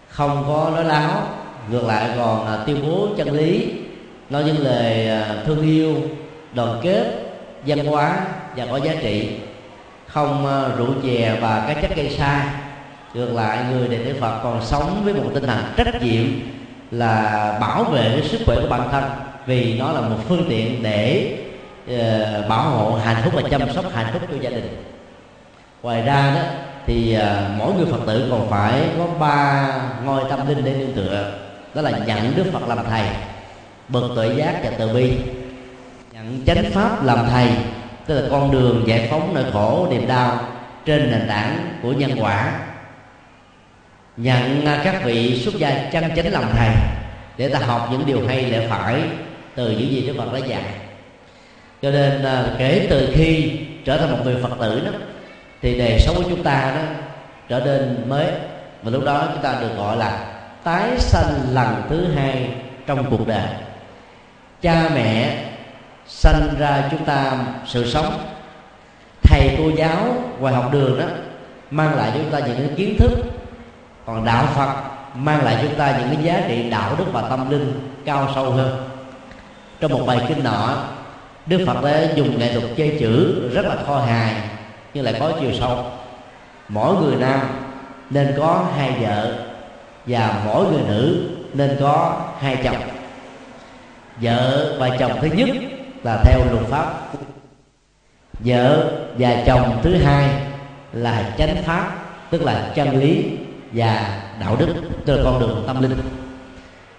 Không 0.08 0.44
có 0.48 0.70
nói 0.74 0.84
láo 0.84 1.22
ngược 1.70 1.84
lại 1.84 2.10
còn 2.16 2.46
à, 2.46 2.56
tuyên 2.66 2.82
bố 2.82 3.08
chân 3.16 3.32
lý 3.32 3.72
nói 4.30 4.44
những 4.44 4.58
lời 4.58 5.08
à, 5.08 5.42
thương 5.46 5.62
yêu 5.62 5.94
đoàn 6.52 6.80
kết 6.82 7.04
văn 7.66 7.86
hóa 7.86 8.26
và 8.56 8.66
có 8.70 8.76
giá 8.76 8.92
trị. 9.02 9.30
Không 10.06 10.46
à, 10.46 10.76
rượu 10.76 10.94
chè 11.02 11.38
và 11.40 11.64
các 11.68 11.82
chất 11.82 11.96
gây 11.96 12.10
sai 12.10 12.46
ngược 13.14 13.32
lại 13.32 13.64
người 13.70 13.88
đệ 13.88 14.04
tử 14.04 14.16
phật 14.20 14.40
còn 14.42 14.64
sống 14.64 15.00
với 15.04 15.14
một 15.14 15.30
tinh 15.34 15.46
thần 15.46 15.58
trách 15.76 16.02
nhiệm 16.02 16.26
là 16.90 17.58
bảo 17.60 17.84
vệ 17.84 18.10
cái 18.10 18.28
sức 18.28 18.40
khỏe 18.46 18.56
của 18.62 18.68
bản 18.68 18.88
thân 18.92 19.04
vì 19.46 19.78
nó 19.78 19.92
là 19.92 20.00
một 20.00 20.16
phương 20.28 20.46
tiện 20.48 20.82
để 20.82 21.36
uh, 21.94 22.48
bảo 22.48 22.62
hộ 22.62 22.96
hạnh 22.96 23.22
phúc 23.24 23.32
và 23.36 23.42
chăm 23.50 23.72
sóc 23.72 23.84
hạnh 23.94 24.06
phúc 24.12 24.22
cho 24.30 24.36
gia 24.40 24.50
đình. 24.50 24.82
Ngoài 25.82 26.02
ra 26.02 26.32
đó 26.34 26.40
thì 26.86 27.14
à, 27.14 27.50
mỗi 27.58 27.74
người 27.74 27.86
phật 27.86 28.00
tử 28.06 28.28
còn 28.30 28.50
phải 28.50 28.82
có 28.98 29.06
ba 29.20 29.68
ngôi 30.04 30.22
tâm 30.30 30.48
linh 30.48 30.64
để 30.64 30.72
nương 30.72 30.92
tựa. 30.92 31.32
Đó 31.74 31.82
là 31.82 31.90
nhận 31.90 32.36
đức 32.36 32.44
phật 32.52 32.68
làm 32.68 32.78
thầy 32.90 33.08
bậc 33.88 34.04
tuệ 34.14 34.34
giác 34.34 34.60
và 34.64 34.70
từ 34.78 34.94
bi. 34.94 35.12
Nhận 36.12 36.44
chánh 36.46 36.64
pháp 36.72 37.04
làm 37.04 37.18
thầy 37.30 37.48
tức 38.06 38.20
là 38.20 38.28
con 38.30 38.50
đường 38.50 38.84
giải 38.86 39.08
phóng 39.10 39.34
nỗi 39.34 39.44
khổ 39.52 39.86
niềm 39.90 40.08
đau 40.08 40.40
trên 40.84 41.10
nền 41.10 41.28
tảng 41.28 41.78
của 41.82 41.92
nhân 41.92 42.10
quả. 42.20 42.58
Nhận 44.16 44.66
à, 44.66 44.80
các 44.84 45.04
vị 45.04 45.40
xuất 45.44 45.54
gia 45.54 45.90
chân 45.92 46.04
chánh 46.16 46.32
làm 46.32 46.44
thầy 46.56 46.68
để 47.36 47.48
ta 47.48 47.58
học 47.58 47.88
những 47.92 48.06
điều 48.06 48.26
hay 48.28 48.50
lẽ 48.50 48.66
phải 48.68 49.02
từ 49.54 49.70
những 49.70 49.90
gì 49.90 50.06
Đức 50.06 50.14
Phật 50.18 50.32
đã 50.32 50.38
dạy. 50.38 50.64
Cho 51.82 51.90
nên 51.90 52.24
à, 52.24 52.44
kể 52.58 52.86
từ 52.90 53.08
khi 53.14 53.52
trở 53.84 53.98
thành 53.98 54.10
một 54.10 54.18
người 54.24 54.36
Phật 54.42 54.56
tử 54.60 54.82
đó 54.84 54.92
thì 55.62 55.78
đời 55.78 56.00
sống 56.00 56.16
của 56.16 56.30
chúng 56.30 56.42
ta 56.42 56.72
đó 56.74 56.82
trở 57.48 57.60
nên 57.60 58.04
mới. 58.08 58.26
Và 58.82 58.90
lúc 58.90 59.04
đó 59.04 59.28
chúng 59.32 59.42
ta 59.42 59.54
được 59.60 59.76
gọi 59.76 59.96
là 59.96 60.18
tái 60.64 60.88
sanh 60.98 61.34
lần 61.52 61.82
thứ 61.88 62.06
hai 62.14 62.50
trong 62.86 63.10
cuộc 63.10 63.26
đời. 63.26 63.48
Cha 64.62 64.90
mẹ 64.94 65.44
sanh 66.06 66.48
ra 66.58 66.88
chúng 66.90 67.04
ta 67.04 67.32
sự 67.66 67.90
sống. 67.90 68.18
Thầy 69.22 69.54
cô 69.58 69.70
giáo 69.76 70.14
ngoài 70.40 70.54
học 70.54 70.72
đường 70.72 71.00
đó 71.00 71.06
mang 71.70 71.94
lại 71.94 72.10
cho 72.14 72.20
chúng 72.22 72.30
ta 72.30 72.38
những 72.38 72.56
cái 72.56 72.76
kiến 72.76 72.96
thức. 72.98 73.10
Còn 74.06 74.24
đạo 74.24 74.46
phật 74.54 74.74
mang 75.14 75.44
lại 75.44 75.56
cho 75.56 75.68
chúng 75.68 75.78
ta 75.78 75.98
những 75.98 76.16
cái 76.16 76.24
giá 76.24 76.42
trị 76.48 76.70
đạo 76.70 76.94
đức 76.98 77.04
và 77.12 77.22
tâm 77.22 77.50
linh 77.50 77.90
cao 78.04 78.28
sâu 78.34 78.50
hơn. 78.50 78.88
Trong 79.80 79.92
một 79.92 80.04
bài 80.06 80.20
kinh 80.28 80.44
nọ, 80.44 80.76
đức 81.46 81.64
phật 81.66 81.82
đã 81.82 82.02
dùng 82.14 82.38
nghệ 82.38 82.52
thuật 82.52 82.64
chơi 82.76 82.96
chữ 83.00 83.42
rất 83.54 83.66
là 83.66 83.76
kho 83.86 83.98
hài 83.98 84.34
nhưng 84.96 85.04
lại 85.04 85.14
có 85.20 85.32
chiều 85.40 85.50
sâu. 85.60 85.84
Mỗi 86.68 86.96
người 86.96 87.16
nam 87.16 87.40
nên 88.10 88.34
có 88.38 88.66
hai 88.76 88.92
vợ 89.00 89.34
và 90.06 90.42
mỗi 90.46 90.66
người 90.66 90.82
nữ 90.88 91.28
nên 91.54 91.76
có 91.80 92.22
hai 92.38 92.58
chồng. 92.64 92.76
Vợ 94.20 94.76
và 94.78 94.96
chồng 94.98 95.12
thứ 95.20 95.28
nhất 95.36 95.48
là 96.02 96.22
theo 96.24 96.40
luật 96.52 96.66
pháp. 96.66 96.94
Vợ 98.38 98.92
và 99.18 99.42
chồng 99.46 99.80
thứ 99.82 99.96
hai 99.96 100.28
là 100.92 101.34
chánh 101.38 101.62
pháp 101.64 101.90
tức 102.30 102.42
là 102.42 102.72
chân 102.74 102.98
lý 103.00 103.24
và 103.72 104.22
đạo 104.40 104.56
đức 104.58 104.74
tức 105.04 105.16
là 105.16 105.22
con 105.24 105.40
đường 105.40 105.64
tâm 105.66 105.82
linh. 105.82 105.96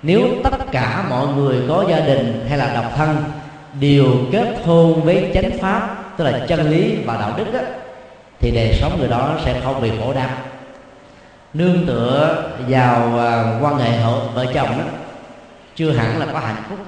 Nếu 0.01 0.27
tất 0.43 0.71
cả 0.71 1.05
mọi 1.09 1.27
người 1.27 1.57
có 1.67 1.85
gia 1.89 1.99
đình 1.99 2.45
hay 2.49 2.57
là 2.57 2.73
độc 2.73 2.93
thân 2.97 3.23
đều 3.79 4.05
kết 4.31 4.55
hôn 4.65 5.01
với 5.01 5.31
chánh 5.33 5.57
pháp 5.59 6.03
tức 6.17 6.23
là 6.23 6.45
chân 6.47 6.69
lý 6.69 6.95
và 7.05 7.17
đạo 7.17 7.33
đức 7.37 7.53
đó, 7.53 7.59
thì 8.39 8.51
đời 8.51 8.77
sống 8.81 8.99
người 8.99 9.07
đó 9.07 9.35
sẽ 9.45 9.61
không 9.63 9.81
bị 9.81 9.91
khổ 9.99 10.13
đau. 10.13 10.29
Nương 11.53 11.87
tựa 11.87 12.43
vào 12.67 13.19
à, 13.19 13.59
quan 13.61 13.77
hệ 13.77 13.97
hộ 13.97 14.19
vợ 14.33 14.45
chồng 14.53 14.69
đó, 14.77 14.83
chưa 15.75 15.91
hẳn 15.91 16.19
là 16.19 16.25
có 16.33 16.39
hạnh 16.39 16.63
phúc. 16.69 16.79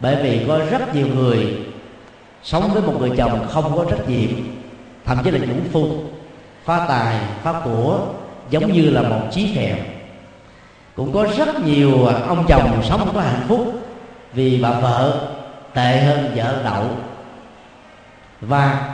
Bởi 0.00 0.16
vì 0.22 0.44
có 0.48 0.58
rất 0.58 0.94
nhiều 0.94 1.06
người 1.06 1.56
sống 2.42 2.70
với 2.72 2.82
một 2.82 2.94
người 2.98 3.10
chồng 3.16 3.46
không 3.50 3.76
có 3.76 3.84
trách 3.90 4.08
nhiệm, 4.08 4.30
thậm 5.04 5.18
chí 5.24 5.30
là 5.30 5.38
dũng 5.38 5.68
phu, 5.72 6.04
phá 6.64 6.84
tài, 6.88 7.16
phá 7.42 7.60
của, 7.64 7.98
giống 8.50 8.72
như 8.72 8.90
là 8.90 9.02
một 9.02 9.20
chí 9.30 9.54
phèo 9.56 9.76
cũng 10.96 11.12
có 11.12 11.26
rất 11.36 11.64
nhiều 11.64 12.06
ông 12.06 12.44
chồng 12.48 12.82
sống 12.82 12.98
không 12.98 13.14
có 13.14 13.20
hạnh 13.20 13.44
phúc 13.48 13.72
vì 14.32 14.62
bà 14.62 14.70
vợ 14.70 15.28
tệ 15.74 16.00
hơn 16.00 16.32
vợ 16.36 16.62
đậu. 16.64 16.84
Và 18.40 18.89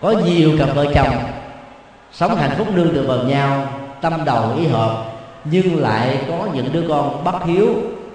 có 0.00 0.10
nhiều 0.10 0.58
cặp 0.58 0.74
vợ 0.74 0.86
chồng. 0.94 1.14
Sống 2.12 2.36
hạnh 2.36 2.54
phúc 2.58 2.68
nương 2.74 2.94
tựa 2.94 3.02
vào 3.02 3.18
nhau 3.18 3.66
tâm 4.00 4.24
đầu 4.24 4.54
ý 4.58 4.66
hợp 4.66 5.04
nhưng 5.44 5.82
lại 5.82 6.18
có 6.28 6.48
những 6.54 6.72
đứa 6.72 6.88
con 6.88 7.24
bất 7.24 7.44
hiếu 7.44 7.68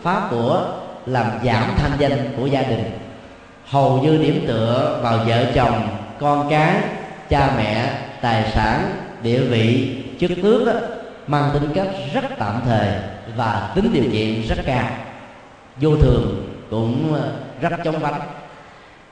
phá 0.03 0.27
của 0.29 0.65
làm 1.05 1.25
giảm 1.43 1.63
thanh 1.77 1.91
danh 1.99 2.33
của 2.37 2.45
gia 2.45 2.61
đình. 2.61 2.83
Hầu 3.65 3.99
như 4.03 4.17
điểm 4.17 4.43
tựa 4.47 4.99
vào 5.03 5.17
vợ 5.27 5.45
chồng 5.55 5.87
con 6.19 6.49
cái 6.49 6.75
cha 7.29 7.51
mẹ 7.57 7.91
tài 8.21 8.51
sản 8.51 8.91
địa 9.23 9.39
vị 9.39 9.97
chức 10.19 10.31
tước 10.43 10.65
đó, 10.65 10.73
mang 11.27 11.49
tính 11.53 11.69
cách 11.75 11.87
rất 12.13 12.23
tạm 12.39 12.61
thời 12.65 12.87
và 13.35 13.71
tính 13.75 13.93
điều 13.93 14.11
kiện 14.11 14.41
rất 14.41 14.57
cao. 14.65 14.87
Vô 15.81 15.95
thường 15.95 16.49
cũng 16.69 17.15
rất 17.61 17.71
chống 17.83 17.99
vánh 17.99 18.21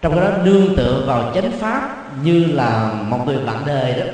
trong 0.03 0.15
đó 0.15 0.29
nương 0.43 0.75
tựa 0.75 1.03
vào 1.05 1.31
chánh 1.35 1.51
pháp 1.51 1.89
như 2.23 2.45
là 2.45 2.91
một 3.09 3.19
người 3.25 3.37
bạn 3.37 3.57
đời 3.65 3.93
đó 3.93 4.05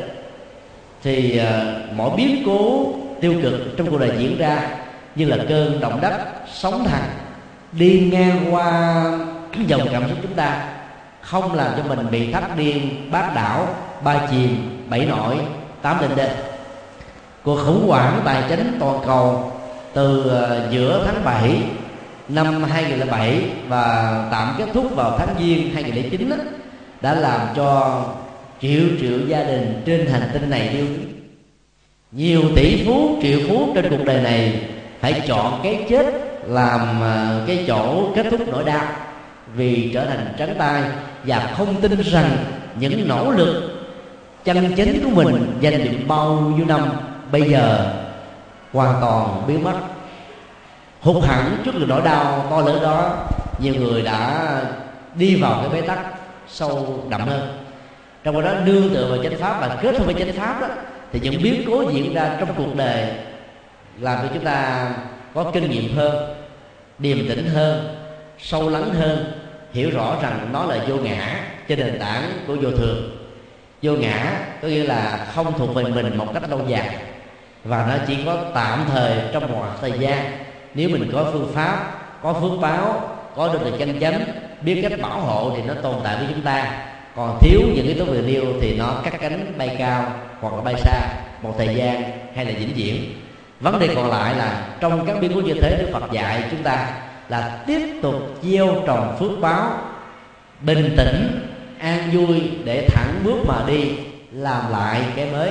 thì 1.03 1.41
uh, 1.41 1.95
mỗi 1.95 2.09
biến 2.17 2.43
cố 2.45 2.93
tiêu 3.21 3.33
cực 3.41 3.53
trong 3.77 3.91
cuộc 3.91 3.97
đời 3.97 4.11
diễn 4.17 4.37
ra 4.37 4.67
như 5.15 5.25
là 5.25 5.37
cơn 5.49 5.79
động 5.79 6.01
đất 6.01 6.17
sóng 6.53 6.85
thần 6.85 7.01
đi 7.71 8.09
ngang 8.11 8.53
qua 8.53 9.03
dòng 9.67 9.87
cảm 9.91 10.09
xúc 10.09 10.17
chúng 10.21 10.33
ta 10.33 10.63
không 11.21 11.53
làm 11.53 11.71
cho 11.77 11.83
mình 11.83 12.07
bị 12.11 12.31
thắt 12.31 12.57
điên 12.57 13.07
bát 13.11 13.31
đảo 13.35 13.67
ba 14.03 14.27
chìm 14.31 14.79
bảy 14.89 15.05
nổi 15.05 15.37
tám 15.81 15.97
định 16.01 16.15
đê 16.15 16.35
cuộc 17.43 17.59
khủng 17.65 17.87
hoảng 17.87 18.21
tài 18.25 18.43
chính 18.49 18.77
toàn 18.79 18.99
cầu 19.05 19.51
từ 19.93 20.19
uh, 20.19 20.71
giữa 20.71 21.03
tháng 21.05 21.23
7 21.23 21.61
năm 22.29 22.63
2007 22.63 23.43
và 23.67 24.27
tạm 24.31 24.55
kết 24.57 24.65
thúc 24.73 24.95
vào 24.95 25.17
tháng 25.17 25.35
giêng 25.39 25.73
2009 25.73 26.29
đó, 26.29 26.35
đã 27.01 27.15
làm 27.15 27.41
cho 27.55 28.01
triệu 28.61 28.81
triệu 29.01 29.19
gia 29.27 29.43
đình 29.43 29.81
trên 29.85 30.07
hành 30.07 30.29
tinh 30.33 30.49
này 30.49 30.69
điêu 30.73 30.85
nhiều 32.11 32.41
tỷ 32.55 32.85
phú 32.85 33.19
triệu 33.21 33.39
phú 33.49 33.71
trên 33.75 33.89
cuộc 33.89 34.05
đời 34.05 34.21
này 34.21 34.61
phải 34.99 35.21
chọn 35.27 35.59
cái 35.63 35.85
chết 35.89 36.05
làm 36.47 37.03
à, 37.03 37.41
cái 37.47 37.65
chỗ 37.67 38.11
kết 38.15 38.25
thúc 38.31 38.41
nỗi 38.47 38.63
đau 38.63 38.87
vì 39.55 39.91
trở 39.93 40.05
thành 40.05 40.33
trắng 40.37 40.55
tay 40.57 40.83
và 41.23 41.53
không 41.57 41.81
tin 41.81 42.01
rằng 42.01 42.37
những 42.79 43.07
nỗ 43.07 43.31
lực 43.31 43.79
chân 44.43 44.73
chính 44.75 45.03
của 45.03 45.09
mình 45.09 45.57
dành 45.59 45.83
được 45.83 45.97
bao 46.07 46.53
nhiêu 46.57 46.65
năm 46.65 46.89
bây 47.31 47.41
giờ 47.41 47.93
hoàn 48.73 49.01
toàn 49.01 49.43
biến 49.47 49.63
mất 49.63 49.79
hụt 51.01 51.23
hẳn 51.23 51.61
trước 51.65 51.75
được 51.75 51.85
nỗi 51.87 52.01
đau, 52.01 52.47
to 52.49 52.61
lớn 52.61 52.79
đó, 52.81 53.27
nhiều 53.59 53.75
người 53.75 54.01
đã 54.01 54.49
đi 55.15 55.35
vào 55.35 55.59
cái 55.61 55.81
bế 55.81 55.87
tắc 55.87 55.99
sâu 56.47 57.03
đậm 57.09 57.21
hơn. 57.21 57.65
Trong 58.23 58.41
đó, 58.41 58.51
nương 58.65 58.89
tựa 58.93 59.07
vào 59.09 59.23
chánh 59.23 59.39
pháp 59.39 59.61
và 59.61 59.77
kết 59.81 59.95
hợp 59.95 60.05
với 60.05 60.13
chánh 60.13 60.33
pháp 60.33 60.61
đó, 60.61 60.67
thì 61.11 61.19
những 61.19 61.41
biến 61.43 61.63
cố 61.67 61.89
diễn 61.91 62.13
ra 62.13 62.35
trong 62.39 62.49
cuộc 62.57 62.75
đời 62.75 63.11
làm 63.99 64.17
cho 64.21 64.33
chúng 64.33 64.43
ta 64.43 64.89
có 65.33 65.51
kinh 65.53 65.69
nghiệm 65.69 65.95
hơn, 65.95 66.35
điềm 66.97 67.27
tĩnh 67.27 67.49
hơn, 67.49 67.95
sâu 68.39 68.69
lắng 68.69 68.93
hơn, 68.93 69.31
hiểu 69.73 69.89
rõ 69.89 70.15
rằng 70.21 70.49
nó 70.53 70.65
là 70.65 70.77
vô 70.87 70.95
ngã 70.95 71.35
trên 71.67 71.79
nền 71.79 71.99
tảng 71.99 72.23
của 72.47 72.55
vô 72.55 72.69
thường. 72.71 73.17
Vô 73.81 73.91
ngã 73.91 74.31
có 74.61 74.67
nghĩa 74.67 74.83
là 74.83 75.27
không 75.35 75.53
thuộc 75.57 75.75
về 75.75 75.83
mình 75.83 76.17
một 76.17 76.27
cách 76.33 76.49
lâu 76.49 76.61
dài, 76.67 76.95
và 77.63 77.85
nó 77.89 77.95
chỉ 78.07 78.17
có 78.25 78.37
tạm 78.53 78.85
thời 78.91 79.13
trong 79.33 79.51
một 79.51 79.65
thời 79.81 79.91
gian 79.99 80.31
nếu 80.79 80.89
mình 80.89 81.09
có 81.13 81.29
phương 81.33 81.51
pháp 81.53 81.91
có 82.23 82.33
phước 82.33 82.59
báo 82.61 83.01
có 83.35 83.53
được 83.53 83.71
chân 83.79 83.99
chánh 83.99 84.25
biết 84.61 84.79
cách 84.81 84.99
bảo 85.01 85.19
hộ 85.19 85.51
thì 85.55 85.61
nó 85.67 85.73
tồn 85.73 85.95
tại 86.03 86.15
với 86.17 86.27
chúng 86.29 86.41
ta. 86.41 86.81
Còn 87.15 87.37
thiếu 87.41 87.59
những 87.75 87.87
cái 87.87 87.95
tố 87.99 88.05
vừa 88.05 88.21
nêu 88.21 88.43
thì 88.61 88.77
nó 88.77 89.01
cắt 89.03 89.13
cánh 89.21 89.53
bay 89.57 89.75
cao 89.79 90.05
hoặc 90.41 90.53
là 90.53 90.61
bay 90.61 90.75
xa 90.77 90.99
một 91.41 91.55
thời 91.57 91.75
gian 91.75 92.03
hay 92.35 92.45
là 92.45 92.51
vĩnh 92.59 92.73
viễn. 92.75 93.13
Vấn 93.59 93.79
đề 93.79 93.95
còn 93.95 94.09
lại 94.09 94.35
là 94.35 94.67
trong 94.79 95.05
các 95.05 95.17
biến 95.21 95.31
cố 95.35 95.41
như 95.41 95.53
thế 95.61 95.75
đức 95.79 95.89
phật 95.93 96.11
dạy 96.11 96.43
chúng 96.51 96.63
ta 96.63 96.89
là 97.29 97.59
tiếp 97.67 97.99
tục 98.01 98.15
gieo 98.41 98.75
trồng 98.87 99.15
phước 99.19 99.31
báo 99.41 99.71
bình 100.61 100.95
tĩnh 100.97 101.49
an 101.79 102.09
vui 102.13 102.51
để 102.63 102.87
thẳng 102.87 103.21
bước 103.23 103.37
mà 103.47 103.55
đi 103.67 103.91
làm 104.31 104.71
lại 104.71 105.01
cái 105.15 105.27
mới. 105.31 105.49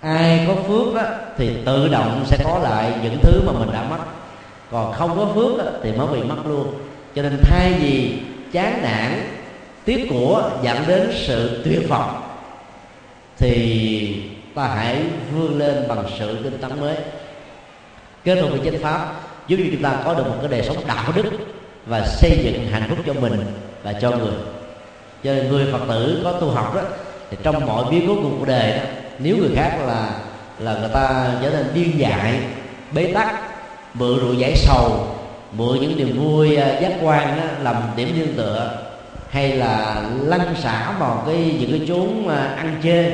Ai 0.00 0.44
có 0.48 0.54
phước 0.54 0.94
đó, 0.94 1.02
thì 1.38 1.50
tự 1.64 1.88
động 1.88 2.24
sẽ 2.26 2.36
có 2.44 2.58
lại 2.62 2.92
những 3.02 3.18
thứ 3.22 3.42
mà 3.46 3.52
mình 3.58 3.72
đã 3.72 3.82
mất 3.90 3.98
còn 4.70 4.92
không 4.92 5.16
có 5.16 5.32
phước 5.34 5.64
thì 5.82 5.92
mới 5.92 6.06
bị 6.06 6.28
mất 6.28 6.46
luôn. 6.46 6.74
Cho 7.14 7.22
nên 7.22 7.38
thay 7.42 7.72
vì 7.80 8.18
chán 8.52 8.82
nản 8.82 9.20
tiếp 9.84 10.06
của 10.10 10.50
dẫn 10.62 10.76
đến 10.86 11.10
sự 11.26 11.62
tuyệt 11.64 11.88
vọng, 11.88 12.22
thì 13.38 14.22
ta 14.54 14.64
hãy 14.64 15.02
vươn 15.34 15.58
lên 15.58 15.88
bằng 15.88 16.04
sự 16.18 16.42
tinh 16.42 16.58
tấn 16.60 16.80
mới. 16.80 16.96
Kết 18.24 18.38
thúc 18.40 18.50
với 18.50 18.60
chánh 18.64 18.82
pháp, 18.82 19.12
giúp 19.48 19.56
cho 19.58 19.64
chúng 19.72 19.82
ta 19.82 19.96
có 20.04 20.14
được 20.14 20.26
một 20.26 20.36
cái 20.40 20.48
đời 20.50 20.62
sống 20.62 20.76
đạo 20.86 21.12
đức 21.14 21.30
và 21.86 22.06
xây 22.06 22.30
dựng 22.44 22.66
hạnh 22.70 22.86
phúc 22.88 22.98
cho 23.06 23.12
mình 23.12 23.44
và 23.82 23.92
cho 23.92 24.10
người. 24.10 24.32
Cho 25.24 25.34
nên 25.34 25.48
người 25.48 25.72
phật 25.72 25.80
tử 25.88 26.20
có 26.24 26.32
tu 26.32 26.50
học 26.50 26.74
đó, 26.74 26.82
thì 27.30 27.36
trong 27.42 27.66
mọi 27.66 27.84
biến 27.90 28.04
cố 28.08 28.14
của 28.14 28.30
cuộc 28.38 28.46
đời 28.46 28.76
đó, 28.76 28.82
nếu 29.18 29.36
người 29.36 29.50
khác 29.56 29.78
là 29.86 30.10
là 30.58 30.78
người 30.78 30.90
ta 30.94 31.30
trở 31.42 31.50
nên 31.50 31.66
điên 31.74 31.98
dại, 31.98 32.40
bế 32.92 33.12
tắc 33.12 33.47
mượn 33.94 34.18
rượu 34.18 34.34
giải 34.34 34.56
sầu 34.56 35.06
mượn 35.52 35.80
những 35.80 35.96
niềm 35.96 36.18
vui 36.22 36.56
à, 36.56 36.80
giác 36.80 36.92
quan 37.02 37.36
đó, 37.36 37.44
làm 37.62 37.76
điểm 37.96 38.18
nương 38.18 38.36
tựa 38.36 38.84
hay 39.30 39.52
là 39.56 40.02
lăn 40.22 40.54
xả 40.62 40.96
vào 41.00 41.24
cái 41.26 41.56
những 41.60 41.70
cái 41.70 41.88
chốn 41.88 42.28
à, 42.28 42.54
ăn 42.56 42.80
chê 42.82 43.10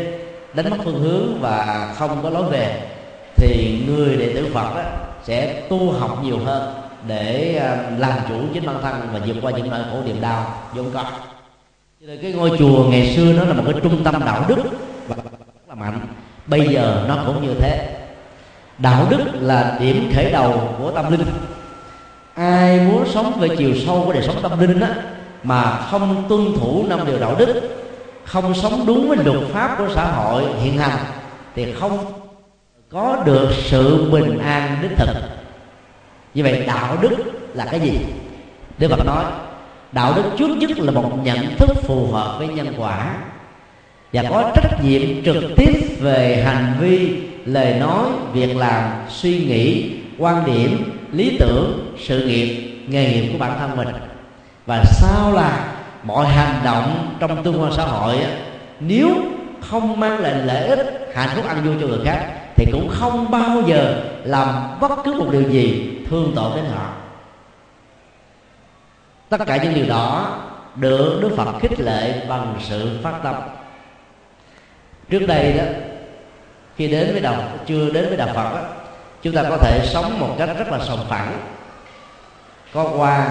đánh 0.55 0.70
mất 0.70 0.77
phương 0.85 1.03
hướng 1.03 1.41
và 1.41 1.93
không 1.99 2.22
có 2.22 2.31
lối 2.31 2.45
về 2.51 2.81
thì 3.37 3.85
người 3.87 4.16
đệ 4.16 4.35
tử 4.35 4.47
phật 4.55 4.75
đó, 4.75 4.83
sẽ 5.25 5.64
tu 5.68 5.91
học 5.91 6.22
nhiều 6.25 6.39
hơn 6.39 6.75
để 7.09 7.61
làm 7.99 8.18
chủ 8.29 8.35
chính 8.55 8.66
bản 8.66 8.77
thân 8.83 9.09
và 9.12 9.20
vượt 9.27 9.37
qua 9.43 9.53
những 9.53 9.70
nỗi 9.70 9.81
khổ 9.91 10.03
niềm 10.07 10.20
đau 10.20 10.47
vốn 10.75 10.91
có 10.95 11.05
cái 12.22 12.33
ngôi 12.33 12.51
chùa 12.59 12.85
ngày 12.91 13.05
xưa 13.05 13.33
nó 13.33 13.45
là 13.45 13.53
một 13.53 13.62
cái 13.64 13.75
trung 13.83 13.99
tâm 14.05 14.25
đạo 14.25 14.45
đức 14.49 14.61
và 15.07 15.14
rất 15.16 15.68
là 15.68 15.75
mạnh. 15.75 16.01
Bây 16.47 16.68
giờ 16.68 17.05
nó 17.09 17.16
cũng 17.27 17.43
như 17.43 17.55
thế 17.55 18.03
đạo 18.79 19.07
đức 19.11 19.25
là 19.41 19.77
điểm 19.81 20.11
khởi 20.14 20.31
đầu 20.31 20.75
của 20.79 20.91
tâm 20.91 21.11
linh. 21.11 21.25
Ai 22.35 22.81
muốn 22.81 23.05
sống 23.14 23.33
về 23.41 23.49
chiều 23.59 23.75
sâu 23.87 24.03
của 24.07 24.12
đời 24.12 24.22
sống 24.22 24.37
tâm 24.43 24.61
linh 24.61 24.81
á, 24.81 24.95
mà 25.43 25.77
không 25.91 26.25
tuân 26.29 26.41
thủ 26.61 26.85
năm 26.89 27.01
điều 27.07 27.18
đạo 27.18 27.35
đức, 27.39 27.62
không 28.25 28.55
sống 28.55 28.87
đúng 28.87 29.09
với 29.09 29.18
luật 29.25 29.49
pháp 29.53 29.75
của 29.79 29.89
xã 29.95 30.05
hội 30.05 30.43
hiện 30.62 30.79
hành, 30.79 30.99
thì 31.55 31.72
không 31.72 31.99
có 32.91 33.22
được 33.27 33.51
sự 33.64 34.11
bình 34.11 34.39
an 34.39 34.79
đích 34.83 34.99
thực. 34.99 35.16
Như 36.35 36.43
vậy 36.43 36.64
đạo 36.66 36.97
đức 37.01 37.16
là 37.55 37.64
cái 37.70 37.81
gì? 37.81 37.99
Đức 38.79 38.89
phật 38.91 39.07
nói, 39.07 39.25
đạo 39.93 40.12
đức 40.16 40.22
trước 40.39 40.57
nhất 40.57 40.70
là 40.79 40.91
một 40.91 41.11
nhận 41.22 41.57
thức 41.59 41.70
phù 41.83 42.12
hợp 42.12 42.39
với 42.39 42.49
nhân 42.49 42.75
quả 42.79 43.14
và 44.12 44.22
có 44.31 44.53
trách 44.55 44.85
nhiệm 44.85 45.25
trực 45.25 45.45
tiếp 45.57 45.97
về 46.01 46.43
hành 46.47 46.77
vi 46.81 47.22
lời 47.45 47.74
nói, 47.80 48.07
việc 48.32 48.57
làm, 48.57 48.90
suy 49.09 49.38
nghĩ, 49.38 49.92
quan 50.18 50.45
điểm, 50.47 50.99
lý 51.12 51.36
tưởng, 51.38 51.95
sự 51.99 52.26
nghiệp, 52.26 52.76
nghề 52.88 53.12
nghiệp 53.12 53.32
của 53.32 53.38
bản 53.38 53.59
thân 53.59 53.76
mình. 53.76 53.88
Và 54.66 54.82
sau 54.84 55.32
là 55.32 55.74
mọi 56.03 56.26
hành 56.26 56.61
động 56.64 57.16
trong 57.20 57.45
tương 57.45 57.62
quan 57.62 57.72
xã 57.76 57.84
hội 57.84 58.16
nếu 58.80 59.09
không 59.61 60.01
mang 60.01 60.18
lại 60.18 60.34
lợi 60.45 60.66
ích, 60.68 61.11
hạnh 61.14 61.28
phúc 61.36 61.45
ăn 61.49 61.64
vui 61.64 61.74
cho 61.80 61.86
người 61.86 62.05
khác, 62.05 62.26
thì 62.57 62.66
cũng 62.72 62.88
không 62.88 63.30
bao 63.30 63.62
giờ 63.66 64.03
làm 64.24 64.80
bất 64.80 64.92
cứ 65.05 65.14
một 65.14 65.26
điều 65.32 65.51
gì 65.51 65.90
thương 66.11 66.32
tổn 66.36 66.53
đến 66.57 66.64
họ. 66.64 66.92
Tất 69.28 69.40
cả 69.47 69.57
những 69.57 69.74
điều 69.74 69.86
đó 69.86 70.38
được 70.76 71.18
đức 71.22 71.30
phật 71.36 71.53
khích 71.61 71.80
lệ 71.80 72.26
bằng 72.28 72.55
sự 72.61 72.99
phát 73.03 73.14
tâm. 73.22 73.34
Trước 75.11 75.26
đây 75.26 75.53
đó 75.53 75.64
khi 76.77 76.89
đến 76.89 77.12
với 77.12 77.20
đạo 77.20 77.43
chưa 77.66 77.91
đến 77.91 78.09
với 78.09 78.16
đạo 78.16 78.29
phật 78.35 78.51
đó, 78.55 78.61
chúng 79.22 79.35
ta 79.35 79.43
có 79.43 79.57
thể 79.57 79.87
sống 79.93 80.20
một 80.20 80.35
cách 80.39 80.49
rất 80.59 80.68
là 80.68 80.79
sòng 80.85 81.07
phẳng. 81.09 81.39
Có 82.75 82.93
qua 82.97 83.29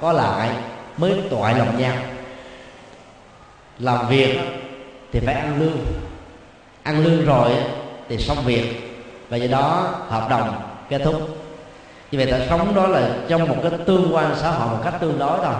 có 0.00 0.12
lại 0.12 0.50
mới 0.96 1.14
toại 1.30 1.54
lòng 1.54 1.78
nhau. 1.78 1.94
Làm 3.78 4.08
việc 4.08 4.38
thì 5.12 5.20
phải 5.20 5.34
ăn 5.34 5.60
lương. 5.60 5.78
Ăn 6.82 7.04
lương 7.04 7.26
rồi 7.26 7.50
thì 8.08 8.18
xong 8.18 8.38
việc. 8.44 8.96
Và 9.28 9.36
do 9.36 9.58
đó 9.58 9.94
hợp 10.08 10.26
đồng 10.30 10.62
kết 10.88 11.00
thúc. 11.04 11.38
Như 12.10 12.18
vậy 12.18 12.32
ta 12.32 12.38
sống 12.48 12.74
đó 12.74 12.86
là 12.86 13.08
trong 13.28 13.48
một 13.48 13.56
cái 13.62 13.72
tương 13.86 14.14
quan 14.14 14.34
xã 14.40 14.50
hội 14.50 14.68
một 14.68 14.80
cách 14.84 14.94
tương 15.00 15.18
đối 15.18 15.38
thôi. 15.44 15.54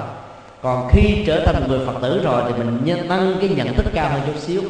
Còn 0.62 0.88
khi 0.92 1.24
trở 1.26 1.44
thành 1.46 1.68
người 1.68 1.86
phật 1.86 1.94
tử 2.02 2.20
rồi 2.24 2.42
thì 2.46 2.52
mình 2.62 2.80
nhân 2.84 3.08
tăng 3.08 3.34
cái 3.40 3.48
nhận 3.48 3.74
thức 3.74 3.86
cao 3.94 4.08
hơn 4.08 4.20
chút 4.26 4.38
xíu 4.38 4.62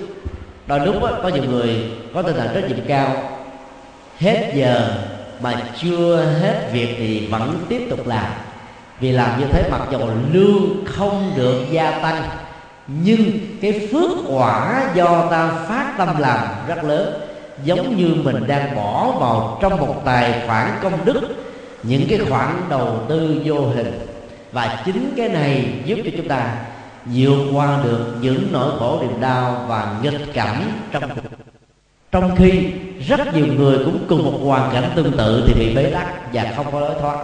đôi 0.71 0.87
lúc 0.87 1.03
đó, 1.03 1.11
có 1.23 1.29
nhiều 1.29 1.45
người 1.45 1.91
có 2.15 2.23
tinh 2.23 2.37
thần 2.37 2.49
trách 2.55 2.69
nhiệm 2.69 2.87
cao. 2.89 3.17
Hết 4.19 4.53
giờ 4.55 4.95
mà 5.41 5.63
chưa 5.83 6.25
hết 6.41 6.73
việc 6.73 6.95
thì 6.99 7.27
vẫn 7.27 7.59
tiếp 7.69 7.87
tục 7.91 8.07
làm. 8.07 8.33
Vì 9.01 9.13
làm 9.13 9.41
như 9.41 9.47
thế 9.53 9.69
mặc 9.71 9.81
dù 9.93 9.99
lương 10.33 10.85
không 10.87 11.33
được 11.37 11.65
gia 11.71 11.91
tăng 11.91 12.23
nhưng 12.87 13.31
cái 13.63 13.89
phước 13.93 14.11
quả 14.29 14.83
do 14.95 15.27
ta 15.31 15.51
phát 15.69 15.95
tâm 15.99 16.09
làm 16.19 16.39
rất 16.69 16.85
lớn. 16.85 17.21
Giống 17.65 17.97
như 17.97 18.15
mình 18.25 18.47
đang 18.47 18.77
bỏ 18.77 19.11
vào 19.21 19.59
trong 19.63 19.77
một 19.77 20.03
tài 20.05 20.43
khoản 20.47 20.71
công 20.83 21.05
đức 21.05 21.21
những 21.83 22.07
cái 22.09 22.19
khoản 22.29 22.63
đầu 22.71 23.05
tư 23.09 23.43
vô 23.45 23.61
hình. 23.61 24.01
Và 24.53 24.83
chính 24.87 25.13
cái 25.17 25.29
này 25.29 25.65
giúp 25.85 25.99
cho 26.05 26.11
chúng 26.17 26.29
ta 26.29 26.57
vượt 27.15 27.51
qua 27.53 27.79
được 27.85 28.15
những 28.21 28.49
nỗi 28.53 28.73
khổ 28.79 28.99
niềm 29.01 29.21
đau 29.21 29.65
và 29.69 29.97
nghịch 30.03 30.35
cảnh 30.35 30.73
trong 30.93 31.03
cuộc 31.15 31.31
trong 32.13 32.37
khi 32.37 32.73
rất 33.07 33.35
nhiều 33.35 33.47
người 33.47 33.79
cũng 33.85 33.99
cùng 34.09 34.25
một 34.25 34.39
hoàn 34.45 34.73
cảnh 34.73 34.91
tương 34.95 35.17
tự 35.17 35.45
thì 35.47 35.55
bị 35.55 35.75
bế 35.75 35.91
tắc 35.91 36.33
và 36.33 36.53
không 36.57 36.73
có 36.73 36.81
lối 36.81 36.95
thoát. 37.01 37.17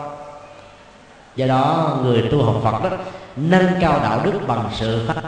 Do 1.37 1.47
đó, 1.47 1.99
người 2.03 2.23
tu 2.31 2.43
học 2.43 2.61
phật 2.65 2.83
đó, 2.83 2.97
nâng 3.37 3.67
cao 3.81 4.01
đạo 4.03 4.21
đức 4.25 4.41
bằng 4.47 4.69
sự 4.73 5.07
phát 5.07 5.23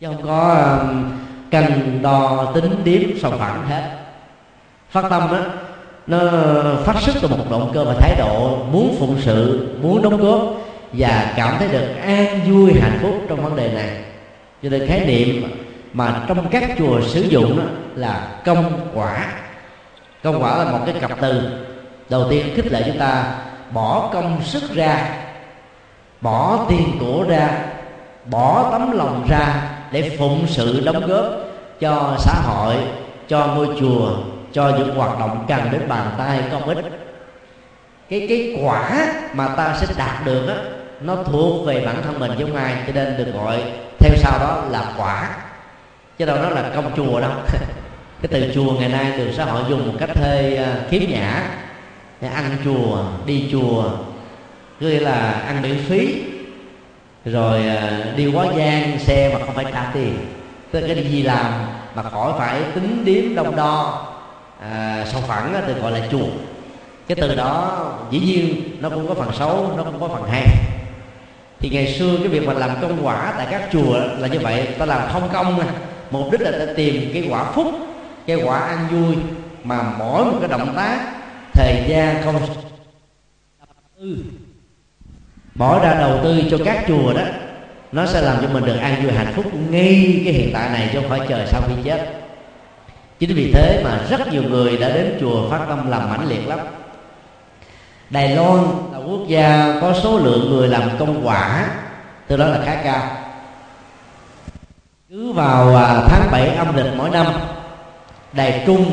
chứ 0.00 0.06
không 0.06 0.22
có 0.22 0.78
cần 1.50 1.98
đo 2.02 2.52
tính 2.54 2.84
điếm 2.84 3.18
sòng 3.18 3.38
phẳng 3.38 3.66
hết. 3.66 3.98
Phát 4.90 5.04
tâm 5.10 5.22
đó, 5.30 5.38
nó 6.06 6.18
phát 6.84 7.00
xuất 7.00 7.14
từ 7.22 7.28
một 7.28 7.50
động 7.50 7.70
cơ 7.74 7.84
và 7.84 7.94
thái 8.00 8.14
độ 8.18 8.64
muốn 8.72 8.96
phụng 8.98 9.16
sự, 9.24 9.68
muốn 9.82 10.02
đóng 10.02 10.16
góp 10.16 10.40
và 10.92 11.32
cảm 11.36 11.56
thấy 11.58 11.68
được 11.68 11.86
an 12.02 12.40
vui, 12.50 12.72
hạnh 12.80 12.98
phúc 13.02 13.14
trong 13.28 13.42
vấn 13.44 13.56
đề 13.56 13.72
này. 13.72 13.90
Cho 14.62 14.68
nên 14.68 14.86
khái 14.86 15.06
niệm 15.06 15.42
mà 15.92 16.24
trong 16.28 16.48
các 16.50 16.70
chùa 16.78 17.00
sử 17.00 17.20
dụng 17.20 17.58
đó 17.58 17.64
là 17.94 18.28
công 18.44 18.80
quả. 18.94 19.32
Công 20.22 20.42
quả 20.42 20.56
là 20.56 20.72
một 20.72 20.78
cái 20.86 20.94
cặp 21.00 21.10
từ. 21.20 21.42
Đầu 22.08 22.26
tiên 22.30 22.46
khích 22.56 22.72
lệ 22.72 22.82
chúng 22.86 22.98
ta, 22.98 23.34
bỏ 23.70 24.10
công 24.12 24.40
sức 24.44 24.62
ra, 24.74 25.08
bỏ 26.20 26.66
tiền 26.68 26.96
của 27.00 27.24
ra, 27.28 27.50
bỏ 28.24 28.68
tấm 28.72 28.92
lòng 28.92 29.26
ra 29.30 29.62
để 29.92 30.16
phụng 30.18 30.46
sự 30.46 30.82
đóng 30.84 31.06
góp 31.06 31.24
cho 31.80 32.16
xã 32.18 32.34
hội, 32.44 32.74
cho 33.28 33.46
ngôi 33.46 33.68
chùa, 33.80 34.10
cho 34.52 34.72
những 34.78 34.94
hoạt 34.94 35.18
động 35.18 35.44
cần 35.48 35.60
đến 35.72 35.88
bàn 35.88 36.10
tay 36.18 36.42
công 36.52 36.62
ích 36.62 37.05
cái 38.08 38.26
cái 38.28 38.58
quả 38.62 39.12
mà 39.34 39.48
ta 39.48 39.76
sẽ 39.80 39.86
đạt 39.98 40.24
được 40.24 40.48
á 40.48 40.54
nó 41.00 41.16
thuộc 41.24 41.66
về 41.66 41.86
bản 41.86 42.02
thân 42.02 42.18
mình 42.18 42.32
giống 42.38 42.54
ai 42.54 42.74
cho 42.86 42.92
nên 42.92 43.16
được 43.16 43.32
gọi 43.34 43.62
theo 43.98 44.16
sau 44.16 44.38
đó 44.38 44.64
là 44.70 44.92
quả. 44.98 45.36
Chứ 46.18 46.24
đâu 46.24 46.36
đó 46.36 46.50
là 46.50 46.70
công 46.74 46.92
chùa 46.96 47.20
đâu. 47.20 47.30
Cái 48.22 48.28
từ 48.30 48.52
chùa 48.54 48.72
ngày 48.72 48.88
nay 48.88 49.18
được 49.18 49.32
xã 49.36 49.44
hội 49.44 49.62
dùng 49.68 49.86
một 49.86 49.92
cách 49.98 50.18
hơi 50.18 50.56
à, 50.56 50.76
khiếm 50.90 51.02
nhã. 51.08 51.42
Ăn 52.20 52.56
chùa 52.64 53.04
đi 53.26 53.48
chùa 53.52 53.90
cứ 54.80 54.98
là 54.98 55.30
ăn 55.30 55.62
miễn 55.62 55.78
phí. 55.88 56.22
Rồi 57.24 57.68
à, 57.68 58.04
đi 58.16 58.26
quá 58.26 58.46
gian 58.56 58.98
xe 58.98 59.30
mà 59.32 59.46
không 59.46 59.54
phải 59.54 59.66
trả 59.72 59.90
tiền. 59.94 60.18
Tức 60.70 60.80
cái 60.80 61.04
gì 61.04 61.22
làm 61.22 61.52
mà 61.94 62.02
khỏi 62.02 62.32
phải 62.38 62.62
tính 62.74 63.04
điếm 63.04 63.34
đông 63.34 63.56
đo. 63.56 64.06
À, 64.60 65.04
sâu 65.12 65.20
phẳng 65.20 65.62
thì 65.66 65.72
gọi 65.72 65.92
là 65.92 66.00
chùa 66.10 66.26
cái 67.08 67.16
từ 67.20 67.34
đó, 67.34 67.88
dĩ 68.10 68.20
nhiên 68.20 68.62
nó 68.80 68.88
cũng 68.88 69.08
có 69.08 69.14
phần 69.14 69.32
xấu, 69.38 69.72
nó 69.76 69.82
cũng 69.82 70.00
có 70.00 70.08
phần 70.08 70.30
hay 70.30 70.46
thì 71.60 71.70
ngày 71.70 71.94
xưa 71.98 72.16
cái 72.18 72.28
việc 72.28 72.46
mà 72.46 72.52
làm 72.52 72.70
công 72.82 73.06
quả 73.06 73.34
tại 73.38 73.46
các 73.50 73.68
chùa 73.72 74.00
là 74.18 74.28
như 74.28 74.38
vậy, 74.38 74.66
ta 74.78 74.86
làm 74.86 75.08
không 75.12 75.28
công 75.32 75.60
mục 76.10 76.32
đích 76.32 76.40
là 76.40 76.50
ta 76.50 76.72
tìm 76.76 77.10
cái 77.14 77.26
quả 77.30 77.52
phúc, 77.52 77.66
cái 78.26 78.36
quả 78.36 78.58
an 78.58 78.86
vui 78.92 79.16
mà 79.64 79.82
mỗi 79.98 80.24
một 80.24 80.38
cái 80.40 80.48
động 80.48 80.72
tác, 80.76 81.00
thời 81.52 81.84
gian 81.88 82.22
không 82.24 82.40
bỏ 85.54 85.84
ra 85.84 85.94
đầu 85.94 86.20
tư 86.24 86.42
cho 86.50 86.58
các 86.64 86.84
chùa 86.88 87.12
đó, 87.12 87.22
nó 87.92 88.06
sẽ 88.06 88.20
làm 88.20 88.36
cho 88.42 88.48
mình 88.48 88.64
được 88.64 88.76
an 88.76 89.02
vui 89.02 89.12
hạnh 89.12 89.32
phúc 89.34 89.44
ngay 89.70 90.22
cái 90.24 90.34
hiện 90.34 90.50
tại 90.52 90.70
này 90.70 90.90
chứ 90.92 91.00
không 91.00 91.10
phải 91.10 91.20
chờ 91.28 91.46
sau 91.46 91.62
khi 91.68 91.74
chết. 91.84 92.22
Chính 93.18 93.34
vì 93.34 93.52
thế 93.52 93.80
mà 93.84 94.00
rất 94.10 94.32
nhiều 94.32 94.42
người 94.42 94.76
đã 94.76 94.88
đến 94.88 95.16
chùa 95.20 95.50
phát 95.50 95.66
tâm 95.68 95.90
làm 95.90 96.10
mãnh 96.10 96.28
liệt 96.28 96.48
lắm. 96.48 96.58
Đài 98.10 98.36
Loan 98.36 98.64
là 98.92 98.98
quốc 98.98 99.20
gia 99.26 99.78
có 99.80 99.94
số 100.02 100.18
lượng 100.18 100.50
người 100.50 100.68
làm 100.68 100.90
công 100.98 101.26
quả, 101.26 101.68
từ 102.26 102.36
đó 102.36 102.46
là 102.46 102.62
khá 102.64 102.82
cao. 102.84 103.08
Cứ 105.08 105.32
vào 105.32 105.76
à, 105.76 106.04
tháng 106.08 106.28
7 106.32 106.48
âm 106.48 106.76
lịch 106.76 106.92
mỗi 106.96 107.10
năm, 107.10 107.26
Đài 108.32 108.62
Trung 108.66 108.84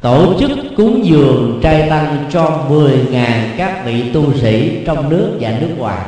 tổ 0.00 0.34
chức 0.40 0.50
cúng 0.76 1.06
dường 1.06 1.60
trai 1.62 1.90
tăng 1.90 2.26
cho 2.30 2.66
10.000 2.68 3.56
các 3.56 3.82
vị 3.84 4.10
tu 4.12 4.34
sĩ 4.34 4.84
trong 4.86 5.08
nước 5.08 5.36
và 5.40 5.50
nước 5.60 5.74
ngoài. 5.78 6.04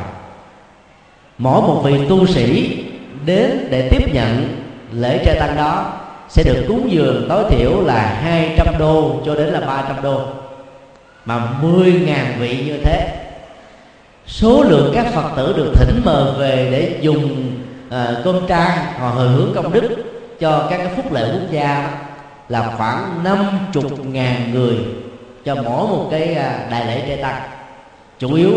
Mỗi 1.39 1.63
một 1.63 1.83
vị 1.85 2.09
tu 2.09 2.27
sĩ 2.27 2.79
đến 3.25 3.69
để 3.71 3.89
tiếp 3.91 4.15
nhận 4.15 4.49
lễ 4.93 5.25
trai 5.25 5.37
tăng 5.41 5.57
đó 5.57 6.00
sẽ 6.31 6.43
được 6.43 6.65
cúng 6.69 6.93
dường 6.93 7.27
tối 7.29 7.45
thiểu 7.51 7.81
là 7.81 8.19
200 8.23 8.75
đô 8.79 9.21
cho 9.27 9.35
đến 9.35 9.47
là 9.47 9.61
300 9.61 10.03
đô. 10.03 10.23
Mà 11.25 11.49
10.000 11.63 12.39
vị 12.39 12.65
như 12.67 12.79
thế 12.85 13.17
số 14.27 14.63
lượng 14.63 14.93
các 14.95 15.07
phật 15.15 15.31
tử 15.37 15.55
được 15.57 15.73
thỉnh 15.77 16.01
mời 16.05 16.33
về 16.39 16.69
để 16.71 16.99
dùng 17.01 17.53
uh, 17.89 18.25
cơm 18.25 18.47
trai 18.47 18.79
họ 18.99 19.09
hồi 19.09 19.29
hướng 19.29 19.53
công 19.55 19.73
đức 19.73 19.89
cho 20.41 20.67
các 20.71 20.77
cái 20.79 20.89
phúc 20.97 21.13
lợi 21.13 21.31
quốc 21.33 21.51
gia 21.51 21.99
là 22.49 22.75
khoảng 22.77 23.25
50.000 23.25 24.53
người 24.53 24.77
cho 25.45 25.55
mỗi 25.55 25.89
một 25.89 26.09
cái 26.11 26.35
ờ, 26.35 26.53
đại 26.71 26.87
lễ 26.87 27.05
trai 27.09 27.17
tăng. 27.17 27.43
Chủ 28.19 28.35
yếu 28.35 28.53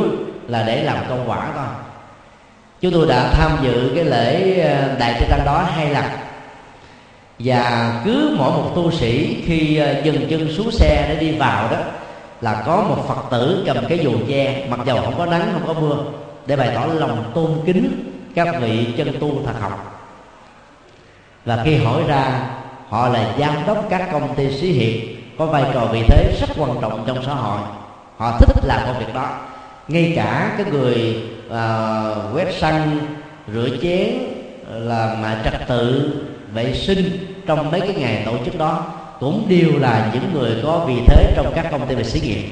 là 0.48 0.64
để 0.64 0.84
làm 0.84 0.98
công 1.10 1.30
quả 1.30 1.48
thôi. 1.56 1.66
Chúng 2.82 2.94
tôi 2.94 3.08
đã 3.08 3.30
tham 3.34 3.52
dự 3.64 3.92
cái 3.96 4.04
lễ 4.04 4.60
ờ, 4.60 4.96
đại 5.00 5.14
trai 5.14 5.30
tăng 5.30 5.46
đó 5.46 5.66
hai 5.76 5.90
lần 5.90 6.04
và 7.44 8.02
cứ 8.06 8.36
mỗi 8.38 8.52
một 8.52 8.72
tu 8.76 8.92
sĩ 8.92 9.42
khi 9.46 9.78
ờ, 9.78 10.02
dừng 10.04 10.28
chân 10.30 10.52
xuống 10.52 10.72
xe 10.72 11.06
để 11.10 11.16
đi 11.20 11.38
vào 11.38 11.72
đó 11.72 11.78
là 12.42 12.64
có 12.66 12.84
một 12.90 13.06
phật 13.08 13.30
tử 13.32 13.64
cầm 13.66 13.78
cái 13.90 14.00
dù 14.00 14.12
che 14.28 14.68
mặc 14.70 14.80
dầu 14.86 15.02
không 15.02 15.18
có 15.18 15.26
nắng 15.26 15.50
không 15.54 15.68
có 15.68 15.82
mưa 15.82 15.98
để 16.46 16.56
bày 16.56 16.72
tỏ 16.76 16.86
lòng 16.86 17.32
tôn 17.36 17.52
kính 17.66 18.14
các 18.36 18.56
vị 18.62 18.88
chân 18.98 19.20
tu 19.20 19.42
thật 19.46 19.54
học. 19.62 20.10
Và 21.46 21.62
khi 21.66 21.76
hỏi 21.76 22.04
ra 22.08 22.50
họ 22.90 23.10
là 23.10 23.36
giám 23.40 23.56
đốc 23.68 23.86
các 23.90 24.10
công 24.12 24.36
ty 24.36 24.58
xí 24.58 24.72
hiệp 24.72 25.18
có 25.38 25.46
vai 25.46 25.64
trò 25.74 25.86
vị 25.86 26.04
thế 26.08 26.36
rất 26.42 26.50
quan 26.58 26.72
trọng 26.82 27.04
trong 27.08 27.24
xã 27.26 27.34
hội. 27.34 27.60
Họ 28.18 28.38
thích 28.40 28.66
làm 28.66 28.82
công 28.88 29.00
việc 29.00 29.14
đó. 29.14 29.40
Ngay 29.88 30.14
cả 30.16 30.56
cái 30.58 30.66
người 30.72 31.24
uh, 31.48 32.36
quét 32.36 32.48
sân 32.60 33.00
rửa 33.54 33.70
chén 33.82 34.10
là 34.70 35.18
mà 35.22 35.42
trật 35.44 35.68
tự 35.68 36.14
vệ 36.54 36.74
sinh 36.74 37.33
trong 37.46 37.72
mấy 37.72 37.82
cái 37.82 37.94
ngày 37.94 38.24
tổ 38.26 38.46
chức 38.46 38.58
đó, 38.58 38.86
cũng 39.20 39.46
đều 39.48 39.80
là 39.80 40.12
những 40.14 40.34
người 40.34 40.62
có 40.64 40.86
vị 40.88 40.96
thế 41.08 41.34
trong 41.36 41.54
các 41.56 41.66
công 41.72 41.88
ty 41.88 41.96
về 41.96 42.04
xí 42.04 42.20
nghiệp. 42.22 42.50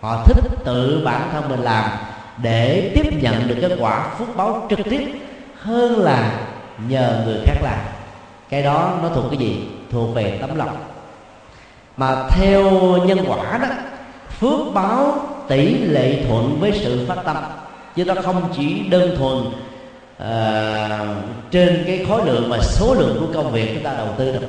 Họ 0.00 0.24
thích 0.24 0.44
tự 0.64 1.02
bản 1.04 1.28
thân 1.32 1.48
mình 1.48 1.60
làm 1.60 1.90
để 2.42 2.92
tiếp 2.94 3.22
nhận 3.22 3.48
được 3.48 3.56
cái 3.60 3.78
quả 3.80 4.14
phúc 4.18 4.28
báo 4.36 4.66
trực 4.70 4.78
tiếp 4.90 5.20
hơn 5.54 5.98
là 5.98 6.40
nhờ 6.88 7.22
người 7.26 7.38
khác 7.46 7.56
làm. 7.62 7.78
Cái 8.48 8.62
đó 8.62 8.98
nó 9.02 9.08
thuộc 9.08 9.24
cái 9.30 9.38
gì? 9.38 9.68
Thuộc 9.90 10.14
về 10.14 10.38
tấm 10.40 10.56
lòng. 10.56 10.76
Mà 11.96 12.28
theo 12.30 12.70
nhân 13.06 13.18
quả 13.26 13.58
đó, 13.62 13.68
phước 14.38 14.74
báo 14.74 15.20
tỷ 15.48 15.74
lệ 15.74 16.24
thuận 16.28 16.56
với 16.60 16.72
sự 16.74 17.06
phát 17.08 17.18
tâm. 17.24 17.36
Chứ 17.96 18.04
nó 18.04 18.14
không 18.22 18.42
chỉ 18.56 18.82
đơn 18.88 19.16
thuần 19.18 19.44
Ờ, 20.18 21.14
trên 21.50 21.84
cái 21.86 22.04
khối 22.08 22.26
lượng 22.26 22.50
và 22.50 22.58
số 22.62 22.94
lượng 22.94 23.16
của 23.20 23.34
công 23.34 23.52
việc 23.52 23.70
chúng 23.74 23.84
ta 23.84 23.92
đầu 23.92 24.08
tư 24.18 24.32
được 24.32 24.48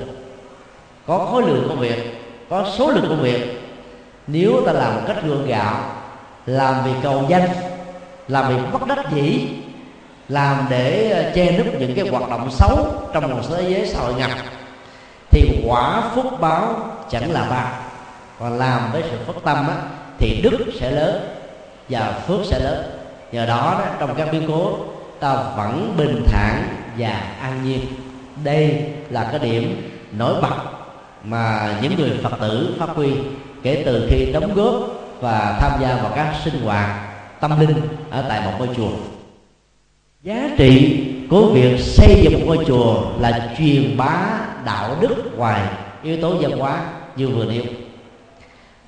có 1.07 1.17
khối 1.31 1.41
lượng 1.41 1.65
công 1.69 1.79
việc 1.79 2.21
có 2.49 2.65
số 2.77 2.91
lượng 2.91 3.05
công 3.09 3.21
việc. 3.21 3.61
Nếu 4.27 4.61
ta 4.65 4.71
làm 4.71 4.93
cách 5.07 5.17
gượng 5.23 5.47
gạo 5.47 5.75
làm 6.45 6.75
vì 6.85 6.91
cầu 7.03 7.25
danh 7.27 7.49
làm 8.27 8.49
vì 8.49 8.55
bất 8.71 8.87
đắc 8.87 9.11
dĩ 9.11 9.47
làm 10.29 10.65
để 10.69 11.11
ờ, 11.11 11.31
che 11.35 11.57
núp 11.57 11.67
những 11.79 11.95
cái 11.95 12.07
hoạt 12.07 12.29
động 12.29 12.51
xấu 12.51 12.77
trong 13.13 13.31
một 13.31 13.41
thế 13.49 13.69
giới 13.69 13.87
xã 13.87 13.99
hội 13.99 14.13
ngập 14.13 14.31
thì 15.31 15.63
quả 15.67 16.11
phúc 16.15 16.25
báo 16.39 16.75
chẳng 17.09 17.31
là 17.31 17.47
bao 17.49 17.71
còn 18.39 18.57
làm 18.57 18.91
với 18.91 19.03
sự 19.11 19.17
phất 19.27 19.35
tâm 19.43 19.67
á, 19.67 19.75
thì 20.19 20.41
đức 20.43 20.57
sẽ 20.79 20.91
lớn 20.91 21.21
và 21.89 22.23
phước 22.27 22.39
sẽ 22.45 22.59
lớn. 22.59 22.83
Nhờ 23.31 23.45
đó, 23.45 23.77
đó 23.79 23.85
trong 23.99 24.15
các 24.17 24.27
biến 24.31 24.43
cố 24.47 24.77
ta 25.19 25.33
vẫn 25.33 25.93
bình 25.97 26.23
thản 26.27 26.63
và 26.97 27.09
an 27.41 27.63
nhiên. 27.63 27.79
Đây 28.43 28.83
là 29.09 29.29
cái 29.31 29.39
điểm 29.39 29.91
nổi 30.11 30.41
bật 30.41 30.55
mà 31.23 31.75
những 31.81 31.95
người 31.95 32.19
phật 32.23 32.39
tử 32.41 32.75
phát 32.79 32.89
huy 32.89 33.11
kể 33.63 33.83
từ 33.85 34.07
khi 34.09 34.31
đóng 34.33 34.53
góp 34.53 34.73
và 35.19 35.57
tham 35.61 35.81
gia 35.81 35.95
vào 35.95 36.11
các 36.15 36.35
sinh 36.43 36.61
hoạt 36.61 37.09
tâm 37.39 37.59
linh 37.59 37.75
ở 38.09 38.25
tại 38.29 38.41
một 38.45 38.51
ngôi 38.57 38.75
chùa. 38.75 38.91
Giá 40.23 40.49
trị 40.57 41.05
của 41.29 41.49
việc 41.53 41.79
xây 41.79 42.21
dựng 42.23 42.33
một 42.33 42.45
ngôi 42.45 42.65
chùa 42.65 43.11
là 43.19 43.55
truyền 43.57 43.97
bá 43.97 44.39
đạo 44.65 44.95
đức 45.01 45.37
ngoài 45.37 45.61
yếu 46.03 46.21
tố 46.21 46.35
văn 46.41 46.51
hóa 46.51 46.81
như 47.15 47.29
vừa 47.29 47.45
nêu. 47.45 47.63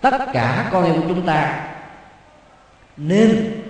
Tất 0.01 0.13
cả 0.33 0.69
con 0.71 0.85
em 0.85 0.95
của 0.95 1.07
chúng 1.07 1.21
ta 1.21 1.67
nên 2.97 3.60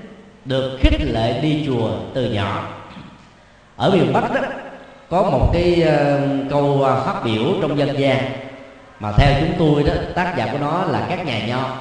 được 0.46 0.78
khích 0.82 1.02
lệ 1.02 1.40
đi 1.42 1.64
chùa 1.66 1.90
từ 2.14 2.32
nhỏ. 2.32 2.68
Ở 3.76 3.92
miền 3.92 4.14
bắc 4.14 4.34
đó 4.34 4.42
có 5.10 5.24
một 5.24 5.50
cái 5.54 5.84
uh, 5.84 6.50
câu 6.50 6.84
ờ, 6.84 7.04
phát 7.06 7.24
biểu 7.24 7.44
trong 7.62 7.78
dân 7.78 8.00
gian 8.00 8.32
mà 9.00 9.12
theo 9.18 9.34
chúng 9.40 9.56
tôi 9.60 9.84
đó 9.84 9.94
tác 10.16 10.34
giả 10.38 10.50
của 10.52 10.58
nó 10.58 10.84
là 10.86 11.06
các 11.10 11.26
nhà 11.26 11.48
nho. 11.48 11.76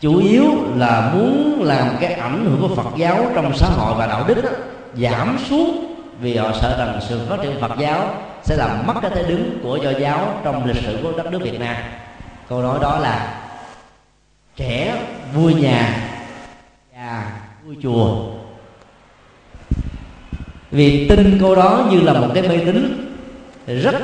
Chủ 0.00 0.18
yếu 0.18 0.44
là 0.76 1.10
muốn 1.14 1.62
làm 1.62 1.96
cái 2.00 2.12
ảnh 2.12 2.44
hưởng 2.44 2.68
của 2.68 2.74
Phật 2.74 2.96
giáo 2.96 3.26
trong 3.34 3.56
xã 3.56 3.66
hội 3.66 3.94
và 3.98 4.06
đạo 4.06 4.24
đức 4.28 4.42
đó, 4.44 4.50
giảm 4.94 5.38
xuống 5.48 5.94
vì 6.20 6.36
họ 6.36 6.52
sợ 6.60 6.76
rằng 6.78 7.00
sự 7.08 7.26
phát 7.28 7.36
triển 7.42 7.60
Phật 7.60 7.72
giáo 7.78 8.10
sẽ 8.42 8.56
làm 8.56 8.86
mất 8.86 8.94
cái 9.02 9.10
thế 9.14 9.22
đứng 9.22 9.58
của 9.62 9.76
do 9.76 9.90
giáo 9.90 10.40
trong 10.44 10.64
lịch 10.64 10.82
sử 10.82 10.98
của 11.02 11.12
đất 11.16 11.32
nước 11.32 11.40
Việt 11.42 11.60
Nam. 11.60 11.76
Câu 12.48 12.62
nói 12.62 12.78
đó 12.82 12.98
là 12.98 13.34
trẻ 14.56 14.96
vui 15.34 15.54
nhà 15.54 16.11
già 17.12 17.24
vui 17.64 17.76
chùa. 17.82 18.16
Vì 20.70 21.08
tin 21.08 21.38
câu 21.40 21.54
đó 21.54 21.88
như 21.90 22.00
là 22.00 22.12
một 22.12 22.28
cái 22.34 22.48
mê 22.48 22.58
tín 22.58 23.08
rất 23.66 23.94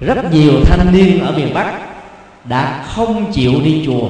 rất 0.00 0.32
nhiều 0.32 0.52
thanh 0.64 0.92
niên 0.92 1.24
ở 1.24 1.32
miền 1.32 1.54
Bắc 1.54 1.78
đã 2.44 2.84
không 2.88 3.32
chịu 3.32 3.52
đi 3.64 3.82
chùa 3.86 4.08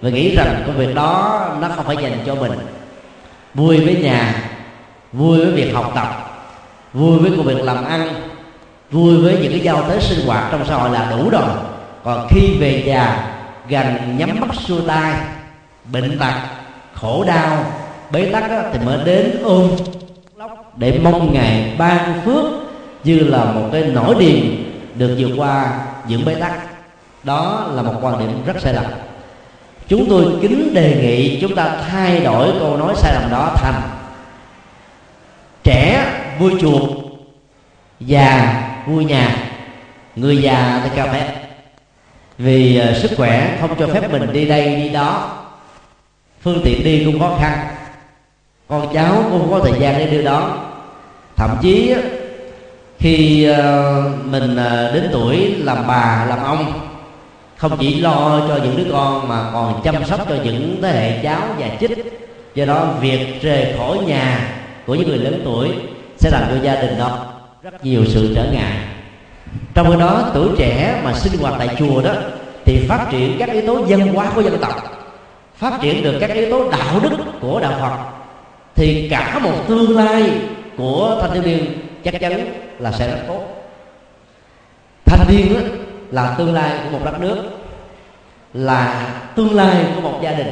và 0.00 0.10
nghĩ 0.10 0.34
rằng 0.34 0.62
công 0.66 0.76
việc 0.76 0.94
đó 0.94 1.48
nó 1.60 1.68
không 1.68 1.84
phải 1.84 1.96
dành 2.02 2.18
cho 2.26 2.34
mình. 2.34 2.52
Vui 3.54 3.84
với 3.84 3.96
nhà, 3.96 4.50
vui 5.12 5.38
với 5.38 5.52
việc 5.52 5.74
học 5.74 5.92
tập, 5.94 6.08
vui 6.92 7.18
với 7.18 7.30
công 7.36 7.46
việc 7.46 7.62
làm 7.62 7.84
ăn, 7.84 8.08
vui 8.90 9.16
với 9.16 9.38
những 9.42 9.52
cái 9.52 9.60
giao 9.60 9.88
tế 9.88 10.00
sinh 10.00 10.26
hoạt 10.26 10.48
trong 10.52 10.66
xã 10.66 10.74
hội 10.76 10.90
là 10.90 11.10
đủ 11.10 11.30
rồi. 11.30 11.48
Còn 12.04 12.26
khi 12.30 12.56
về 12.60 12.82
nhà 12.86 13.30
gần 13.68 14.18
nhắm 14.18 14.40
mắt 14.40 14.54
xua 14.54 14.80
tay 14.80 15.14
bệnh 15.92 16.18
tật 16.18 16.34
khổ 16.94 17.24
đau 17.26 17.64
bế 18.10 18.32
tắc 18.32 18.50
đó, 18.50 18.62
thì 18.72 18.78
mới 18.86 18.98
đến 19.04 19.38
ôm 19.42 19.70
để 20.76 21.00
mong 21.02 21.32
ngày 21.32 21.74
ban 21.78 22.20
phước 22.24 22.44
như 23.04 23.18
là 23.18 23.44
một 23.44 23.68
cái 23.72 23.82
nỗi 23.82 24.14
điềm 24.18 24.44
được 24.94 25.16
vượt 25.18 25.34
qua 25.36 25.72
những 26.08 26.24
bế 26.24 26.34
tắc. 26.34 26.52
Đó 27.24 27.66
là 27.74 27.82
một 27.82 27.94
quan 28.02 28.18
điểm 28.18 28.42
rất 28.46 28.60
sai 28.60 28.74
lầm. 28.74 28.84
Chúng 29.88 30.08
tôi 30.08 30.24
kính 30.42 30.74
đề 30.74 30.96
nghị 31.02 31.40
chúng 31.40 31.54
ta 31.54 31.76
thay 31.90 32.20
đổi 32.20 32.52
câu 32.58 32.76
nói 32.76 32.94
sai 32.96 33.14
lầm 33.14 33.30
đó 33.30 33.54
thành 33.56 33.82
trẻ 35.64 36.06
vui 36.38 36.52
chuột 36.60 36.90
già 38.00 38.62
vui 38.86 39.04
nhà 39.04 39.36
người 40.16 40.42
già 40.42 40.80
thì 40.84 40.90
cà 40.96 41.12
phê 41.12 41.30
vì 42.38 42.82
uh, 42.90 42.96
sức 42.96 43.10
khỏe 43.16 43.58
không 43.60 43.70
cho 43.78 43.86
phép 43.86 44.12
mình 44.12 44.32
đi 44.32 44.44
đây 44.44 44.76
đi 44.76 44.88
đó 44.88 45.43
phương 46.44 46.60
tiện 46.64 46.84
đi 46.84 47.04
cũng 47.04 47.20
khó 47.20 47.36
khăn. 47.40 47.58
Con 48.68 48.94
cháu 48.94 49.24
cũng 49.30 49.40
không 49.40 49.50
có 49.50 49.60
thời 49.60 49.80
gian 49.80 49.98
để 49.98 50.06
đưa 50.06 50.22
đón. 50.22 50.70
Thậm 51.36 51.50
chí 51.62 51.94
khi 52.98 53.44
ờ, 53.44 54.02
mình 54.24 54.56
ờ, 54.56 54.94
đến 54.94 55.08
tuổi 55.12 55.54
làm 55.58 55.86
bà, 55.86 56.26
làm 56.28 56.38
ông, 56.44 56.72
không 57.56 57.76
chỉ 57.80 58.00
lo 58.00 58.40
cho 58.48 58.58
những 58.64 58.76
đứa 58.76 58.92
con 58.92 59.28
mà 59.28 59.50
còn 59.52 59.80
chăm 59.84 60.04
sóc 60.04 60.20
cho 60.28 60.36
những 60.44 60.78
thế 60.82 60.92
hệ 60.92 61.22
cháu 61.22 61.40
và 61.58 61.68
chích. 61.80 61.90
Do 62.54 62.64
đó, 62.64 62.94
việc 63.00 63.42
rời 63.42 63.74
khỏi 63.78 63.98
nhà 63.98 64.54
của 64.86 64.94
những 64.94 65.08
người 65.08 65.18
lớn 65.18 65.40
tuổi 65.44 65.68
sẽ 66.18 66.30
làm 66.30 66.42
cho 66.50 66.64
gia 66.64 66.82
đình 66.82 66.98
đó 66.98 67.26
rất 67.62 67.84
nhiều 67.84 68.04
sự 68.06 68.32
trở 68.34 68.44
ngại. 68.52 68.78
Trong 69.74 69.90
khi 69.90 70.00
đó, 70.00 70.30
tuổi 70.34 70.48
trẻ 70.58 71.00
mà 71.04 71.14
sinh 71.14 71.40
hoạt 71.40 71.54
tại 71.58 71.68
chùa 71.78 72.02
đó 72.02 72.14
thì 72.64 72.86
phát 72.88 73.06
triển 73.10 73.36
các 73.38 73.50
yếu 73.50 73.66
tố 73.66 73.82
văn 73.82 74.14
hóa 74.14 74.32
của 74.34 74.42
dân 74.42 74.58
tộc 74.60 75.03
phát 75.56 75.78
triển 75.80 76.02
được 76.02 76.16
các 76.20 76.30
yếu 76.30 76.50
tố 76.50 76.70
đạo 76.70 77.00
đức 77.02 77.16
của 77.40 77.60
đạo 77.60 77.72
phật, 77.80 77.96
thì 78.74 79.08
cả 79.10 79.38
một 79.38 79.54
tương 79.68 79.96
lai 79.96 80.30
của 80.76 81.18
thanh 81.20 81.32
thiếu 81.32 81.42
niên 81.42 81.64
chắc 82.04 82.20
chắn 82.20 82.52
là 82.78 82.92
sẽ 82.92 83.08
rất 83.08 83.18
tốt. 83.28 83.40
Thanh 85.04 85.26
niên 85.28 85.56
là 86.10 86.34
tương 86.38 86.54
lai 86.54 86.78
của 86.84 86.98
một 86.98 87.04
đất 87.04 87.20
nước, 87.20 87.36
là 88.54 89.12
tương 89.36 89.54
lai 89.54 89.84
của 89.94 90.00
một 90.00 90.18
gia 90.22 90.32
đình, 90.32 90.50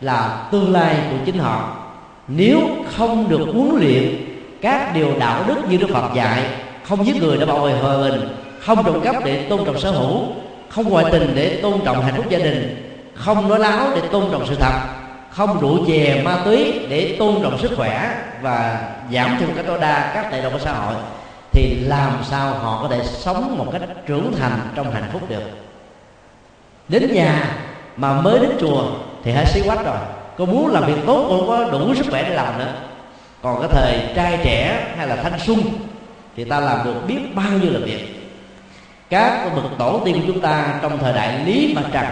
là 0.00 0.48
tương 0.52 0.72
lai 0.72 0.96
của 1.10 1.16
chính 1.24 1.38
họ. 1.38 1.76
Nếu 2.28 2.60
không 2.96 3.28
được 3.28 3.46
huấn 3.52 3.70
luyện 3.80 4.24
các 4.60 4.94
điều 4.94 5.18
đạo 5.18 5.44
đức 5.48 5.56
như 5.70 5.76
đức 5.76 5.88
phật 5.92 6.14
dạy, 6.14 6.42
không 6.84 7.06
giết 7.06 7.22
người 7.22 7.36
để 7.38 7.46
bảo 7.46 7.58
vệ 7.58 7.72
hòa 7.72 7.98
bình, 7.98 8.20
không 8.60 8.84
trộm 8.84 9.00
cắp 9.00 9.24
để 9.24 9.46
tôn 9.48 9.64
trọng 9.64 9.80
sở 9.80 9.90
hữu, 9.90 10.22
không 10.68 10.88
ngoại 10.88 11.04
tình 11.12 11.32
để 11.34 11.58
tôn 11.62 11.80
trọng 11.84 12.02
hạnh 12.02 12.14
phúc 12.16 12.26
gia 12.28 12.38
đình 12.38 12.87
không 13.18 13.48
nói 13.48 13.58
láo 13.58 13.88
để 13.94 14.00
tôn 14.12 14.24
trọng 14.32 14.46
sự 14.46 14.54
thật. 14.54 14.80
Không 15.30 15.60
rượu 15.60 15.86
chè 15.86 16.22
ma 16.22 16.36
túy 16.44 16.86
để 16.88 17.16
tôn 17.18 17.42
trọng 17.42 17.58
sức 17.58 17.70
khỏe 17.76 18.14
và 18.42 18.88
giảm 19.12 19.36
thiểu 19.38 19.48
cách 19.56 19.64
tối 19.66 19.78
đa 19.80 20.10
các 20.14 20.30
tệ 20.30 20.42
động 20.42 20.52
của 20.52 20.58
xã 20.58 20.72
hội, 20.72 20.94
thì 21.52 21.74
làm 21.80 22.12
sao 22.30 22.54
họ 22.54 22.82
có 22.82 22.88
thể 22.88 23.04
sống 23.04 23.58
một 23.58 23.66
cách 23.72 23.82
trưởng 24.06 24.32
thành 24.38 24.60
trong 24.74 24.90
hạnh 24.90 25.08
phúc 25.12 25.22
được? 25.28 25.42
Đến 26.88 27.14
nhà 27.14 27.56
mà 27.96 28.20
mới 28.20 28.38
đến 28.38 28.50
chùa 28.60 28.82
thì 29.24 29.32
hãy 29.32 29.46
xí 29.46 29.62
quách 29.62 29.84
rồi. 29.84 29.96
Cô 30.38 30.46
muốn 30.46 30.72
làm 30.72 30.86
việc 30.86 31.02
tốt 31.06 31.26
cô 31.28 31.46
có 31.46 31.64
đủ 31.64 31.94
sức 31.94 32.06
khỏe 32.10 32.22
để 32.22 32.34
làm 32.34 32.58
nữa. 32.58 32.72
Còn 33.42 33.60
cái 33.60 33.70
thời 33.72 34.14
trai 34.14 34.38
trẻ 34.44 34.86
hay 34.96 35.08
là 35.08 35.16
thanh 35.16 35.38
xuân 35.38 35.62
thì 36.36 36.44
ta 36.44 36.60
làm 36.60 36.84
được 36.84 37.06
biết 37.06 37.18
bao 37.34 37.50
nhiêu 37.62 37.72
là 37.72 37.80
việc. 37.84 38.30
Các 39.10 39.54
bậc 39.56 39.64
tổ 39.78 40.00
tiên 40.04 40.14
của 40.14 40.26
chúng 40.26 40.40
ta 40.40 40.78
trong 40.82 40.98
thời 40.98 41.12
đại 41.12 41.44
lý 41.46 41.72
mà 41.76 41.82
trần 41.92 42.04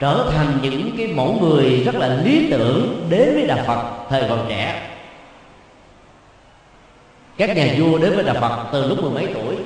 trở 0.00 0.30
thành 0.32 0.58
những 0.62 0.90
cái 0.98 1.06
mẫu 1.06 1.38
người 1.40 1.82
rất 1.84 1.94
là 1.94 2.08
lý 2.08 2.50
tưởng 2.50 3.06
đến 3.10 3.34
với 3.34 3.46
đạo 3.46 3.58
phật 3.66 3.82
thời 4.10 4.24
còn 4.28 4.46
trẻ. 4.48 4.82
Các 7.36 7.56
nhà 7.56 7.74
vua 7.78 7.98
đến 7.98 8.14
với 8.14 8.24
đạo 8.24 8.36
phật 8.40 8.64
từ 8.72 8.88
lúc 8.88 9.02
mười 9.02 9.10
mấy 9.10 9.34
tuổi. 9.34 9.56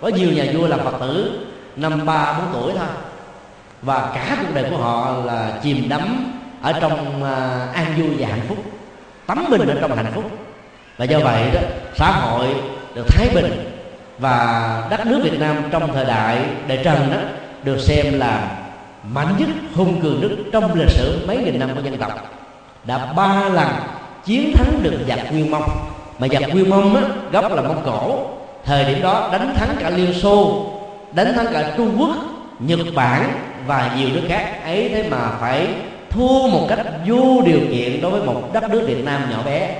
Có 0.00 0.08
nhiều 0.08 0.32
nhà 0.32 0.44
vua 0.54 0.66
làm 0.66 0.80
phật 0.80 0.94
tử, 1.00 1.46
năm 1.76 2.06
ba, 2.06 2.38
bốn 2.38 2.62
tuổi 2.62 2.72
thôi. 2.78 2.88
Và 3.82 4.10
cả 4.14 4.36
cuộc 4.40 4.54
đời 4.54 4.64
của 4.70 4.76
họ 4.76 5.16
là 5.24 5.58
chìm 5.62 5.88
đắm 5.88 6.32
ở 6.62 6.72
trong 6.80 7.24
à, 7.24 7.66
an 7.74 7.94
vui 7.98 8.08
và 8.18 8.28
hạnh 8.28 8.46
phúc, 8.48 8.58
tắm 9.26 9.44
mình 9.48 9.68
ở 9.68 9.78
trong 9.80 9.96
hạnh 9.96 10.12
phúc. 10.14 10.30
Và 10.96 11.04
do 11.04 11.18
vậy 11.18 11.50
đó, 11.54 11.60
xã 11.96 12.10
hội 12.10 12.46
được 12.94 13.06
thái 13.08 13.28
bình 13.34 13.80
và 14.18 14.86
đất 14.90 15.06
nước 15.06 15.20
Việt 15.24 15.40
Nam 15.40 15.56
trong 15.70 15.92
thời 15.92 16.04
đại 16.04 16.44
đại 16.68 16.80
trần 16.84 17.10
đó 17.12 17.18
được 17.64 17.78
xem 17.78 18.18
là 18.18 18.59
mạnh 19.04 19.34
nhất 19.38 19.48
hung 19.74 20.00
cường 20.00 20.20
nhất 20.20 20.30
trong 20.52 20.74
lịch 20.74 20.90
sử 20.90 21.24
mấy 21.26 21.36
nghìn 21.36 21.58
năm 21.58 21.70
của 21.74 21.80
dân 21.80 21.98
tộc. 21.98 22.12
Đã 22.84 23.12
ba 23.16 23.48
lần 23.48 23.68
chiến 24.24 24.52
thắng 24.54 24.82
được 24.82 24.98
giặc 25.08 25.32
nguyên 25.32 25.50
mông. 25.50 25.70
Mà 26.18 26.28
giặc 26.28 26.42
nguyên 26.50 26.70
mông 26.70 26.96
á, 26.96 27.02
gốc 27.32 27.52
là 27.52 27.62
mông 27.62 27.82
cổ. 27.84 28.26
Thời 28.64 28.84
điểm 28.84 29.02
đó 29.02 29.28
đánh 29.32 29.54
thắng 29.56 29.76
cả 29.80 29.90
liên 29.90 30.14
xô 30.14 30.66
đánh 31.12 31.34
thắng 31.34 31.46
cả 31.52 31.74
trung 31.76 31.96
quốc 31.98 32.16
nhật 32.58 32.78
bản 32.94 33.32
và 33.66 33.94
nhiều 33.96 34.08
nước 34.12 34.22
khác. 34.28 34.64
Ấy 34.64 34.88
thế 34.88 35.08
mà 35.10 35.30
phải 35.40 35.68
thua 36.10 36.48
một 36.48 36.66
cách 36.68 36.78
vô 37.06 37.42
điều 37.44 37.60
kiện 37.70 38.00
đối 38.00 38.10
với 38.10 38.22
một 38.22 38.50
đất 38.52 38.70
nước 38.70 38.84
việt 38.86 39.04
nam 39.04 39.30
nhỏ 39.30 39.42
bé. 39.44 39.74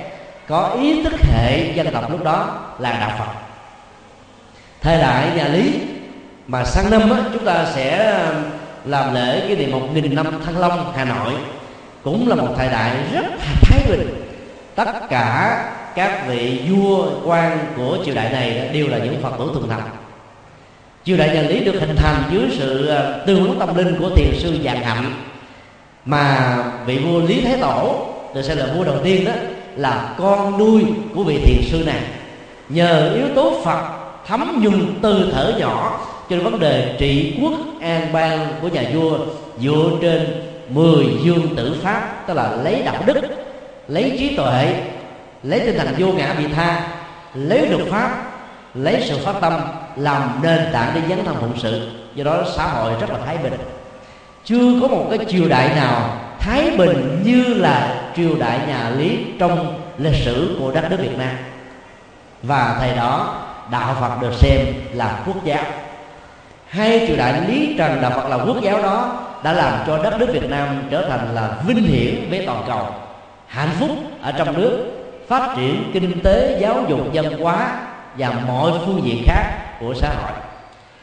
Có 0.47 0.77
ý 0.81 1.03
thức 1.03 1.13
hệ 1.21 1.73
dân 1.75 1.91
tộc 1.93 2.11
lúc 2.11 2.23
đó 2.23 2.59
là 2.79 2.91
đạo 2.91 3.11
phật. 3.19 3.31
Thời 4.81 4.97
đại 4.97 5.27
nhà 5.35 5.47
lý 5.47 5.73
mà 6.47 6.63
sang 6.65 6.89
năm 6.89 7.09
á, 7.09 7.17
chúng 7.33 7.45
ta 7.45 7.65
sẽ 7.75 8.19
làm 8.85 9.13
lễ 9.13 9.47
kỷ 9.47 9.55
niệm 9.55 9.71
một 9.71 9.87
nghìn 9.93 10.15
năm 10.15 10.25
thăng 10.45 10.57
long, 10.57 10.93
hà 10.95 11.05
nội. 11.05 11.33
Cũng 12.03 12.27
là 12.27 12.35
một 12.35 12.53
thời 12.57 12.67
đại 12.67 12.95
rất 13.13 13.25
thái 13.61 13.79
bình. 13.89 14.07
Tất 14.75 15.09
cả 15.09 15.57
các 15.95 16.27
vị 16.27 16.61
vua, 16.69 17.07
quan 17.25 17.57
của 17.77 17.97
triều 18.05 18.15
đại 18.15 18.29
này 18.31 18.69
đều 18.73 18.87
là 18.87 18.97
những 18.97 19.21
phật 19.21 19.31
tử 19.37 19.51
thuần 19.53 19.69
thành 19.69 19.81
triều 21.03 21.17
đại 21.17 21.29
nhà 21.29 21.41
lý 21.41 21.59
được 21.59 21.79
hình 21.79 21.95
thành 21.95 22.23
dưới 22.31 22.43
sự 22.51 22.87
à, 22.87 23.17
tư 23.27 23.39
vấn 23.39 23.59
tâm 23.59 23.75
linh 23.75 23.95
của 23.99 24.09
thiền 24.15 24.39
sư 24.39 24.57
vạn 24.63 24.83
hạnh. 24.83 25.13
Mà 26.05 26.57
vị 26.85 26.97
vua 26.97 27.19
lý 27.19 27.41
thái 27.41 27.57
tổ 27.61 28.05
được 28.35 28.41
xem 28.41 28.57
là 28.57 28.65
vua 28.75 28.83
đầu 28.83 28.95
tiên 29.03 29.25
đó, 29.25 29.31
là 29.75 30.13
con 30.17 30.57
nuôi 30.57 30.83
của 31.15 31.23
vị 31.23 31.39
thiền 31.45 31.61
sư 31.71 31.83
này. 31.85 32.01
Nhờ 32.69 33.13
yếu 33.15 33.25
tố 33.35 33.61
phật, 33.65 33.81
thấm 34.27 34.61
nhuần 34.63 34.99
từ 35.01 35.31
thở 35.33 35.53
nhỏ 35.59 36.01
cho 36.31 36.37
nên 36.37 36.45
vấn 36.45 36.59
đề 36.59 36.95
trị 36.99 37.37
quốc 37.41 37.53
an 37.81 38.13
bang 38.13 38.47
của 38.61 38.67
nhà 38.67 38.83
vua 38.93 39.17
dựa 39.59 39.89
trên 40.01 40.43
mười 40.69 41.05
dương 41.23 41.55
tử 41.55 41.75
pháp, 41.83 42.27
tức 42.27 42.33
là 42.33 42.51
lấy 42.63 42.81
đạo 42.85 43.03
đức, 43.05 43.21
lấy 43.87 44.15
trí 44.19 44.35
tuệ, 44.35 44.75
lấy 45.43 45.59
tinh 45.59 45.77
thần 45.77 45.87
vô 45.97 46.07
ngã 46.07 46.33
vị 46.33 46.45
tha, 46.55 46.87
lấy 47.33 47.67
luật 47.67 47.81
pháp, 47.89 48.31
lấy 48.73 49.03
sự 49.09 49.17
phát 49.25 49.35
tâm 49.41 49.53
làm 49.95 50.39
nền 50.43 50.59
tảng 50.73 50.91
để 50.95 51.01
dấn 51.09 51.25
thân 51.25 51.35
phụng 51.39 51.59
sự. 51.59 51.89
Do 52.15 52.23
đó 52.23 52.43
xã 52.55 52.67
hội 52.67 52.93
rất 53.01 53.09
là 53.09 53.19
thái 53.25 53.37
bình. 53.37 53.53
Chưa 54.45 54.79
có 54.81 54.87
một 54.87 55.05
cái 55.09 55.19
triều 55.29 55.49
đại 55.49 55.75
nào 55.75 56.17
thái 56.39 56.71
bình 56.77 57.21
như 57.25 57.43
là 57.43 58.01
triều 58.15 58.35
đại 58.39 58.59
nhà 58.67 58.89
lý 58.89 59.17
trong 59.39 59.81
lịch 59.97 60.23
sử 60.25 60.57
của 60.59 60.71
đất 60.71 60.83
nước 60.89 60.97
việt 60.99 61.17
nam. 61.17 61.35
Và 62.43 62.77
thời 62.79 62.95
đó, 62.95 63.41
đạo 63.71 63.95
phật 63.99 64.21
được 64.21 64.33
xem 64.33 64.65
là 64.93 65.23
quốc 65.25 65.45
giáo 65.45 65.63
hai 66.71 67.03
triều 67.07 67.17
đại 67.17 67.41
lý 67.47 67.75
trần 67.77 68.01
đạo 68.01 68.11
phật 68.11 68.29
là 68.29 68.43
quốc 68.45 68.61
giáo 68.61 68.81
đó 68.81 69.23
đã 69.43 69.53
làm 69.53 69.73
cho 69.87 70.03
đất 70.03 70.13
nước 70.19 70.27
việt 70.33 70.49
nam 70.49 70.83
trở 70.91 71.09
thành 71.09 71.35
là 71.35 71.57
vinh 71.67 71.83
hiển 71.83 72.29
với 72.29 72.43
toàn 72.45 72.63
cầu. 72.67 72.87
Hạnh 73.47 73.69
phúc 73.79 73.89
ở 74.21 74.31
trong 74.31 74.57
nước, 74.57 74.85
phát 75.27 75.53
triển 75.55 75.91
kinh 75.93 76.21
tế, 76.21 76.57
giáo 76.61 76.85
dục, 76.89 76.99
văn 77.13 77.39
hóa 77.39 77.79
và 78.17 78.31
mọi 78.47 78.71
phương 78.85 79.01
diện 79.03 79.23
khác 79.25 79.43
của 79.79 79.93
xã 79.93 80.09
hội. 80.09 80.31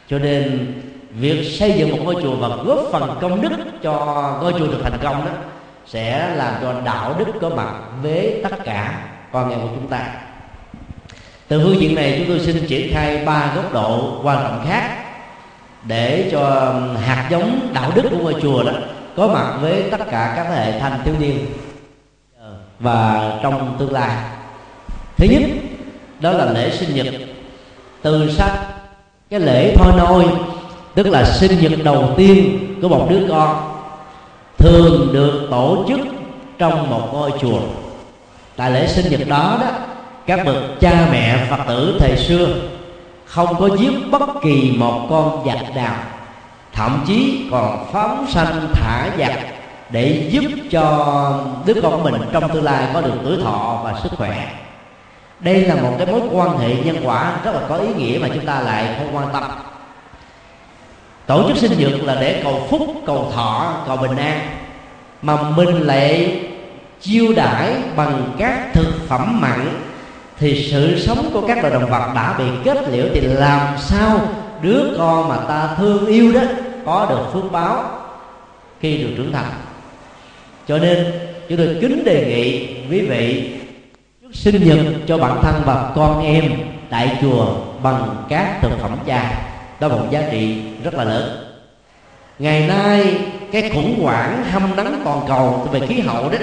Cho 0.09 0.19
nên, 0.19 0.73
việc 1.11 1.57
xây 1.59 1.73
dựng 1.73 1.91
một 1.91 1.99
ngôi 2.05 2.23
chùa 2.23 2.37
và 2.37 2.49
góp 2.49 2.79
phần 2.93 3.19
công 3.21 3.41
đức 3.41 3.57
cho 3.83 3.93
ngôi 4.43 4.53
chùa 4.53 4.67
được 4.67 4.81
thành 4.83 4.99
công 5.03 5.25
đó 5.25 5.33
sẽ 5.87 6.35
làm 6.35 6.55
cho 6.63 6.75
đạo 6.85 7.15
đức 7.19 7.33
có 7.41 7.49
mặt 7.49 7.73
với 8.03 8.41
tất 8.43 8.65
cả 8.65 9.01
con 9.33 9.49
người 9.49 9.59
của 9.59 9.69
chúng 9.75 9.89
ta. 9.89 10.01
Từ 11.49 11.61
phương 11.65 11.81
diện 11.81 11.95
này, 11.95 12.15
chúng 12.19 12.29
tôi 12.29 12.47
xin 12.47 12.67
triển 12.67 12.95
khai 12.95 13.25
ba 13.27 13.53
góc 13.57 13.73
độ 13.73 14.21
quan 14.23 14.39
trọng 14.43 14.67
khác 14.69 15.08
để 15.87 16.29
cho 16.33 16.75
hạt 17.05 17.29
giống 17.31 17.69
đạo 17.75 17.93
đức 17.95 18.09
của 18.11 18.17
ngôi 18.17 18.35
chùa 18.43 18.63
đó 18.63 18.73
có 19.17 19.29
mặt 19.29 19.59
với 19.61 19.83
tất 19.91 20.11
cả 20.11 20.33
các 20.37 20.47
thế 20.49 20.55
hệ 20.55 20.81
thanh 20.81 21.01
thiếu 21.05 21.15
niên 21.19 21.47
ờ, 22.41 22.55
và 22.79 23.33
trong 23.43 23.77
tương 23.79 23.93
lai. 23.93 24.17
Thứ 25.17 25.27
nhất, 25.31 25.43
đó 26.21 26.31
là 26.31 26.53
lễ 26.53 26.71
sinh 26.71 26.95
nhật. 26.95 27.15
Từ 28.03 28.31
sách 28.31 28.59
cái 29.31 29.41
lễ 29.41 29.75
thôi 29.77 29.93
nôi, 29.97 30.25
tức 30.95 31.07
là 31.07 31.25
sinh 31.25 31.61
nhật 31.61 31.73
đầu 31.85 32.15
tiên 32.17 32.59
của 32.83 32.89
một 32.89 33.07
đứa 33.11 33.27
con, 33.29 33.75
thường 34.59 35.11
được 35.13 35.49
tổ 35.51 35.85
chức 35.89 35.99
trong 36.59 36.91
một 36.91 37.09
ngôi 37.13 37.31
chùa. 37.41 37.61
Tại 38.57 38.71
lễ 38.71 38.87
sinh 38.87 39.11
nhật 39.11 39.29
đó 39.29 39.59
đó, 39.61 39.67
các 40.27 40.47
bậc 40.47 40.57
cha 40.81 41.09
mẹ, 41.13 41.47
phật 41.51 41.61
tử 41.69 41.97
thời 42.01 42.17
xưa 42.17 42.47
không 43.29 43.57
có 43.61 43.77
giết 43.77 43.93
bất 44.11 44.23
kỳ 44.43 44.77
một 44.79 45.07
con 45.11 45.45
vật 45.45 45.59
nào, 45.75 45.97
thậm 46.73 47.05
chí 47.07 47.49
còn 47.51 47.89
phóng 47.93 48.27
sanh 48.29 48.69
thả 48.75 49.11
vật 49.19 49.33
để 49.91 50.29
giúp 50.31 50.45
cho 50.71 51.45
đứa 51.67 51.75
con 51.83 51.93
của 51.93 52.11
mình 52.11 52.29
trong 52.33 52.49
tương 52.55 52.65
lai 52.65 52.89
có 52.95 53.01
được 53.01 53.15
tuổi 53.25 53.37
thọ 53.45 53.81
và 53.85 54.01
sức 54.03 54.13
khỏe. 54.17 54.55
Đây 55.41 55.63
là 55.67 55.75
một 55.75 55.95
cái 55.99 56.07
mối 56.07 56.21
quan 56.33 56.59
hệ 56.59 56.77
nhân 56.85 56.97
quả 57.05 57.37
rất 57.45 57.55
là 57.55 57.61
có 57.69 57.77
ý 57.77 57.95
nghĩa 57.95 58.19
mà 58.19 58.29
chúng 58.35 58.47
ta 58.47 58.61
lại 58.61 58.95
không 58.99 59.17
quan 59.17 59.33
tâm. 59.33 59.43
Tổ 61.27 61.49
chức 61.49 61.57
sinh 61.57 61.79
nhật 61.79 61.93
là 62.03 62.15
để 62.21 62.41
cầu 62.43 62.67
phúc, 62.71 62.83
cầu 63.07 63.31
thọ, 63.35 63.75
cầu 63.87 63.97
bình 63.97 64.17
an, 64.17 64.41
mà 65.23 65.37
mình 65.43 65.87
lại 65.87 66.41
chiêu 67.01 67.33
đãi 67.37 67.75
bằng 67.97 68.35
các 68.39 68.69
thực 68.75 69.09
phẩm 69.09 69.41
mặn 69.41 69.88
thì 70.39 70.69
sự 70.71 70.99
sống 70.99 71.31
của 71.33 71.47
các 71.47 71.59
loài 71.59 71.73
động 71.73 71.91
vật 71.91 72.13
đã 72.15 72.35
bị 72.39 72.45
kết 72.65 72.89
liễu 72.91 73.07
thì 73.15 73.21
làm 73.21 73.79
sao 73.79 74.21
đứa 74.63 74.95
con 74.99 75.29
mà 75.29 75.37
ta 75.37 75.75
thương 75.79 76.07
yêu 76.07 76.33
đó 76.33 76.41
có 76.85 77.07
được 77.11 77.25
phước 77.33 77.53
báo? 77.53 77.85
Khi 78.81 78.99
được 78.99 79.11
trưởng 79.17 79.33
thành. 79.33 79.53
Cho 80.69 80.79
nên, 80.79 81.07
chúng 81.49 81.59
tôi 81.59 81.77
kính 81.81 82.05
đề 82.05 82.25
nghị 82.27 82.67
quý 82.91 83.01
vị 83.01 83.51
sinh 84.33 84.69
nhật 84.69 84.79
cho 85.07 85.19
bản 85.19 85.39
thân 85.43 85.63
và 85.65 85.93
con 85.95 86.25
em 86.25 86.53
tại 86.91 87.19
chùa 87.23 87.57
bằng 87.83 88.25
các 88.29 88.59
thực 88.63 88.79
phẩm 88.81 88.97
trà. 89.07 89.33
Đó 89.81 89.89
là 89.89 89.97
một 89.97 90.07
giá 90.11 90.23
trị 90.31 90.57
rất 90.85 90.95
là 90.95 91.05
lớn. 91.05 91.45
Ngày 92.39 92.69
nay, 92.69 93.19
cái 93.53 93.71
khủng 93.75 94.03
hoảng 94.03 94.45
hâm 94.51 94.77
nắng 94.77 95.01
toàn 95.05 95.21
cầu 95.29 95.69
về 95.73 95.81
khí 95.87 96.01
hậu 96.01 96.31
đó, 96.31 96.39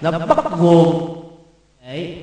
nó 0.00 0.26
bắt 0.26 0.44
nguồn 0.60 1.16
để 1.86 2.14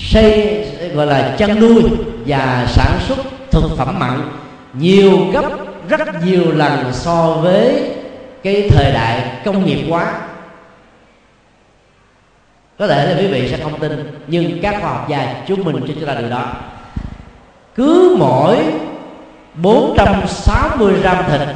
xây 0.00 0.64
gọi 0.94 1.06
là 1.06 1.34
chăn 1.38 1.60
nuôi 1.60 1.82
và 2.26 2.66
sản 2.68 2.98
xuất 3.08 3.18
thực 3.50 3.76
phẩm 3.76 3.98
mặn. 3.98 4.20
Nhiều 4.72 5.26
gấp 5.32 5.50
rất 5.88 6.24
nhiều 6.24 6.52
lần 6.52 6.92
so 6.92 7.32
với 7.32 7.90
cái 8.42 8.68
thời 8.70 8.92
đại 8.92 9.30
công 9.44 9.66
nghiệp 9.66 9.86
hóa. 9.90 10.12
Có 12.78 12.86
thể 12.86 13.06
là 13.06 13.20
quý 13.20 13.26
vị 13.26 13.48
sẽ 13.48 13.58
không 13.62 13.80
tin, 13.80 14.20
nhưng 14.26 14.62
các 14.62 14.76
khoa 14.80 14.90
học 14.90 15.06
gia 15.08 15.34
chứng 15.46 15.64
minh 15.64 15.76
cho 15.80 15.94
chúng 15.94 16.06
ta 16.06 16.14
điều 16.14 16.30
đó. 16.30 16.46
Cứ 17.74 18.16
mỗi 18.18 18.56
460 19.54 20.94
gram 21.00 21.24
thịt 21.30 21.48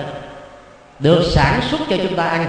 được 0.99 1.31
sản 1.31 1.61
xuất 1.71 1.81
cho 1.91 1.97
chúng 1.97 2.17
ta 2.17 2.25
ăn, 2.25 2.47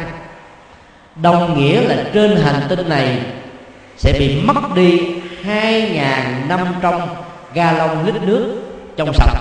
đồng 1.15 1.59
nghĩa 1.59 1.81
là 1.81 1.95
trên 2.13 2.35
hành 2.35 2.61
tinh 2.69 2.89
này 2.89 3.19
sẽ 3.97 4.13
bị 4.19 4.41
mất 4.41 4.75
đi 4.75 5.15
2.500 5.47 6.99
gallon 7.53 8.05
lít 8.05 8.15
nước 8.21 8.61
trong 8.95 9.13
sạch. 9.13 9.33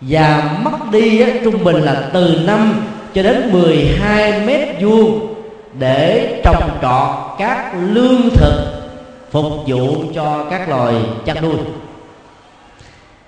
Và 0.00 0.58
mất 0.62 0.90
đi 0.90 1.20
á, 1.20 1.28
trung 1.44 1.64
bình 1.64 1.76
là 1.76 2.10
từ 2.12 2.40
5 2.46 2.86
cho 3.14 3.22
đến 3.22 3.52
12 3.52 4.40
mét 4.46 4.68
vuông 4.80 5.34
để 5.78 6.40
trồng 6.44 6.70
trọt 6.82 7.38
các 7.38 7.72
lương 7.80 8.30
thực 8.30 8.82
phục 9.30 9.52
vụ 9.66 10.04
cho 10.14 10.46
các 10.50 10.68
loài 10.68 10.94
chăn 11.26 11.36
nuôi. 11.42 11.56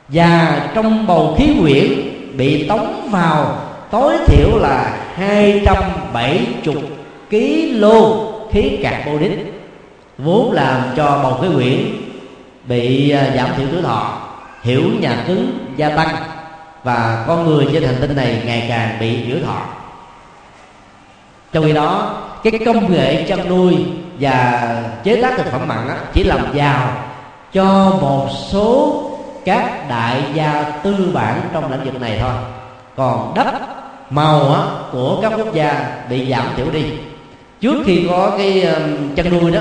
Và 0.09 0.61
trong 0.75 1.07
bầu 1.07 1.35
khí 1.39 1.57
quyển 1.61 1.89
bị 2.37 2.69
tống 2.69 3.09
vào 3.11 3.59
tối 3.91 4.15
thiểu 4.27 4.59
là 4.59 4.97
270 5.15 6.47
kg 7.31 7.85
khí 8.53 8.79
carbonic 8.83 9.54
vốn 10.19 10.53
làm 10.53 10.81
cho 10.97 11.21
bầu 11.23 11.39
khí 11.43 11.49
quyển 11.55 11.99
bị 12.69 13.11
à, 13.11 13.33
giảm 13.37 13.51
thiểu 13.57 13.67
tuổi 13.73 13.83
thọ 13.83 14.21
hiểu 14.63 14.83
nhà 15.01 15.25
cứng 15.27 15.59
gia 15.77 15.89
tăng 15.89 16.17
và 16.85 17.25
con 17.29 17.47
người 17.47 17.69
trên 17.73 17.83
hành 17.83 17.97
tinh 18.01 18.17
này 18.17 18.43
ngày 18.47 18.67
càng 18.69 18.97
bị 19.01 19.25
yếu 19.25 19.37
thọ. 19.47 19.63
Trong 21.53 21.65
khi 21.65 21.73
đó 21.73 22.21
cái 22.45 22.61
công 22.67 22.93
nghệ 22.93 23.27
chăn 23.29 23.49
nuôi 23.49 23.77
và 24.21 24.83
chế 25.05 25.23
tác 25.23 25.37
thực 25.37 25.47
phẩm 25.47 25.69
mặn 25.69 25.89
á, 25.89 25.97
chỉ 26.13 26.25
làm 26.25 26.41
giàu 26.55 26.91
cho 27.53 27.91
một 28.01 28.29
số 28.53 29.01
các 29.45 29.89
đại 29.89 30.23
gia 30.35 30.63
tư 30.85 31.11
bản 31.15 31.41
trong 31.53 31.73
lĩnh 31.73 31.85
vực 31.85 32.01
này 32.01 32.19
thôi. 32.21 32.33
Còn 32.97 33.35
đất 33.35 33.47
màu 34.11 34.53
á, 34.53 34.61
của 34.93 35.19
các 35.23 35.33
quốc 35.37 35.55
gia 35.55 35.87
bị 36.11 36.31
giảm 36.31 36.47
thiểu 36.57 36.71
đi. 36.71 36.85
Trước 37.61 37.83
khi 37.87 38.07
có 38.09 38.35
cái 38.39 38.67
chăn 39.17 39.31
nuôi 39.31 39.51
đó 39.51 39.61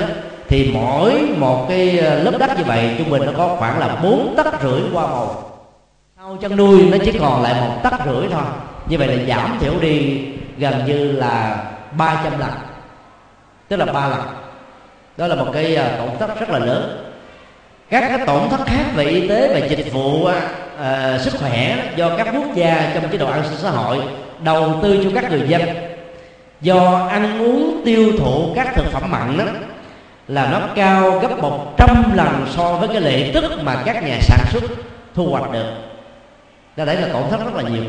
thì 0.54 0.72
mỗi 0.74 1.22
một 1.38 1.66
cái 1.70 2.00
ờ, 2.00 2.24
lớp 2.24 2.38
đất 2.40 2.58
như 2.58 2.64
vậy 2.64 2.96
trung 2.98 3.10
bình 3.10 3.22
nó 3.26 3.32
có 3.38 3.56
khoảng 3.60 3.80
là 3.80 3.96
bốn 4.04 4.34
tấc 4.38 4.62
rưỡi 4.62 4.82
qua 4.94 5.08
màu 5.08 5.52
sau 6.18 6.38
chăn 6.42 6.58
nuôi 6.58 6.82
nó 6.92 6.98
chỉ 7.06 7.12
còn 7.20 7.44
lại 7.44 7.54
một 7.62 7.84
tấc 7.84 7.94
rưỡi 8.06 8.28
thôi. 8.32 8.44
Như 8.90 8.98
vậy 8.98 9.08
là 9.08 9.24
giảm 9.28 9.58
thiểu 9.60 9.74
đi 9.82 10.22
gần 10.58 10.86
như 10.86 11.12
là 11.12 11.64
300 11.98 12.40
lần. 12.40 12.50
Tức 13.68 13.76
là 13.76 13.86
ba 13.86 14.08
lần. 14.08 14.22
Đó 15.18 15.28
là 15.28 15.36
một 15.36 15.48
cái 15.54 15.76
ờ, 15.76 15.98
tổn 15.98 16.10
thất 16.20 16.40
rất 16.40 16.50
là 16.50 16.60
lớn. 16.60 17.06
Các 17.90 18.04
cái 18.10 18.28
tổn 18.28 18.50
thất 18.50 18.66
khác 18.66 18.86
về 18.96 19.06
y 19.06 19.28
tế 19.28 19.60
và 19.60 19.68
dịch 19.68 19.94
vụ 19.94 20.26
à, 20.80 21.20
sức 21.20 21.34
khỏe 21.40 21.78
do 21.96 22.18
các 22.18 22.28
quốc 22.34 22.56
gia 22.56 22.92
trong 22.94 23.10
chế 23.12 23.18
độ 23.18 23.28
an 23.28 23.44
sinh 23.50 23.58
xã 23.58 23.70
hội 23.70 24.00
đầu 24.44 24.80
tư 24.84 25.04
cho 25.04 25.10
các 25.22 25.32
người 25.32 25.44
dân 25.48 25.62
do 26.62 27.08
ăn 27.12 27.40
uống 27.42 27.82
tiêu 27.86 28.12
thụ 28.20 28.54
các 28.56 28.68
thực 28.76 28.86
phẩm 28.92 29.12
mặn 29.12 29.38
đó 29.38 29.46
là 30.28 30.48
nó 30.52 30.60
cao 30.76 31.20
gấp 31.20 31.40
100 31.42 32.16
lần 32.16 32.46
so 32.56 32.74
với 32.74 32.88
cái 32.88 33.02
lệ 33.02 33.32
tức 33.34 33.64
mà 33.64 33.76
các 33.86 34.04
nhà 34.04 34.18
sản 34.22 34.40
xuất 34.52 34.64
thu 35.16 35.26
hoạch 35.26 35.52
được. 35.52 35.72
Đó 36.78 36.86
đấy 36.86 36.96
là 36.96 37.08
tổn 37.14 37.24
thất 37.30 37.40
rất 37.46 37.56
là 37.56 37.70
nhiều. 37.70 37.84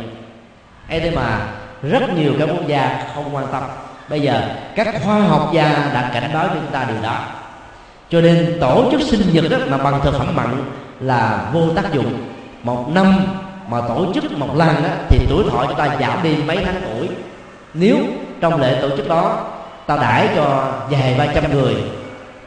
Ấy 0.89 1.01
thế 1.01 1.11
mà 1.11 1.39
rất 1.83 2.03
nhiều 2.17 2.33
các 2.39 2.49
quốc 2.53 2.67
gia 2.67 3.03
không 3.15 3.35
quan 3.37 3.47
tâm. 3.53 3.63
Bây 4.09 4.21
giờ 4.21 4.43
các 4.77 4.95
khoa 5.05 5.21
học 5.21 5.51
gia 5.53 5.65
đã 5.95 6.11
cảnh 6.15 6.31
báo 6.35 6.49
cho 6.49 6.55
chúng 6.55 6.71
ta 6.73 6.85
điều 6.89 7.03
đó. 7.03 7.19
Cho 8.11 8.21
nên 8.21 8.57
tổ 8.61 8.89
chức 8.91 9.01
sinh 9.03 9.33
nhật 9.33 9.45
đó, 9.51 9.57
mà 9.69 9.79
bằng 9.79 10.01
thực 10.05 10.19
phẩm 10.19 10.37
mặn 10.37 10.65
là 11.01 11.51
vô 11.53 11.71
tác 11.77 11.93
dụng. 11.93 12.25
Một 12.63 12.91
năm 12.95 13.15
mà 13.69 13.81
tổ 13.89 14.07
chức 14.15 14.33
một 14.33 14.57
lần 14.57 14.69
đó, 14.69 14.89
thì 15.09 15.27
tuổi 15.29 15.45
thọ 15.51 15.67
chúng 15.67 15.77
ta 15.77 15.97
giảm 16.01 16.23
đi 16.23 16.37
mấy 16.47 16.59
tháng 16.65 16.83
tuổi. 16.83 17.09
Nếu 17.75 17.97
trong 18.41 18.61
lễ 18.61 18.79
tổ 18.83 18.97
chức 18.97 19.09
đó 19.09 19.41
ta 19.87 19.97
đãi 19.97 20.29
cho 20.37 20.73
vài 20.91 21.15
ba 21.19 21.27
trăm 21.35 21.53
người 21.53 21.75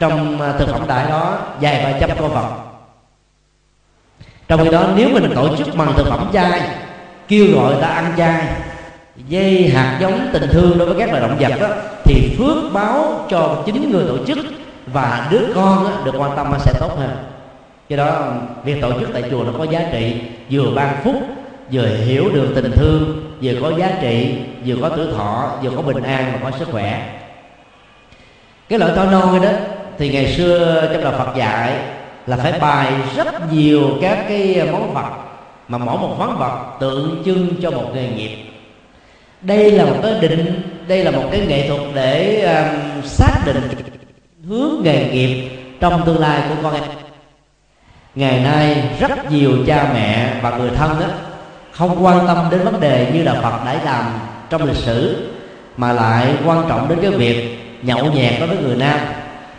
trong 0.00 0.40
à, 0.40 0.52
thực 0.58 0.68
phẩm 0.68 0.88
đãi 0.88 1.08
đó 1.08 1.38
vài 1.60 1.84
ba 1.84 1.98
trăm 2.00 2.10
con 2.18 2.34
vật 2.34 2.48
trong 4.48 4.64
khi 4.64 4.70
đó 4.70 4.84
nếu 4.96 5.08
mình 5.12 5.32
tổ 5.34 5.56
chức 5.56 5.76
bằng 5.76 5.92
thực 5.96 6.06
phẩm 6.06 6.30
chay 6.32 6.60
kêu 7.28 7.46
gọi 7.54 7.74
ta 7.80 7.86
ăn 7.86 8.14
chay 8.16 8.46
dây 9.26 9.68
hạt 9.68 9.98
giống 10.00 10.28
tình 10.32 10.48
thương 10.52 10.78
đối 10.78 10.86
với 10.86 10.98
các 10.98 11.10
loài 11.10 11.22
động 11.22 11.36
vật 11.40 11.52
đó, 11.60 11.68
thì 12.04 12.36
phước 12.38 12.72
báo 12.72 13.26
cho 13.30 13.62
chính 13.66 13.90
người 13.90 14.04
tổ 14.06 14.24
chức 14.24 14.38
và 14.86 15.28
đứa 15.30 15.46
con 15.54 15.84
đó, 15.84 15.90
được 16.04 16.14
quan 16.18 16.36
tâm 16.36 16.52
sẽ 16.58 16.72
tốt 16.80 16.90
hơn. 16.98 17.10
Do 17.88 17.96
đó 17.96 18.32
việc 18.64 18.80
tổ 18.80 18.92
chức 19.00 19.08
tại 19.12 19.22
chùa 19.30 19.44
nó 19.44 19.52
có 19.58 19.64
giá 19.64 19.80
trị 19.92 20.14
vừa 20.50 20.70
ban 20.74 20.96
phúc 21.04 21.14
vừa 21.72 21.86
hiểu 21.86 22.30
được 22.32 22.52
tình 22.54 22.72
thương 22.72 23.32
vừa 23.42 23.52
có 23.62 23.72
giá 23.78 23.92
trị 24.00 24.38
vừa 24.66 24.76
có 24.82 24.88
tuổi 24.88 25.06
thọ 25.16 25.52
vừa 25.62 25.70
có 25.76 25.82
bình 25.82 26.02
an 26.02 26.32
và 26.32 26.50
có 26.50 26.58
sức 26.58 26.68
khỏe. 26.72 27.18
Cái 28.68 28.78
loại 28.78 28.92
to 28.96 29.04
non 29.04 29.42
đó 29.42 29.50
thì 29.98 30.08
ngày 30.08 30.34
xưa 30.34 30.88
trong 30.92 31.04
đạo 31.04 31.14
Phật 31.18 31.36
dạy 31.36 31.72
là 32.26 32.36
phải 32.36 32.52
bài 32.60 32.92
rất 33.16 33.52
nhiều 33.52 33.82
các 34.02 34.24
cái 34.28 34.68
món 34.72 34.94
vật 34.94 35.10
mà 35.68 35.78
mỗi 35.78 35.98
một 35.98 36.16
món 36.18 36.38
vật 36.38 36.76
tượng 36.80 37.22
trưng 37.24 37.54
cho 37.62 37.70
một 37.70 37.90
nghề 37.94 38.08
nghiệp. 38.08 38.36
Đây 39.40 39.70
là 39.70 39.84
một 39.84 39.96
cái 40.02 40.14
định 40.20 40.62
đây 40.88 41.04
là 41.04 41.10
một 41.10 41.28
cái 41.30 41.40
nghệ 41.46 41.68
thuật 41.68 41.80
để 41.94 42.42
um, 42.42 43.02
xác 43.04 43.36
định 43.46 43.68
hướng 44.48 44.80
nghề 44.82 45.10
nghiệp 45.10 45.50
trong 45.80 46.02
tương 46.06 46.18
lai 46.18 46.42
của 46.48 46.54
con 46.62 46.74
em. 46.74 46.82
Ngày 48.14 48.40
nay 48.40 48.90
rất 49.00 49.32
nhiều 49.32 49.52
cha 49.66 49.90
mẹ 49.94 50.34
và 50.42 50.58
người 50.58 50.70
thân 50.70 51.00
đó 51.00 51.06
không 51.72 52.04
quan 52.04 52.26
tâm 52.26 52.48
đến 52.50 52.64
vấn 52.64 52.80
đề 52.80 53.10
như 53.14 53.22
là 53.22 53.34
Phật 53.34 53.64
đã 53.64 53.80
làm 53.84 54.04
trong 54.50 54.64
lịch 54.64 54.76
sử 54.76 55.30
mà 55.76 55.92
lại 55.92 56.34
quan 56.46 56.64
trọng 56.68 56.88
đến 56.88 56.98
cái 57.02 57.10
việc 57.10 57.58
nhậu 57.82 58.12
nhẹt 58.12 58.40
đối 58.40 58.48
với 58.48 58.56
người 58.56 58.76
nam 58.76 59.00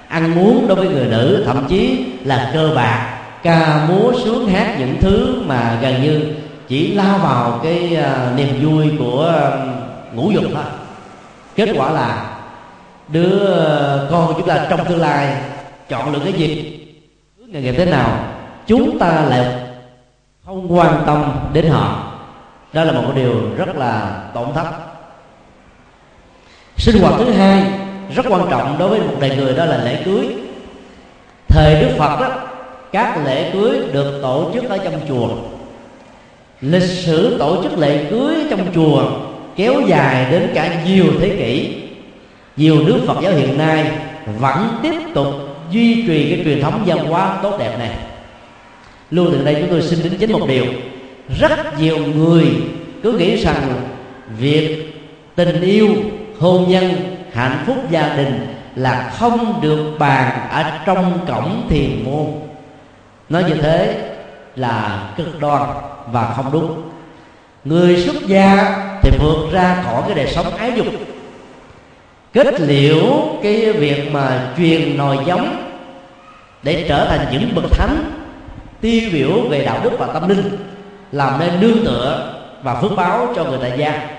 ăn 0.10 0.40
uống 0.40 0.68
đối 0.68 0.76
với 0.76 0.88
người 0.88 1.08
nữ 1.08 1.44
thậm 1.46 1.66
chí 1.70 2.06
là 2.24 2.52
cơ 2.54 2.72
bạc. 2.76 3.16
Ca 3.44 3.86
múa 3.90 4.14
sướng 4.24 4.48
hát 4.48 4.76
những 4.80 4.98
thứ 5.02 5.42
mà 5.46 5.80
gần 5.82 6.04
như 6.04 6.34
chỉ 6.68 6.94
lao 6.94 7.18
vào 7.18 7.60
cái 7.64 7.98
uh, 8.00 8.38
niềm 8.38 8.66
vui 8.66 8.92
của 9.00 9.44
uh, 9.48 10.16
ngũ 10.16 10.32
dục 10.32 10.44
thôi. 10.54 10.64
Kết 11.56 11.70
quả 11.78 11.92
là 11.92 12.38
đứa 13.08 13.36
uh, 13.36 14.12
con 14.12 14.28
của 14.28 14.34
chúng 14.38 14.48
ta 14.48 14.66
trong 14.70 14.86
tương 14.86 15.02
lai 15.02 15.36
chọn 15.90 16.14
lựa 16.14 16.20
cái 16.24 16.34
gì? 16.34 16.80
Nghề 17.38 17.62
nghiệp 17.62 17.76
thế 17.78 17.86
nào? 17.86 18.24
Chúng 18.68 19.00
ta 19.00 19.26
lại 19.30 19.46
không 20.46 20.78
quan 20.78 21.04
tâm 21.06 21.32
đến 21.54 21.70
họ. 21.70 22.14
Đó 22.74 22.84
là 22.84 22.92
một 22.92 23.12
điều 23.16 23.34
rất 23.58 23.76
là 23.76 24.22
tổn 24.34 24.54
thất. 24.54 24.66
Sinh 26.78 27.02
hoạt 27.02 27.14
thứ 27.18 27.32
hai 27.32 27.72
rất 28.16 28.26
quan 28.30 28.48
trọng 28.50 28.76
đối 28.80 28.90
với 28.90 29.00
một 29.00 29.14
đời 29.20 29.36
người 29.36 29.54
đó 29.54 29.66
là 29.66 29.84
lễ 29.84 30.02
cưới. 30.06 30.28
Thời 31.48 31.82
đức 31.82 31.90
phật 31.98 32.20
đó, 32.22 32.30
các 32.92 33.18
lễ 33.26 33.50
cưới 33.54 33.80
được 33.94 34.20
tổ 34.22 34.52
chức 34.54 34.70
ở 34.70 34.78
trong 34.78 35.00
chùa. 35.08 35.30
Lịch 36.62 36.90
sử 36.90 37.38
tổ 37.40 37.64
chức 37.64 37.78
lễ 37.80 38.06
cưới 38.10 38.36
trong 38.50 38.68
chùa 38.76 39.04
kéo 39.56 39.74
dài 39.88 40.32
đến 40.32 40.50
cả 40.54 40.84
nhiều 40.86 41.06
thế 41.20 41.30
kỷ. 41.30 41.76
Nhiều 42.58 42.76
nước 42.84 43.00
phật 43.08 43.18
giáo 43.22 43.32
hiện 43.32 43.58
nay 43.58 43.92
vẫn 44.40 44.68
tiếp 44.84 45.00
tục 45.14 45.28
duy 45.72 46.08
trì 46.08 46.30
cái 46.30 46.42
truyền 46.46 46.62
thống 46.62 46.84
văn 46.86 46.98
hóa 46.98 47.38
tốt 47.44 47.58
đẹp 47.60 47.76
này. 47.80 47.92
Luôn 49.12 49.30
từ 49.32 49.46
đây 49.46 49.56
chúng 49.60 49.70
tôi 49.70 49.82
xin 49.82 50.04
đính 50.04 50.18
chính 50.20 50.32
một 50.32 50.48
điều. 50.48 50.66
Rất 51.40 51.80
nhiều 51.80 51.98
người 52.16 52.46
cứ 53.04 53.12
nghĩ 53.12 53.36
rằng 53.36 53.74
việc 54.40 54.94
tình 55.36 55.62
yêu 55.62 55.88
hôn 56.40 56.66
nhân 56.70 56.92
hạnh 57.34 57.64
phúc 57.66 57.78
gia 57.90 58.16
đình 58.16 58.56
là 58.76 59.12
không 59.20 59.62
được 59.62 59.96
bàn 60.00 60.50
ở 60.52 60.80
trong 60.86 61.20
cổng 61.28 61.68
thiền 61.70 62.04
môn. 62.06 62.26
Nói 63.30 63.44
như 63.44 63.56
thế 63.56 64.10
là 64.56 65.04
cực 65.18 65.40
đoan 65.40 65.62
và 66.12 66.34
không 66.36 66.52
đúng. 66.52 66.82
Người 67.64 68.04
xuất 68.04 68.28
gia 68.28 68.76
thì 69.02 69.18
vượt 69.20 69.50
ra 69.52 69.82
khỏi 69.86 70.04
cái 70.06 70.16
đời 70.16 70.28
sống 70.28 70.56
ái 70.58 70.72
dục. 70.76 70.86
Kết 72.34 72.62
liễu 72.62 73.28
cái 73.44 73.72
việc 73.72 74.12
mà 74.12 74.54
truyền 74.58 74.98
nòi 74.98 75.18
giống 75.26 75.66
để 76.64 76.86
trở 76.90 77.06
thành 77.06 77.28
những 77.32 77.56
bậc 77.56 77.72
thánh 77.72 78.12
tiêu 78.82 79.10
biểu 79.14 79.50
về 79.50 79.66
đạo 79.66 79.80
đức 79.84 79.92
và 80.00 80.08
tâm 80.08 80.30
linh, 80.30 80.58
làm 81.12 81.40
nên 81.40 81.60
nương 81.60 81.86
tựa 81.86 82.34
và 82.64 82.82
phước 82.82 82.92
báo 82.96 83.34
cho 83.36 83.44
người 83.44 83.60
tại 83.62 83.74
gia 83.78 84.19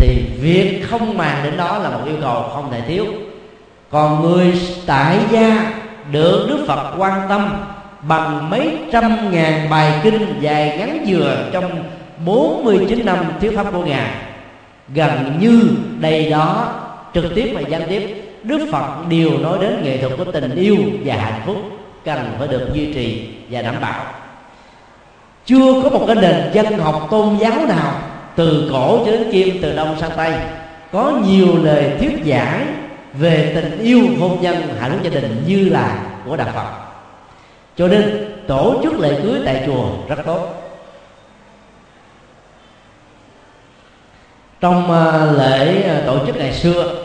thì 0.00 0.24
việc 0.40 0.82
không 0.90 1.18
màng 1.18 1.44
đến 1.44 1.56
đó 1.56 1.78
là 1.78 1.90
một 1.90 2.00
yêu 2.06 2.16
cầu 2.20 2.42
không 2.54 2.70
thể 2.70 2.80
thiếu. 2.80 3.06
Còn 3.90 4.22
người 4.22 4.60
tại 4.86 5.18
gia 5.30 5.72
được 6.12 6.46
đức 6.48 6.64
phật 6.68 6.94
quan 6.98 7.20
tâm 7.28 7.64
bằng 8.02 8.50
mấy 8.50 8.78
trăm 8.92 9.32
ngàn 9.32 9.70
bài 9.70 10.00
kinh 10.02 10.34
dài 10.40 10.78
ngắn 10.78 11.04
dừa 11.06 11.48
trong 11.52 11.84
49 12.24 13.06
năm 13.06 13.16
thuyết 13.40 13.56
pháp 13.56 13.66
của 13.72 13.84
ngài. 13.84 14.10
Gần 14.94 15.38
như 15.40 15.70
đầy 16.00 16.30
đó, 16.30 16.74
trực 17.14 17.24
tiếp 17.34 17.52
và 17.54 17.60
gián 17.60 17.82
tiếp, 17.88 18.22
đức 18.42 18.68
phật 18.72 19.08
đều 19.08 19.38
nói 19.38 19.58
đến 19.60 19.82
nghệ 19.84 19.96
thuật 19.96 20.12
của 20.18 20.32
tình 20.32 20.54
yêu 20.56 20.76
và 21.04 21.16
hạnh 21.16 21.40
phúc 21.46 21.56
cần 22.04 22.34
phải 22.38 22.48
được 22.48 22.70
duy 22.74 22.92
trì 22.94 23.28
và 23.50 23.62
đảm 23.62 23.74
bảo. 23.80 24.04
Chưa 25.46 25.82
có 25.82 25.90
một 25.90 26.04
cái 26.06 26.16
nền 26.16 26.50
dân 26.52 26.78
học 26.78 27.08
tôn 27.10 27.36
giáo 27.38 27.66
nào 27.66 27.92
từ 28.40 28.68
cổ 28.72 29.02
cho 29.06 29.12
đến 29.12 29.30
kim, 29.32 29.62
từ 29.62 29.76
đông 29.76 29.96
sang 30.00 30.10
tây. 30.16 30.32
Có 30.92 31.20
nhiều 31.26 31.46
lời 31.62 31.92
thuyết 31.98 32.18
giảng 32.26 32.86
về 33.12 33.52
tình 33.54 33.78
yêu 33.78 34.00
hôn 34.20 34.38
nhân 34.40 34.56
hạnh 34.80 34.90
phúc 34.92 35.00
gia 35.02 35.20
đình 35.20 35.44
như 35.46 35.68
là 35.68 35.98
của 36.26 36.36
đạo 36.36 36.48
phật. 36.54 36.66
Cho 37.76 37.88
nên, 37.88 38.34
tổ 38.46 38.80
chức 38.82 39.00
lễ 39.00 39.20
cưới 39.22 39.40
tại 39.44 39.62
chùa 39.66 39.84
rất 40.08 40.16
tốt. 40.26 40.48
Trong 44.60 44.90
ờ, 44.90 45.32
lễ 45.38 45.82
ờ, 45.82 46.02
tổ 46.06 46.26
chức 46.26 46.36
ngày 46.36 46.52
xưa, 46.52 47.04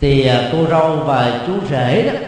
thì 0.00 0.26
ờ, 0.26 0.48
cô 0.52 0.66
râu 0.70 0.96
và 0.96 1.40
chú 1.46 1.52
rể 1.70 2.02
đó 2.02 2.18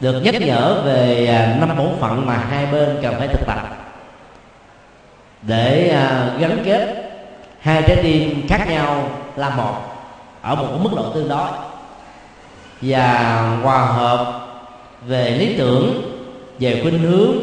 được 0.00 0.20
nhắc 0.20 0.34
nhở 0.40 0.82
về 0.84 1.28
năm 1.60 1.76
bổn 1.78 1.88
phận 2.00 2.26
mà 2.26 2.36
hai 2.36 2.66
bên 2.66 2.98
cần 3.02 3.14
phải 3.18 3.28
thực 3.28 3.46
tập 3.46 3.81
để 5.42 5.88
à, 5.88 6.36
gắn 6.38 6.62
kết 6.64 7.10
hai 7.60 7.82
trái 7.86 7.96
tim 8.02 8.46
khác 8.48 8.66
nhau 8.68 9.08
là 9.36 9.50
một, 9.50 9.74
ở 10.42 10.54
một 10.54 10.78
mức 10.82 10.90
độ 10.96 11.12
tương 11.12 11.28
đối. 11.28 11.48
Và 12.80 13.40
hòa 13.62 13.86
hợp 13.86 14.48
về 15.06 15.30
lý 15.30 15.54
tưởng, 15.58 16.02
về 16.58 16.80
khuynh 16.82 16.98
hướng, 16.98 17.36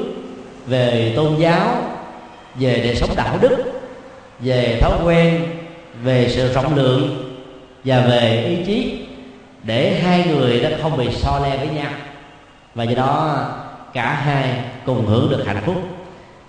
về 0.66 1.14
tôn 1.16 1.36
giáo, 1.38 1.68
về 2.56 2.82
đời 2.84 2.96
sống 2.96 3.10
đạo 3.16 3.38
đức, 3.42 3.58
về 4.40 4.80
thói 4.82 4.94
quen, 5.04 5.42
về 6.04 6.30
sự 6.30 6.54
rộng 6.54 6.76
lượng 6.76 7.26
và 7.84 8.00
về 8.00 8.46
ý 8.46 8.66
chí 8.66 9.06
để 9.64 10.00
hai 10.04 10.26
người 10.28 10.60
đó 10.60 10.70
không 10.82 10.98
bị 10.98 11.08
so 11.12 11.40
le 11.44 11.58
với 11.58 11.68
nhau. 11.68 11.92
Và 12.76 12.84
do 12.84 12.96
đó, 12.96 13.46
cả 13.94 14.14
hai 14.14 14.64
cùng 14.86 15.06
hưởng 15.06 15.30
được 15.30 15.44
hạnh 15.48 15.62
phúc 15.66 15.76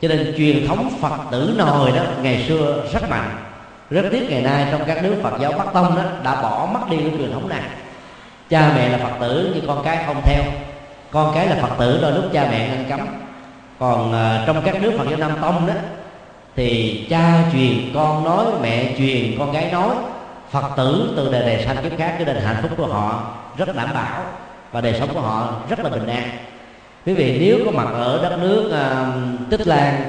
cho 0.03 0.09
nên 0.09 0.34
truyền 0.36 0.68
thống 0.68 0.90
phật 1.01 1.16
tử 1.30 1.55
nồi 1.59 1.90
đó 1.90 2.03
ngày 2.22 2.44
xưa 2.48 2.84
rất 2.92 3.11
mạnh. 3.11 3.36
Rất 3.90 4.03
tiếc 4.12 4.30
ngày 4.30 4.42
nay 4.42 4.66
trong 4.70 4.84
các 4.86 5.03
nước 5.03 5.14
phật 5.22 5.32
giáo 5.40 5.53
bắc 5.53 5.72
tông 5.72 5.96
đó 5.96 6.03
đã 6.24 6.42
bỏ 6.42 6.68
mất 6.72 6.80
đi 6.90 6.96
cái 6.96 7.11
truyền 7.18 7.32
thống 7.32 7.48
này. 7.48 7.62
Cha 8.51 8.72
mẹ 8.76 8.88
là 8.88 8.98
phật 8.98 9.12
tử 9.20 9.53
nhưng 9.55 9.66
con 9.66 9.84
cái 9.84 10.05
không 10.07 10.22
theo. 10.24 10.42
Con 11.11 11.34
cái 11.34 11.46
là 11.46 11.57
phật 11.62 11.74
tử 11.78 11.98
đôi 12.03 12.12
lúc 12.12 12.24
cha 12.32 12.48
mẹ 12.51 12.68
ngăn 12.68 12.84
cấm. 12.88 13.01
Còn 13.78 14.11
uh, 14.11 14.46
trong 14.46 14.62
các 14.64 14.82
nước 14.82 14.92
phật 14.98 15.05
giáo 15.09 15.18
nam 15.18 15.32
tông 15.40 15.66
đó 15.66 15.74
thì 16.57 17.07
cha 17.11 17.44
truyền 17.53 17.92
con 17.94 18.24
nói 18.24 18.46
mẹ 18.62 18.94
truyền 18.98 19.38
con 19.38 19.53
gái 19.53 19.70
nói. 19.72 19.94
Phật 20.51 20.64
tử 20.76 21.14
từ 21.16 21.32
đời 21.32 21.42
này 21.42 21.64
sang 21.66 21.76
kiếp 21.76 21.98
khác 21.98 22.14
cái 22.18 22.26
nền 22.26 22.44
hạnh 22.44 22.57
phúc 22.62 22.70
của 22.76 22.86
họ 22.86 23.22
rất 23.57 23.76
đảm 23.76 23.88
bảo 23.94 24.22
và 24.72 24.80
đời 24.80 24.96
sống 24.98 25.09
của 25.14 25.20
họ 25.20 25.55
rất 25.68 25.78
là 25.80 25.90
bình 25.90 26.07
an 26.07 26.30
quý 27.07 27.12
vị 27.12 27.38
nếu 27.40 27.59
có 27.64 27.70
mặt 27.70 27.88
ở 27.92 28.22
đất 28.22 28.38
nước 28.40 28.66
uh, 28.68 29.51
tích 29.51 29.66
lan 29.66 30.03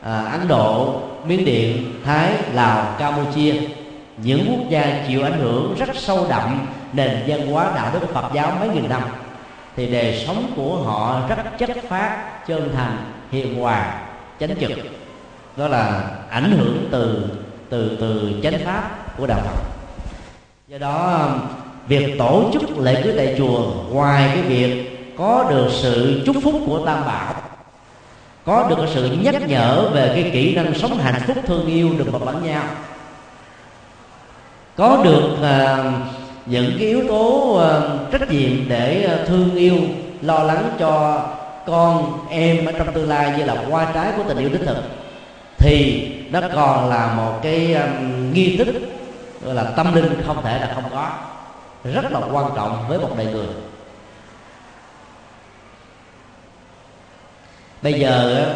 uh, 0.00 0.06
ấn 0.32 0.48
độ 0.48 1.00
miến 1.26 1.44
điện 1.44 1.94
thái 2.04 2.32
lào 2.52 2.96
campuchia 2.98 3.54
những 4.16 4.46
quốc 4.50 4.70
gia 4.70 5.04
chịu 5.08 5.22
ảnh 5.22 5.38
hưởng 5.38 5.74
rất 5.78 5.88
sâu 5.94 6.26
đậm 6.28 6.66
nền 6.92 7.22
văn 7.26 7.46
hóa 7.46 7.72
đạo 7.74 7.90
đức 7.92 8.06
phật 8.12 8.30
giáo 8.34 8.56
mấy 8.60 8.68
nghìn 8.68 8.88
năm 8.88 9.02
thì 9.76 9.86
đời 9.86 10.24
sống 10.26 10.52
của 10.56 10.76
họ 10.76 11.28
rất 11.28 11.36
chất 11.58 11.70
phát 11.88 12.46
chân 12.46 12.70
thành 12.74 12.96
hiền 13.30 13.60
hòa 13.60 14.00
chánh 14.40 14.50
trực. 14.60 14.70
Đó 15.56 15.68
là 15.68 16.10
ảnh 16.30 16.50
hưởng 16.50 16.88
từ 16.90 17.24
từ 17.68 17.96
từ 18.00 18.32
chánh 18.42 18.58
pháp 18.64 19.16
của 19.18 19.26
đạo 19.26 19.40
Phật. 19.44 19.62
Do 20.68 20.78
đó 20.78 21.28
việc 21.88 22.18
tổ 22.18 22.50
chức 22.52 22.78
lễ 22.78 23.02
cưới 23.02 23.14
tại 23.16 23.34
chùa 23.38 23.72
ngoài 23.90 24.30
cái 24.34 24.42
việc 24.42 24.93
có 25.18 25.46
được 25.50 25.68
sự 25.70 26.22
chúc 26.26 26.36
phúc 26.42 26.54
của 26.66 26.86
tam 26.86 27.04
bảo 27.06 27.34
có 28.44 28.66
được 28.68 28.86
sự 28.94 29.10
nhắc 29.22 29.48
nhở 29.48 29.90
về 29.94 30.10
cái 30.14 30.30
kỹ 30.32 30.54
năng 30.54 30.74
sống 30.74 30.98
hạnh 30.98 31.22
phúc 31.26 31.36
thương 31.46 31.66
yêu 31.66 31.90
được 31.98 32.12
một 32.12 32.26
lẫn 32.26 32.44
nhau 32.46 32.64
có 34.76 35.00
được 35.04 35.30
uh, 35.32 35.94
những 36.46 36.76
cái 36.78 36.88
yếu 36.88 37.08
tố 37.08 37.52
uh, 37.56 38.12
trách 38.12 38.30
nhiệm 38.30 38.68
để 38.68 39.08
uh, 39.14 39.28
thương 39.28 39.54
yêu 39.54 39.76
lo 40.22 40.38
lắng 40.38 40.70
cho 40.78 41.22
con 41.66 42.18
em 42.30 42.66
ở 42.66 42.72
trong 42.72 42.92
tương 42.92 43.08
lai 43.08 43.34
như 43.38 43.44
là 43.44 43.54
hoa 43.70 43.92
trái 43.94 44.12
của 44.16 44.22
tình 44.28 44.38
yêu 44.38 44.48
đích 44.48 44.66
thực 44.66 44.76
thì 45.58 46.08
nó 46.30 46.40
còn 46.54 46.88
là 46.88 47.14
một 47.16 47.40
cái 47.42 47.74
um, 47.74 48.32
nghi 48.32 48.56
thức 48.56 48.68
gọi 49.44 49.54
là 49.54 49.64
tâm 49.64 49.94
linh 49.94 50.22
không 50.26 50.42
thể 50.42 50.58
là 50.58 50.72
không 50.74 50.84
có 50.90 51.10
rất 51.84 52.12
là 52.12 52.20
quan 52.32 52.50
trọng 52.56 52.84
với 52.88 52.98
một 52.98 53.10
đời 53.16 53.26
người. 53.26 53.46
Bây 57.84 57.92
giờ 57.92 58.46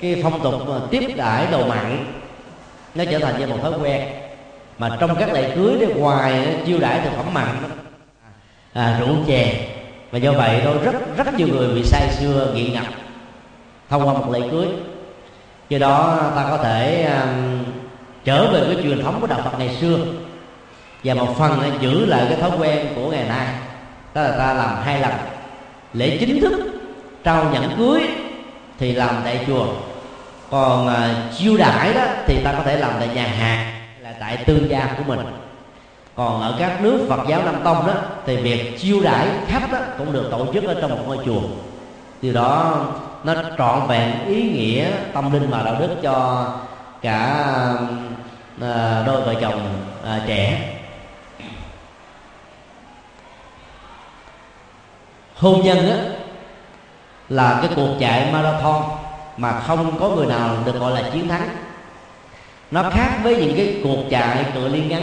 cái 0.00 0.20
phong 0.22 0.42
tục 0.42 0.54
à, 0.68 0.78
tiếp 0.90 1.14
đãi 1.16 1.46
đồ 1.52 1.66
mặn 1.66 2.04
nó 2.94 3.04
trở 3.10 3.18
thành 3.18 3.38
như 3.38 3.46
một 3.46 3.56
thói 3.62 3.72
quen. 3.82 4.08
Mà 4.78 4.96
trong 5.00 5.16
các 5.18 5.32
lễ 5.32 5.52
cưới 5.54 5.78
đó 5.80 5.86
ngoài 5.96 6.56
chiêu 6.66 6.78
đãi 6.78 7.00
thực 7.00 7.10
phẩm 7.16 7.34
mặn 7.34 7.48
à, 8.72 8.82
à 8.82 9.00
rượu 9.00 9.16
chè. 9.26 9.68
Và 10.10 10.18
do 10.18 10.32
vậy 10.32 10.60
đó 10.64 10.72
rất 10.84 11.16
rất 11.16 11.34
nhiều 11.34 11.48
người 11.48 11.68
bị 11.68 11.82
say 11.84 12.08
xưa 12.10 12.52
nghiện 12.54 12.72
ngập 12.72 12.84
thông 13.88 14.08
qua 14.08 14.12
một 14.12 14.30
lễ 14.32 14.40
cưới. 14.50 14.66
Do 15.68 15.78
đó 15.78 16.18
ta 16.36 16.46
có 16.50 16.58
thể 16.58 17.04
um, 17.04 17.64
trở 18.24 18.50
về 18.52 18.74
cái 18.74 18.82
truyền 18.82 19.02
thống 19.02 19.18
của 19.20 19.26
đạo 19.26 19.40
Phật 19.44 19.58
ngày 19.58 19.76
xưa. 19.80 19.98
Và 21.04 21.14
một 21.14 21.34
phần 21.38 21.60
giữ 21.80 22.06
lại 22.06 22.26
cái 22.28 22.40
thói 22.40 22.50
quen 22.58 22.86
của 22.94 23.10
ngày 23.10 23.24
nay. 23.28 23.46
Đó 24.14 24.22
là 24.22 24.30
ta 24.30 24.54
làm 24.54 24.76
hai 24.84 25.00
lần. 25.00 25.12
Lễ 25.92 26.16
chính 26.20 26.40
thức 26.40 26.52
trao 27.24 27.50
nhẫn 27.52 27.70
cưới 27.78 28.02
thì 28.78 28.92
làm 28.92 29.20
tại 29.24 29.44
chùa. 29.46 29.66
Còn 30.50 30.86
uh, 30.86 31.36
chiêu 31.38 31.56
đãi 31.56 31.94
đó 31.94 32.02
thì 32.26 32.42
ta 32.44 32.52
có 32.52 32.62
thể 32.64 32.76
làm 32.76 32.92
tại 32.98 33.08
nhà 33.14 33.26
hàng 33.26 33.72
là 34.00 34.14
tại 34.20 34.36
tương 34.36 34.70
gia 34.70 34.94
của 34.96 35.02
mình. 35.06 35.20
Còn 36.14 36.42
ở 36.42 36.56
các 36.58 36.82
nước 36.82 37.06
Phật 37.08 37.20
giáo 37.28 37.42
Nam 37.44 37.60
Tông 37.64 37.86
đó 37.86 37.94
thì 38.26 38.36
việc 38.36 38.78
chiêu 38.78 39.00
đãi 39.00 39.26
khách 39.46 39.72
đó 39.72 39.78
cũng 39.98 40.12
được 40.12 40.28
tổ 40.30 40.46
chức 40.54 40.64
ở 40.64 40.78
trong 40.80 40.90
một 40.90 41.02
ngôi 41.06 41.18
chùa. 41.24 41.40
Từ 42.22 42.32
đó 42.32 42.84
nó 43.24 43.34
trọn 43.58 43.86
vẹn 43.88 44.26
ý 44.26 44.42
nghĩa 44.42 44.90
tâm 45.12 45.32
linh 45.32 45.50
và 45.50 45.62
đạo 45.62 45.76
đức 45.80 45.96
cho 46.02 46.46
cả 47.02 47.44
à, 48.60 49.02
đôi 49.06 49.20
vợ 49.20 49.34
chồng 49.40 49.82
à, 50.04 50.20
trẻ. 50.26 50.74
Hôn 55.36 55.60
nhân 55.64 55.90
á 55.90 56.17
là 57.28 57.58
cái 57.62 57.70
cuộc 57.76 57.96
chạy 58.00 58.32
marathon 58.32 58.82
mà 59.36 59.60
không 59.60 59.98
có 60.00 60.08
người 60.08 60.26
nào 60.26 60.56
được 60.66 60.80
gọi 60.80 61.02
là 61.02 61.10
chiến 61.12 61.28
thắng. 61.28 61.48
Nó 62.70 62.90
khác 62.90 63.18
với 63.22 63.36
những 63.36 63.56
cái 63.56 63.74
cuộc 63.82 64.02
chạy 64.10 64.44
cự 64.54 64.68
ly 64.68 64.80
ngắn. 64.80 65.02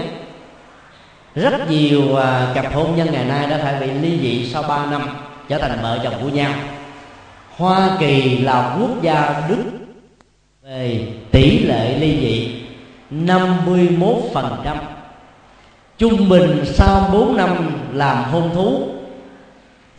Rất 1.35 1.69
nhiều 1.69 2.15
à, 2.15 2.51
cặp 2.55 2.73
hôn 2.73 2.95
nhân 2.95 3.11
ngày 3.11 3.25
nay 3.25 3.47
đã 3.47 3.59
phải 3.63 3.79
bị 3.79 3.87
ly 3.87 4.19
dị 4.19 4.51
sau 4.53 4.63
3 4.63 4.85
năm 4.85 5.01
trở 5.49 5.57
thành 5.57 5.79
vợ 5.81 5.99
chồng 6.03 6.13
của 6.21 6.29
nhau. 6.29 6.51
Hoa 7.57 7.89
Kỳ 7.99 8.39
là 8.39 8.75
quốc 8.79 9.01
gia 9.01 9.41
Đức 9.49 9.63
về 10.63 11.07
tỷ 11.31 11.59
lệ 11.59 11.97
ly 11.99 12.19
dị 12.19 12.61
51% 13.11 14.75
Trung 15.97 16.29
bình 16.29 16.63
sau 16.65 17.09
4 17.13 17.37
năm 17.37 17.71
làm 17.93 18.23
hôn 18.23 18.49
thú, 18.53 18.87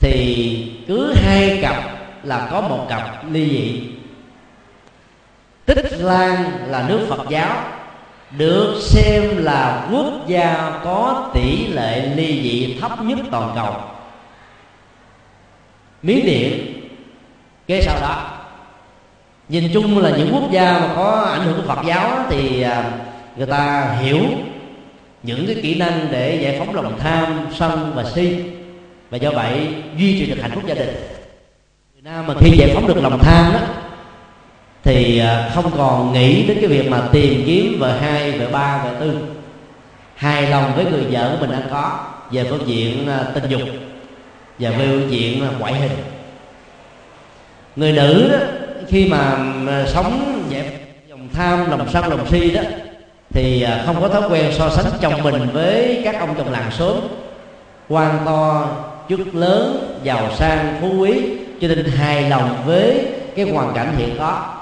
Thì 0.01 0.73
cứ 0.89 1.15
hai 1.15 1.59
cặp 1.63 1.96
là 2.27 2.49
có 2.51 2.61
một 2.61 2.87
cặp 2.89 3.25
ly 3.33 3.49
dị. 3.51 3.91
Tích 5.67 5.93
Lan 5.99 6.51
là 6.67 6.89
nước 6.89 7.07
Phật 7.09 7.29
giáo, 7.29 7.57
Được 8.31 8.81
xem 8.81 9.45
là 9.45 9.89
quốc 9.93 10.27
gia 10.27 10.81
có 10.85 11.31
tỷ 11.35 11.67
lệ 11.67 12.07
ly 12.17 12.43
dị 12.43 12.77
thấp 12.81 13.05
nhất 13.05 13.19
toàn 13.31 13.53
cầu. 13.55 13.75
Miến 16.03 16.27
Điện 16.27 16.83
kế 17.67 17.83
sau 17.83 18.01
đó. 18.01 18.33
Nhìn 19.49 19.71
chung 19.75 19.99
là 19.99 20.11
những 20.11 20.35
quốc 20.35 20.51
gia 20.51 20.79
mà 20.79 20.93
có 20.97 21.29
ảnh 21.33 21.41
hưởng 21.41 21.57
của 21.57 21.75
Phật 21.75 21.87
giáo 21.87 22.19
thì 22.31 22.63
à, 22.63 22.91
người 23.37 23.47
ta 23.47 23.97
hiểu 24.03 24.23
những 25.23 25.47
cái 25.47 25.57
kỹ 25.63 25.75
năng 25.75 26.09
để 26.11 26.39
giải 26.43 26.59
phóng 26.59 26.75
lòng 26.75 26.99
tham, 26.99 27.47
sân 27.59 27.93
và 27.95 28.05
si. 28.05 28.37
Và 29.11 29.19
do 29.19 29.31
vậy 29.31 29.69
duy 29.97 30.19
trì 30.19 30.27
được 30.27 30.43
hạnh 30.43 30.51
phúc 30.55 30.63
gia 30.67 30.75
đình 30.75 31.16
người 32.07 32.15
nam 32.15 32.27
mà 32.27 32.35
khi 32.41 32.57
giải 32.57 32.71
phóng 32.75 32.87
được 32.87 32.97
lòng 33.03 33.19
tham 33.19 33.53
đó, 33.53 33.61
thì 34.83 35.19
à, 35.19 35.51
không 35.55 35.71
còn 35.77 36.13
nghĩ 36.13 36.47
đến 36.47 36.59
cái 36.61 36.67
việc 36.67 36.91
mà 36.91 37.03
tìm 37.13 37.43
kiếm 37.47 37.77
vợ 37.79 37.99
hai 38.01 38.39
vợ 38.39 38.49
ba 38.53 38.85
vợ 38.85 38.91
tư. 39.01 39.19
Hài 40.15 40.51
lòng 40.51 40.73
với 40.77 40.85
người 40.85 41.05
vợ 41.11 41.31
của 41.31 41.47
mình 41.47 41.51
đang 41.51 41.69
có 41.71 41.99
về 42.31 42.45
phương 42.51 42.67
diện 42.67 43.09
à, 43.09 43.25
tình 43.35 43.45
dục 43.49 43.61
và 44.59 44.71
về 44.71 44.87
phương 44.87 45.11
diện 45.11 45.43
à, 45.43 45.49
ngoại 45.59 45.75
hình. 45.75 45.91
Người 47.77 47.93
nữ 47.93 48.29
đó, 48.33 48.39
khi 48.89 49.09
mà 49.09 49.39
sống 49.87 50.43
dẹp 50.51 50.67
lòng 51.09 51.29
tham, 51.33 51.71
lòng 51.71 51.89
sân, 51.93 52.09
lòng 52.09 52.27
si 52.31 52.51
đó, 52.51 52.63
thì 53.31 53.67
không 53.87 54.01
có 54.01 54.09
thói 54.09 54.29
quen 54.29 54.53
so 54.53 54.71
sánh 54.71 54.93
chồng 55.01 55.23
mình 55.23 55.49
với 55.53 56.01
các 56.05 56.21
ông 56.21 56.35
chồng 56.39 56.53
làng 56.53 56.71
sớm 56.79 57.01
quan 57.89 58.19
to, 58.27 58.69
chức 59.09 59.35
lớn, 59.35 59.97
giàu 60.03 60.31
sang, 60.39 60.79
phú 60.81 60.89
quý 60.99 61.46
cho 61.61 61.69
nên 61.69 61.85
hài 61.85 62.31
lòng 62.31 62.63
với 62.67 63.07
cái 63.37 63.51
hoàn 63.51 63.75
cảnh 63.75 63.95
hiện 63.97 64.17
có 64.19 64.55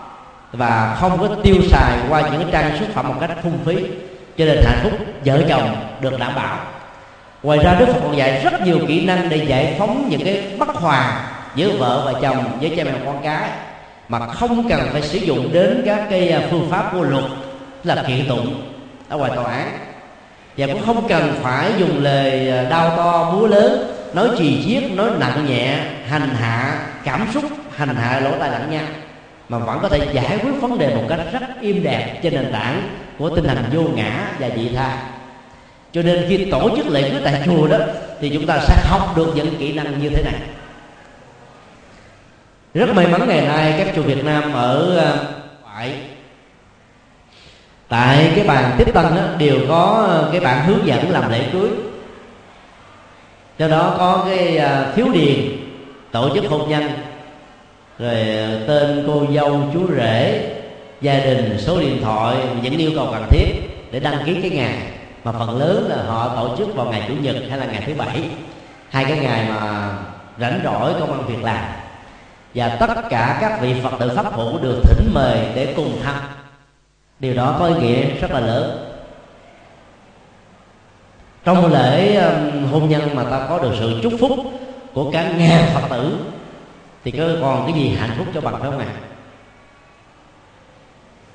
và 0.52 0.96
không 1.00 1.18
có 1.18 1.28
tiêu 1.42 1.56
xài 1.70 1.98
qua 2.08 2.20
những 2.20 2.42
cái 2.42 2.50
trang 2.52 2.78
xuất 2.78 2.88
phẩm 2.94 3.08
một 3.08 3.14
cách 3.20 3.30
phung 3.42 3.58
phí. 3.64 3.76
Cho 4.38 4.44
nên 4.44 4.58
hạnh 4.64 4.78
phúc 4.82 4.92
vợ 5.24 5.42
chồng 5.48 5.76
được 6.00 6.18
đảm 6.18 6.32
bảo. 6.36 6.58
Ngoài 7.42 7.58
ra 7.58 7.76
đức 7.78 7.86
phật 7.86 8.00
còn 8.02 8.16
dạy 8.16 8.40
rất 8.44 8.60
nhiều 8.62 8.78
kỹ 8.88 9.06
năng 9.06 9.28
để 9.28 9.36
giải 9.36 9.74
phóng 9.78 10.06
những 10.08 10.24
cái 10.24 10.42
bất 10.58 10.68
hòa 10.68 11.26
giữa 11.54 11.70
vợ 11.78 12.12
và 12.12 12.20
chồng, 12.20 12.44
với 12.60 12.74
cha 12.76 12.84
mẹ 12.84 12.92
con 13.04 13.20
cái, 13.22 13.50
mà 14.08 14.26
không 14.26 14.68
cần 14.68 14.88
phải 14.92 15.02
sử 15.02 15.18
dụng 15.18 15.52
đến 15.52 15.82
các 15.86 16.06
cái 16.10 16.28
à, 16.28 16.42
phương 16.50 16.70
pháp 16.70 16.90
của 16.92 17.02
luật 17.02 17.24
là 17.84 18.04
kiện 18.06 18.28
tụng 18.28 18.62
ở 19.08 19.16
ngoài 19.16 19.30
tòa 19.34 19.52
án. 19.52 19.68
Và 20.56 20.66
cũng 20.66 20.86
không 20.86 21.08
cần 21.08 21.34
phải 21.42 21.70
dùng 21.78 22.02
lời 22.02 22.50
à, 22.50 22.64
đau 22.70 22.96
to 22.96 23.30
búa 23.32 23.46
lớn, 23.46 23.94
nói 24.14 24.28
trì 24.38 24.64
chiết, 24.66 24.90
nói 24.96 25.10
nặng 25.18 25.46
nhẹ 25.48 25.78
hành 26.08 26.28
hạ 26.28 26.86
cảm 27.04 27.28
xúc 27.34 27.44
hành 27.76 27.96
hạ 27.96 28.20
lỗ 28.20 28.30
tai 28.38 28.50
lẫn 28.50 28.70
nhau. 28.70 28.84
Mà 29.48 29.58
vẫn 29.58 29.78
có 29.82 29.88
thể 29.88 30.08
giải 30.12 30.38
quyết 30.42 30.52
vấn 30.60 30.78
đề 30.78 30.94
một 30.94 31.02
cách 31.08 31.20
rất 31.32 31.42
im 31.60 31.82
đẹp 31.82 32.20
trên 32.22 32.34
nền 32.34 32.52
tảng 32.52 32.88
của 33.18 33.36
tinh 33.36 33.44
thần 33.44 33.64
vô 33.72 33.82
ngã 33.82 34.32
và 34.38 34.48
dị 34.56 34.68
tha. 34.74 34.98
Cho 35.92 36.02
nên 36.02 36.24
khi 36.28 36.50
tổ 36.50 36.76
chức 36.76 36.86
lễ 36.86 37.10
cưới 37.10 37.20
tại 37.24 37.42
chùa 37.46 37.68
đó 37.68 37.78
thì 38.20 38.30
chúng 38.34 38.46
ta 38.46 38.58
sẽ 38.58 38.74
học 38.84 39.16
được 39.16 39.32
những 39.34 39.56
kỹ 39.58 39.72
năng 39.72 40.02
như 40.02 40.08
thế 40.08 40.22
này. 40.22 40.40
Rất 42.74 42.94
may 42.94 43.06
mắn 43.06 43.28
ngày 43.28 43.40
nay 43.40 43.74
các 43.78 43.92
chùa 43.96 44.02
Việt 44.02 44.24
Nam 44.24 44.52
ở 44.52 44.96
ờ, 44.96 45.36
ngoại 45.62 45.94
tại 47.88 48.32
cái 48.36 48.44
bàn 48.46 48.74
tiếp 48.78 48.94
tân 48.94 49.04
đó, 49.04 49.22
đều 49.38 49.58
có 49.68 50.04
ờ, 50.08 50.28
cái 50.32 50.40
bản 50.40 50.66
hướng 50.66 50.86
dẫn 50.86 51.10
làm 51.10 51.30
lễ 51.30 51.48
cưới. 51.52 51.68
Do 53.58 53.68
đó 53.68 53.94
có 53.98 54.24
cái 54.26 54.56
ờ, 54.56 54.92
thiếu 54.96 55.06
điền 55.12 55.63
tổ 56.14 56.34
chức 56.34 56.44
hôn 56.50 56.70
nhân. 56.70 56.82
Rồi 57.98 58.14
ờ, 58.14 58.66
tên 58.68 59.04
cô 59.06 59.26
dâu 59.34 59.62
chú 59.74 59.80
rể, 59.96 60.50
gia 61.00 61.14
đình, 61.14 61.58
số 61.58 61.80
điện 61.80 62.00
thoại 62.02 62.36
những 62.62 62.78
yêu 62.78 62.90
cầu 62.96 63.08
cần 63.12 63.24
thiết 63.30 63.46
để 63.92 64.00
đăng 64.00 64.26
ký 64.26 64.40
cái 64.42 64.50
ngày. 64.50 64.78
Mà 65.24 65.32
phần 65.32 65.58
lớn 65.58 65.86
là 65.88 66.02
họ 66.02 66.36
tổ 66.36 66.56
chức 66.56 66.76
vào 66.76 66.86
ngày 66.86 67.04
chủ 67.08 67.14
nhật 67.14 67.36
hay 67.48 67.58
là 67.58 67.66
ngày 67.66 67.82
thứ 67.86 67.94
bảy. 67.94 68.28
Hai 68.90 69.04
cái 69.04 69.18
ngày 69.18 69.48
mà 69.48 69.90
rảnh 70.40 70.60
rỗi 70.64 70.92
công 71.00 71.12
an 71.12 71.26
việc 71.26 71.44
làm. 71.44 71.64
Và 72.54 72.68
tất 72.68 73.08
cả 73.08 73.38
các 73.40 73.60
vị 73.60 73.74
phật 73.82 73.92
tử 73.98 74.12
pháp 74.16 74.34
hữu 74.34 74.58
được 74.58 74.82
thỉnh 74.84 75.10
mời 75.14 75.38
để 75.54 75.72
cùng 75.76 75.98
tham 76.02 76.22
điều 77.20 77.34
đó 77.34 77.56
có 77.58 77.66
ý 77.66 77.74
nghĩa 77.74 78.06
rất 78.20 78.30
là 78.30 78.40
lớn. 78.40 78.94
Trong 81.44 81.72
lễ 81.72 82.22
hôn 82.70 82.88
nhân 82.88 83.14
mà 83.14 83.24
ta 83.24 83.46
có 83.48 83.58
được 83.58 83.72
sự 83.78 84.00
chúc 84.02 84.12
phúc 84.20 84.30
của 84.94 85.10
cả 85.10 85.30
ngàn 85.38 85.64
phật 85.74 85.88
tử, 85.90 86.18
thì 87.04 87.10
có 87.10 87.24
còn 87.40 87.66
cái 87.66 87.82
gì 87.82 87.96
hạnh 87.96 88.10
phúc 88.18 88.26
cho 88.34 88.40
bằng 88.40 88.54
phải 88.60 88.70
không 88.70 88.78
ạ? 88.78 88.86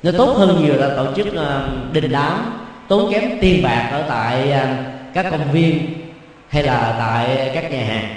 Nó 0.04 0.12
tốt 0.18 0.34
hơn 0.38 0.62
nhiều 0.62 0.76
là 0.76 0.96
tổ 0.96 1.14
chức 1.16 1.36
ờ, 1.36 1.70
đình 1.92 2.12
đám, 2.12 2.66
tốn 2.88 3.12
kém 3.12 3.24
tiền 3.42 3.64
bạc 3.64 3.90
ở 3.92 4.06
tại 4.10 4.52
ờ, 4.52 4.68
các 5.14 5.26
công 5.32 5.52
viên 5.52 5.94
hay 6.50 6.64
là 6.64 6.96
tại 7.00 7.52
các 7.54 7.72
nhà 7.72 7.86
hàng. 7.86 8.16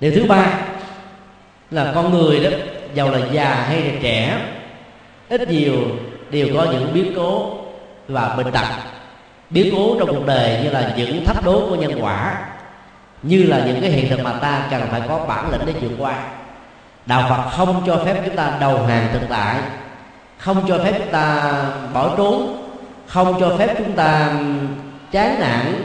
Điều 0.00 0.12
thứ 0.14 0.24
ba 0.24 0.60
là 1.70 1.92
con 1.94 2.10
người 2.10 2.40
đó, 2.44 2.50
giàu 2.94 3.10
là 3.10 3.18
già 3.32 3.54
hay 3.54 3.82
là 3.82 3.92
trẻ, 4.02 4.38
ít 5.28 5.48
nhiều 5.48 5.82
đều 6.30 6.48
có 6.54 6.64
những 6.64 6.90
biến 6.94 7.12
cố 7.16 7.58
và 8.08 8.34
bệnh 8.36 8.52
tật. 8.52 8.66
Biến 9.50 9.74
cố 9.76 9.96
trong 9.98 10.08
cuộc 10.08 10.26
đời 10.26 10.60
như 10.62 10.70
là 10.70 10.94
những 10.96 11.24
thách 11.24 11.44
đố 11.44 11.66
của 11.68 11.76
nhân 11.76 11.98
quả 12.00 12.38
như 13.26 13.42
là 13.42 13.64
những 13.66 13.80
cái 13.80 13.90
hiện 13.90 14.10
thực 14.10 14.24
mà 14.24 14.32
ta 14.32 14.66
cần 14.70 14.82
phải 14.90 15.00
có 15.08 15.18
bản 15.18 15.50
lĩnh 15.50 15.60
để 15.66 15.72
vượt 15.80 15.96
qua. 15.98 16.14
Đạo 17.06 17.26
phật 17.28 17.50
không 17.56 17.82
cho 17.86 17.96
phép 18.04 18.22
chúng 18.24 18.36
ta 18.36 18.52
đầu 18.60 18.86
hàng 18.86 19.08
thực 19.12 19.22
tại, 19.28 19.56
không 20.38 20.64
cho 20.68 20.78
phép 20.84 20.92
chúng 20.98 21.12
ta 21.12 21.52
bỏ 21.94 22.16
trốn, 22.16 22.62
không 23.06 23.40
cho 23.40 23.56
phép 23.58 23.74
chúng 23.78 23.92
ta 23.92 24.32
chán 25.12 25.40
nản, 25.40 25.84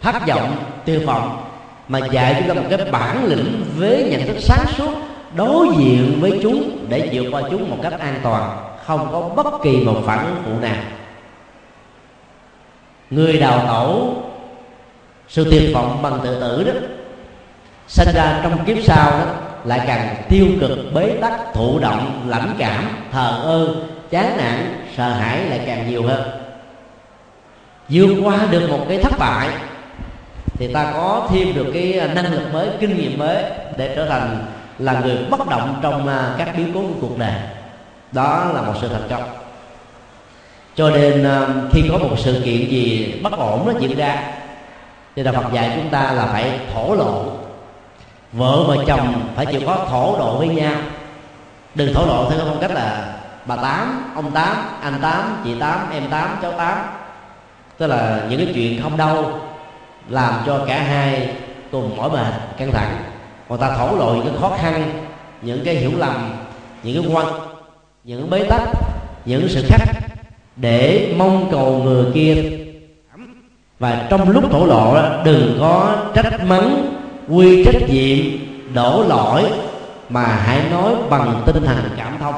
thất 0.00 0.26
vọng 0.26 0.56
tiêu 0.84 1.00
vọng, 1.06 1.44
mà 1.88 1.98
dạy 2.10 2.34
chúng 2.38 2.48
ta 2.48 2.62
một 2.62 2.68
cái 2.70 2.90
bản 2.90 3.24
lĩnh 3.24 3.64
với 3.76 4.08
nhận 4.10 4.26
thức 4.26 4.36
sáng 4.40 4.66
suốt, 4.76 4.90
đối 5.34 5.68
diện 5.78 6.18
với 6.20 6.40
chúng 6.42 6.86
để 6.88 7.08
vượt 7.12 7.30
qua 7.32 7.42
chúng 7.50 7.70
một 7.70 7.76
cách 7.82 8.00
an 8.00 8.20
toàn, 8.22 8.56
không 8.86 9.08
có 9.12 9.42
bất 9.42 9.62
kỳ 9.62 9.76
một 9.84 10.02
phản 10.06 10.26
ứng 10.26 10.36
phụ 10.44 10.50
nào. 10.60 10.84
Người 13.10 13.38
đào 13.38 13.64
tẩu 13.66 14.22
sự 15.28 15.50
tuyệt 15.50 15.74
vọng 15.74 16.02
bằng 16.02 16.20
tự 16.24 16.40
tử 16.40 16.64
đó, 16.64 16.72
sinh 17.88 18.08
ra 18.14 18.40
trong 18.42 18.64
kiếp 18.64 18.76
sau 18.84 19.10
đó 19.10 19.26
lại 19.64 19.80
càng 19.86 20.16
tiêu 20.28 20.46
cực, 20.60 20.78
bế 20.94 21.18
tắc, 21.20 21.32
thụ 21.54 21.78
động, 21.78 22.24
lãnh 22.28 22.54
cảm, 22.58 22.88
thờ 23.12 23.40
ơ, 23.44 23.74
chán 24.10 24.36
nản, 24.36 24.86
sợ 24.96 25.08
hãi 25.08 25.44
lại 25.44 25.60
càng 25.66 25.90
nhiều 25.90 26.02
hơn. 26.02 26.22
Vượt 27.88 28.14
qua 28.24 28.38
được 28.50 28.70
một 28.70 28.84
cái 28.88 28.98
thất 29.02 29.18
bại, 29.18 29.48
thì 30.54 30.72
ta 30.72 30.92
có 30.92 31.28
thêm 31.30 31.54
được 31.54 31.66
cái 31.74 32.00
năng 32.14 32.32
lực 32.32 32.52
mới, 32.52 32.68
kinh 32.80 32.96
nghiệm 32.96 33.18
mới 33.18 33.44
để 33.76 33.96
trở 33.96 34.06
thành 34.08 34.46
là 34.78 35.00
người 35.00 35.16
bất 35.30 35.48
động 35.48 35.78
trong 35.82 36.08
à, 36.08 36.34
các 36.38 36.54
biến 36.56 36.70
cố 36.74 36.80
của 36.80 36.94
cuộc 37.00 37.18
đời. 37.18 37.34
Đó 38.12 38.50
là 38.54 38.62
một 38.62 38.74
sự 38.80 38.88
thành 38.88 39.08
công 39.10 39.22
cho 40.78 40.90
nên 40.90 41.24
à, 41.24 41.48
khi 41.72 41.84
có 41.92 41.98
một 41.98 42.16
sự 42.18 42.42
kiện 42.44 42.68
gì 42.68 43.14
bất 43.22 43.32
ổn 43.32 43.66
nó 43.66 43.72
diễn 43.80 43.96
ra 43.96 44.37
thì 45.18 45.24
đạo 45.24 45.34
Phật 45.34 45.52
dạy 45.52 45.72
chúng 45.76 45.90
ta 45.90 46.12
là 46.12 46.26
phải 46.26 46.60
thổ 46.74 46.94
lộ. 46.94 47.24
Vợ 48.32 48.64
và 48.68 48.76
chồng 48.86 49.30
phải 49.36 49.46
chịu 49.46 49.60
có 49.66 49.86
thổ 49.90 50.18
độ 50.18 50.38
với 50.38 50.48
nhau. 50.48 50.72
Đừng 51.74 51.94
thổ 51.94 52.06
lộ 52.06 52.30
theo 52.30 52.40
phong 52.44 52.58
cách 52.60 52.70
là 52.70 53.14
bà 53.46 53.56
tám, 53.56 54.12
ông 54.14 54.30
tám, 54.30 54.56
anh 54.82 54.94
tám, 55.02 55.40
chị 55.44 55.50
tám, 55.60 55.80
em 55.92 56.02
tám, 56.10 56.38
cháu 56.42 56.52
tám. 56.52 56.78
Tức 57.78 57.86
là 57.86 58.20
những 58.30 58.44
cái 58.44 58.54
chuyện 58.54 58.82
không 58.82 58.96
đâu 58.96 59.40
làm 60.08 60.34
cho 60.46 60.64
cả 60.66 60.82
hai 60.82 61.30
cùng 61.72 61.96
mỏi 61.96 62.10
mệt, 62.10 62.32
căng 62.58 62.72
thẳng. 62.72 62.96
Người 63.48 63.58
ta 63.58 63.76
thổ 63.78 63.96
lộ 63.96 64.14
những 64.14 64.24
cái 64.24 64.34
khó 64.40 64.56
khăn, 64.58 64.92
những 65.42 65.64
cái 65.64 65.74
hiểu 65.74 65.92
lầm, 65.96 66.36
những 66.82 67.02
cái 67.02 67.12
quan, 67.14 67.26
những 68.04 68.30
bế 68.30 68.44
tắc, 68.44 68.62
những 69.24 69.48
sự 69.48 69.64
khắc 69.68 69.88
để 70.56 71.14
mong 71.16 71.48
cầu 71.50 71.80
người 71.84 72.04
kia 72.14 72.57
và 73.78 74.06
trong 74.10 74.30
lúc 74.30 74.44
thổ 74.50 74.66
lộ 74.66 74.96
đừng 75.24 75.56
có 75.60 75.96
trách 76.14 76.44
mắng 76.46 76.96
quy 77.28 77.64
trách 77.64 77.88
nhiệm 77.88 78.18
đổ 78.74 79.04
lỗi 79.08 79.44
mà 80.08 80.24
hãy 80.24 80.60
nói 80.70 80.94
bằng 81.10 81.42
tinh 81.46 81.64
thần 81.64 81.76
cảm 81.96 82.16
thông. 82.20 82.34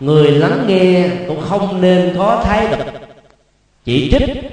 Người 0.00 0.30
lắng 0.30 0.64
nghe 0.66 1.08
cũng 1.28 1.40
không 1.40 1.80
nên 1.80 2.14
có 2.18 2.42
thái 2.44 2.68
độ 2.68 2.84
chỉ 3.84 4.10
trích 4.12 4.50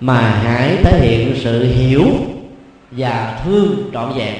mà 0.00 0.20
hãy 0.20 0.76
thể 0.84 1.00
hiện 1.00 1.36
sự 1.44 1.64
hiểu 1.64 2.06
và 2.90 3.40
thương 3.44 3.90
trọn 3.92 4.12
vẹn. 4.18 4.34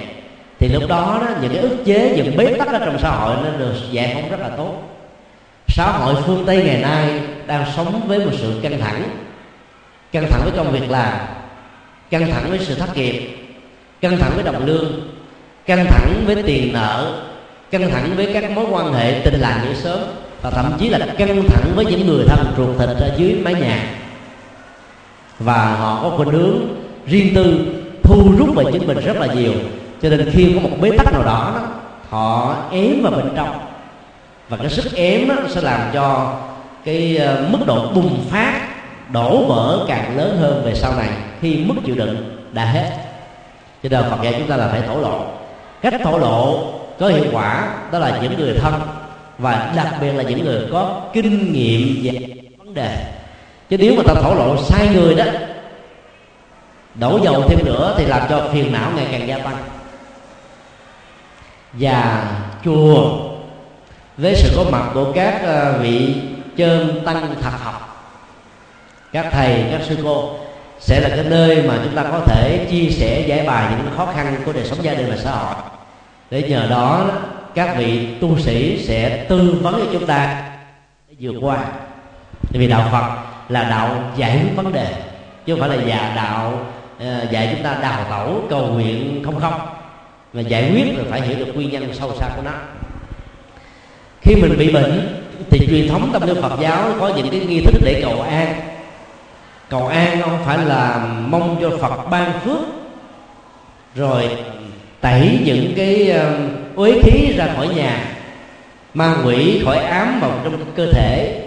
Thì 0.59 0.69
lúc 0.69 0.83
đó, 0.89 1.21
đó 1.21 1.29
những 1.43 1.53
cái 1.53 1.63
ức 1.63 1.77
chế 1.85 2.13
những 2.17 2.37
bế 2.37 2.55
tắc 2.59 2.69
ở 2.69 2.79
trong 2.79 2.99
xã 2.99 3.11
hội 3.11 3.37
nó 3.45 3.59
được 3.59 3.75
giải 3.91 4.11
phóng 4.15 4.31
rất 4.31 4.41
là 4.41 4.49
tốt. 4.57 4.75
Xã 5.69 5.93
hội 5.93 6.15
phương 6.27 6.45
tây 6.47 6.63
ngày 6.65 6.81
nay 6.83 7.21
đang 7.47 7.67
sống 7.77 8.01
với 8.07 8.19
một 8.19 8.31
sự 8.39 8.61
căng 8.63 8.81
thẳng 8.81 9.03
căng 10.13 10.31
thẳng 10.31 10.41
với 10.45 10.53
công 10.57 10.73
việc 10.73 10.91
làm 10.91 11.13
căng 12.11 12.31
thẳng 12.31 12.51
với 12.51 12.59
sự 12.59 12.75
thất 12.75 12.97
nghiệp 12.97 13.37
căng 14.01 14.19
thẳng 14.19 14.33
với 14.35 14.45
đồng 14.45 14.67
lương 14.67 15.11
căng 15.67 15.87
thẳng 15.87 16.23
với 16.27 16.43
tiền 16.43 16.73
nợ 16.73 17.23
căng 17.71 17.91
thẳng 17.91 18.13
với 18.17 18.31
các 18.33 18.51
mối 18.51 18.65
quan 18.71 18.93
hệ 18.93 19.21
tình 19.25 19.41
làng 19.41 19.61
nghĩa 19.63 19.75
sớm 19.75 19.99
và 20.43 20.51
thậm 20.51 20.73
chí 20.79 20.89
là 20.89 20.99
căng 21.19 21.43
thẳng 21.49 21.73
với 21.75 21.85
những 21.85 22.07
người 22.07 22.25
thân 22.29 22.55
ruột 22.57 22.79
thịt 22.79 22.89
ở 22.89 23.15
dưới 23.17 23.35
mái 23.35 23.55
nhà. 23.55 23.91
Và 25.39 25.75
họ 25.75 26.03
có 26.03 26.17
khuynh 26.17 26.29
hướng 26.29 26.59
riêng 27.07 27.35
tư 27.35 27.67
thu 28.03 28.33
rút 28.39 28.57
về 28.57 28.65
chính 28.73 28.87
mình 28.87 28.99
rất 28.99 29.17
là 29.17 29.35
nhiều 29.35 29.53
cho 30.03 30.09
nên 30.09 30.31
khi 30.33 30.53
có 30.55 30.61
một 30.61 30.77
bế 30.81 30.91
tắc 30.97 31.13
nào 31.13 31.23
đó, 31.23 31.53
đó 31.55 31.69
họ 32.09 32.57
ém 32.71 33.03
vào 33.03 33.13
bên 33.13 33.33
trong. 33.37 33.59
Và 34.49 34.57
cái 34.57 34.71
sức 34.71 34.95
ém 34.95 35.29
đó 35.29 35.35
sẽ 35.49 35.61
làm 35.61 35.81
cho 35.93 36.35
cái 36.85 37.17
ờ, 37.17 37.49
mức 37.51 37.59
độ 37.67 37.93
bùng 37.95 38.25
phát 38.31 38.61
đổ 39.13 39.45
vỡ 39.45 39.85
càng 39.89 40.17
lớn 40.17 40.39
hơn 40.41 40.63
về 40.65 40.75
sau 40.75 40.95
này 40.97 41.09
khi 41.41 41.65
mức 41.67 41.75
chịu 41.85 41.95
đựng 41.95 42.39
đã 42.53 42.65
hết. 42.65 42.91
Cho 43.83 43.89
nên 43.89 44.11
Phật 44.11 44.23
dạy 44.23 44.35
chúng 44.39 44.49
ta 44.49 44.57
là 44.57 44.69
phải 44.69 44.83
thổ 44.87 45.01
lộ. 45.01 45.25
Cách 45.83 45.95
thổ 46.05 46.19
lộ 46.19 46.73
có 46.99 47.09
hiệu 47.09 47.25
quả 47.33 47.69
đó 47.93 47.99
là 47.99 48.19
những 48.23 48.39
người 48.39 48.55
thân 48.55 48.75
và 49.39 49.73
đặc 49.77 49.95
biệt 50.01 50.13
là 50.13 50.23
những 50.23 50.45
người 50.45 50.67
có 50.73 51.01
kinh 51.13 51.53
nghiệm 51.53 52.03
về 52.03 52.37
vấn 52.59 52.75
đề. 52.75 52.97
Chứ 53.71 53.77
nếu 53.79 53.95
mà 53.97 54.03
ta 54.07 54.15
thổ 54.23 54.35
lộ 54.35 54.63
sai 54.63 54.89
người 54.89 55.15
đó, 55.15 55.25
đổ 56.95 57.21
dầu 57.25 57.43
thêm 57.49 57.59
nữa 57.65 57.95
thì 57.99 58.05
làm 58.05 58.23
cho 58.29 58.49
phiền 58.53 58.73
não 58.73 58.91
ngày 58.97 59.07
càng 59.13 59.29
gia 59.29 59.39
tăng. 59.39 59.57
Và 61.73 62.25
chùa, 62.65 63.19
với 64.17 64.35
sự 64.37 64.53
có 64.57 64.65
mặt 64.71 64.91
của 64.95 65.13
các 65.13 65.43
ờ, 65.45 65.79
vị 65.83 66.15
chơn 66.57 67.05
tăng 67.05 67.35
thật 67.41 67.51
học 67.63 67.96
các 69.17 69.27
thầy, 69.33 69.65
các 69.71 69.81
sư 69.83 69.97
cô 70.03 70.31
sẽ 70.81 71.01
là 71.01 71.09
cái 71.09 71.25
nơi 71.25 71.63
mà 71.63 71.75
chúng 71.85 71.95
ta 71.95 72.03
có 72.03 72.21
thể 72.27 72.67
chia 72.71 72.91
sẻ, 72.91 73.25
giải 73.27 73.47
bài 73.47 73.73
những 73.79 73.97
khó 73.97 74.07
khăn 74.15 74.37
của 74.45 74.53
đời 74.53 74.65
sống 74.65 74.79
gia 74.83 74.95
đình 74.95 75.11
và 75.11 75.17
xã 75.17 75.31
hội. 75.31 75.55
Để 76.31 76.43
nhờ 76.43 76.67
đó, 76.71 77.11
các 77.55 77.77
vị 77.79 78.09
tu 78.21 78.39
sĩ 78.39 78.85
sẽ 78.85 79.25
tư 79.29 79.59
vấn 79.63 79.75
cho 79.75 79.93
chúng 79.93 80.07
ta 80.07 80.43
để 81.09 81.15
vượt 81.21 81.39
qua. 81.41 81.59
Vì 82.51 82.69
đạo 82.69 82.89
phật 82.93 83.17
là 83.49 83.63
đạo 83.63 84.13
giải 84.17 84.37
quyết 84.37 84.57
vấn 84.57 84.73
đề, 84.73 84.87
chứ 85.47 85.55
không 85.55 85.69
phải 85.69 85.79
là 85.79 85.85
già 85.85 86.13
đạo 86.17 86.67
ờ, 86.99 87.27
dạy 87.31 87.49
chúng 87.55 87.65
ta 87.65 87.79
đào 87.83 88.05
tẩu 88.11 88.43
cầu 88.51 88.67
nguyện 88.67 89.23
không 89.25 89.41
không. 89.41 89.61
Mà 90.33 90.41
giải 90.41 90.71
quyết 90.73 90.99
là 90.99 91.05
phải 91.11 91.21
hiểu 91.21 91.39
được 91.39 91.53
nguyên 91.55 91.71
nhân 91.71 91.95
sâu 91.95 92.13
xa 92.21 92.29
của 92.37 92.43
nó. 92.43 92.53
Khi 94.21 94.35
mình 94.35 94.59
bị 94.59 94.73
bệnh 94.73 95.23
thì 95.51 95.67
truyền 95.71 95.89
thống 95.89 96.11
tâm 96.13 96.27
linh 96.27 96.43
Phật 96.43 96.61
giáo 96.61 96.93
có 97.01 97.13
những 97.17 97.31
cái 97.31 97.41
nghi 97.41 97.61
thức 97.61 97.81
để 97.85 98.01
cầu 98.05 98.23
an 98.23 98.76
cầu 99.71 99.87
an 99.87 100.23
không 100.23 100.39
phải 100.45 100.59
là 100.59 101.09
mong 101.29 101.57
cho 101.61 101.71
Phật 101.81 102.11
ban 102.11 102.41
phước. 102.45 102.61
Rồi 103.95 104.37
tẩy 105.01 105.41
những 105.45 105.73
cái 105.77 106.11
um, 106.11 106.49
uế 106.75 107.01
khí 107.03 107.33
ra 107.37 107.49
khỏi 107.57 107.69
nhà, 107.69 108.05
ma 108.95 109.15
quỷ 109.25 109.63
khỏi 109.65 109.79
ám 109.79 110.21
vào 110.21 110.41
trong 110.45 110.65
cơ 110.77 110.93
thể. 110.93 111.43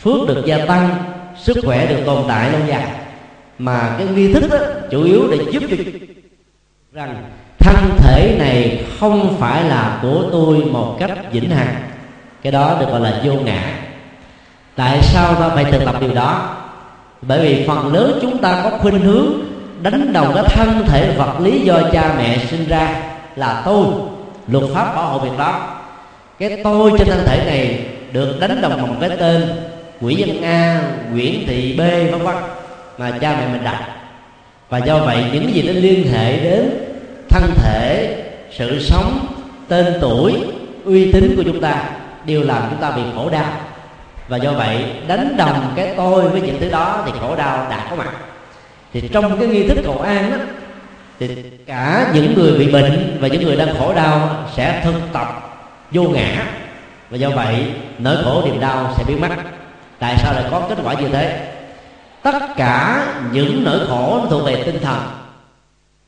Phước 0.00 0.28
được 0.28 0.42
gia 0.46 0.66
tăng, 0.66 0.96
sức 1.36 1.56
khỏe 1.64 1.86
được 1.86 2.02
tồn 2.06 2.24
tại 2.28 2.50
lâu 2.52 2.60
dài. 2.66 2.86
Mà 3.58 3.94
cái 3.98 4.06
nghi 4.06 4.32
thức 4.32 4.50
đó 4.50 4.58
chủ 4.90 5.02
yếu 5.02 5.28
để 5.30 5.38
giúp 5.50 5.62
cho 5.70 5.76
rằng 6.92 7.24
thân 7.58 7.76
thể 7.98 8.36
này 8.38 8.84
không 9.00 9.36
phải 9.40 9.64
là 9.64 9.98
của 10.02 10.24
tôi 10.32 10.64
một 10.64 10.96
cách 11.00 11.10
vĩnh 11.32 11.50
hằng. 11.50 11.74
Cái 12.42 12.52
đó 12.52 12.76
được 12.80 12.86
gọi 12.90 13.00
là 13.00 13.20
vô 13.24 13.32
ngã. 13.32 13.78
Tại 14.76 14.98
sao 15.02 15.34
ta 15.34 15.48
phải 15.48 15.64
thực 15.64 15.84
tập 15.84 15.96
điều 16.00 16.14
đó? 16.14 16.55
Bởi 17.28 17.40
vì 17.40 17.66
phần 17.66 17.92
lớn 17.92 18.18
chúng 18.22 18.38
ta 18.38 18.60
có 18.64 18.70
khuynh 18.78 19.00
hướng 19.00 19.32
đánh 19.82 20.12
đồng 20.12 20.32
cái 20.34 20.44
thân 20.48 20.84
thể 20.86 21.14
vật 21.18 21.40
lý 21.40 21.60
do 21.60 21.80
cha 21.92 22.14
mẹ 22.18 22.38
sinh 22.50 22.68
ra 22.68 23.02
là 23.36 23.62
tôi, 23.64 23.86
luật 24.48 24.64
pháp 24.74 24.94
bảo 24.94 25.06
hộ 25.06 25.18
việc 25.18 25.38
đó. 25.38 25.68
Cái 26.38 26.60
tôi 26.64 26.92
trên 26.98 27.08
thân 27.08 27.24
thể 27.26 27.44
này 27.46 27.86
được 28.12 28.40
đánh 28.40 28.60
đồng 28.60 28.82
bằng 28.82 28.96
cái 29.00 29.10
tên 29.18 29.42
quỷ 30.00 30.14
dân 30.14 30.42
a, 30.42 30.82
nguyễn 31.12 31.46
thị 31.46 31.74
b, 31.78 31.80
vân 32.12 32.22
vân, 32.22 32.36
mà 32.98 33.10
cha 33.20 33.36
mẹ 33.40 33.52
mình 33.52 33.64
đặt. 33.64 33.88
Và 34.68 34.78
do 34.78 34.98
vậy, 34.98 35.24
những 35.32 35.54
gì 35.54 35.62
nó 35.62 35.72
liên 35.72 36.12
hệ 36.12 36.40
đến 36.40 36.70
thân 37.28 37.50
thể, 37.56 38.16
sự 38.52 38.80
sống, 38.80 39.26
tên 39.68 39.86
tuổi, 40.00 40.34
uy 40.84 41.12
tín 41.12 41.34
của 41.36 41.42
chúng 41.42 41.60
ta 41.60 41.84
đều 42.26 42.42
làm 42.42 42.62
chúng 42.70 42.80
ta 42.80 42.90
bị 42.90 43.02
khổ 43.14 43.30
đau 43.30 43.52
và 44.28 44.36
do 44.36 44.52
vậy, 44.52 44.84
đánh 45.06 45.36
đồng 45.36 45.72
cái 45.76 45.94
tôi 45.96 46.28
với 46.28 46.40
những 46.40 46.60
thứ 46.60 46.70
đó 46.70 47.02
thì 47.06 47.12
khổ 47.20 47.36
đau 47.36 47.66
đã 47.70 47.86
có 47.90 47.96
mặt. 47.96 48.10
Thì 48.92 49.08
trong 49.12 49.38
cái 49.38 49.48
nghi 49.48 49.68
thức 49.68 49.78
cầu 49.84 50.00
an 50.00 50.30
đó 50.30 50.36
thì 51.18 51.28
cả 51.66 52.10
những 52.14 52.34
người 52.34 52.58
bị 52.58 52.72
bệnh 52.72 53.18
và 53.20 53.28
những 53.28 53.42
người 53.42 53.56
đang 53.56 53.78
khổ 53.78 53.94
đau 53.94 54.44
sẽ 54.56 54.80
thân 54.84 55.00
tập 55.12 55.58
vô 55.90 56.02
ngã. 56.02 56.46
Và 57.10 57.16
do 57.16 57.30
vậy, 57.30 57.72
nỗi 57.98 58.16
khổ 58.24 58.42
niềm 58.44 58.60
đau 58.60 58.94
sẽ 58.96 59.04
biến 59.04 59.20
mất. 59.20 59.28
Tại 59.98 60.16
sao 60.18 60.34
lại 60.34 60.44
có 60.50 60.60
kết 60.68 60.78
quả 60.84 60.94
như 60.94 61.08
thế? 61.08 61.52
Tất 62.22 62.38
cả 62.56 63.06
những 63.32 63.64
nỗi 63.64 63.78
khổ 63.88 64.26
thuộc 64.30 64.44
về 64.44 64.62
tinh 64.62 64.78
thần, 64.82 64.98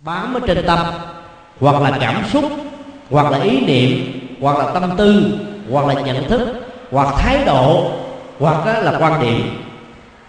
bám 0.01 0.35
ở 0.35 0.41
trên 0.47 0.67
tâm, 0.67 0.79
hoặc 1.61 1.83
là 1.83 1.99
cảm 2.01 2.23
xúc, 2.33 2.45
hoặc 3.11 3.33
là 3.33 3.39
ý 3.39 3.61
niệm, 3.61 4.21
hoặc 4.41 4.59
là 4.59 4.73
tâm 4.75 4.91
tư, 4.97 5.23
hoặc 5.71 5.87
là 5.87 5.95
nhận 5.95 6.29
thức, 6.29 6.49
hoặc 6.91 7.15
thái 7.19 7.45
độ 7.45 7.91
hoặc 8.39 8.83
là 8.83 8.97
quan 8.99 9.21
điểm 9.21 9.63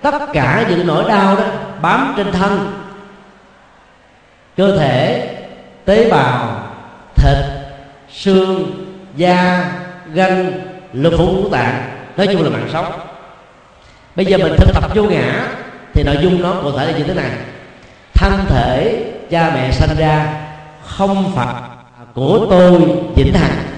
tất 0.02 0.20
cả 0.34 0.66
những 0.70 0.88
nỗi 0.88 1.10
đau 1.10 1.36
đó 1.36 1.44
bám 1.82 2.14
trên 2.18 2.32
thân. 2.32 2.74
Cơ 4.58 4.78
thể, 4.78 5.30
tế 5.86 6.12
bào, 6.12 6.64
thịt, 7.16 7.46
xương, 8.12 8.72
da, 9.16 9.72
gân 10.14 10.62
lực 10.94 11.14
phủ 11.18 11.26
ngũ 11.26 11.50
tạng 11.50 11.90
nói 12.18 12.28
chung 12.28 12.44
là 12.44 12.50
mạng 12.50 12.70
sống. 12.74 12.92
Bây 14.16 14.26
giờ 14.26 14.38
mình 14.38 14.54
thực 14.58 14.74
tập 14.74 14.92
vô 14.96 15.04
ngã 15.04 15.48
thì 15.94 16.04
nội 16.04 16.18
dung 16.22 16.42
nó 16.42 16.54
cụ 16.64 16.72
thể 16.78 16.86
là 16.86 16.98
như 16.98 17.04
thế 17.04 17.14
này. 17.14 17.32
Thân 18.14 18.46
thể 18.50 19.04
cha 19.30 19.52
mẹ 19.54 19.72
sanh 19.72 19.96
ra 19.98 20.34
không 20.86 21.32
phải 21.36 21.62
của 22.14 22.48
tôi 22.50 22.72
vĩnh 23.16 23.34
hằng 23.34 23.69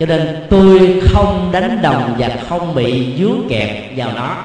cho 0.00 0.06
nên 0.06 0.46
tôi 0.50 1.00
không 1.12 1.52
đánh 1.52 1.82
đồng 1.82 2.14
và 2.18 2.28
không 2.48 2.74
bị 2.74 3.14
dướng 3.18 3.40
kẹt 3.48 3.70
vào 3.96 4.10
nó. 4.16 4.36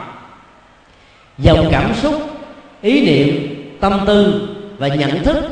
Dòng 1.38 1.68
cảm 1.72 1.94
xúc, 1.94 2.14
ý 2.82 3.06
niệm, 3.06 3.56
tâm 3.82 4.00
tư 4.08 4.48
và 4.78 4.88
nhận 4.88 5.24
thức 5.24 5.46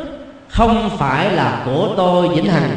không 0.47 0.89
phải 0.97 1.31
là 1.31 1.61
của 1.65 1.89
tôi 1.97 2.27
vĩnh 2.27 2.45
hằng 2.45 2.75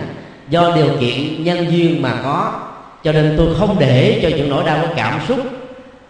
do 0.48 0.72
điều 0.76 0.88
kiện 1.00 1.44
nhân 1.44 1.66
duyên 1.70 2.02
mà 2.02 2.12
có. 2.24 2.52
Cho 3.04 3.12
nên 3.12 3.34
tôi 3.36 3.54
không 3.58 3.76
để 3.78 4.20
cho 4.22 4.28
những 4.36 4.50
nỗi 4.50 4.64
đau 4.64 4.78
của 4.82 4.94
cảm 4.96 5.20
xúc 5.28 5.38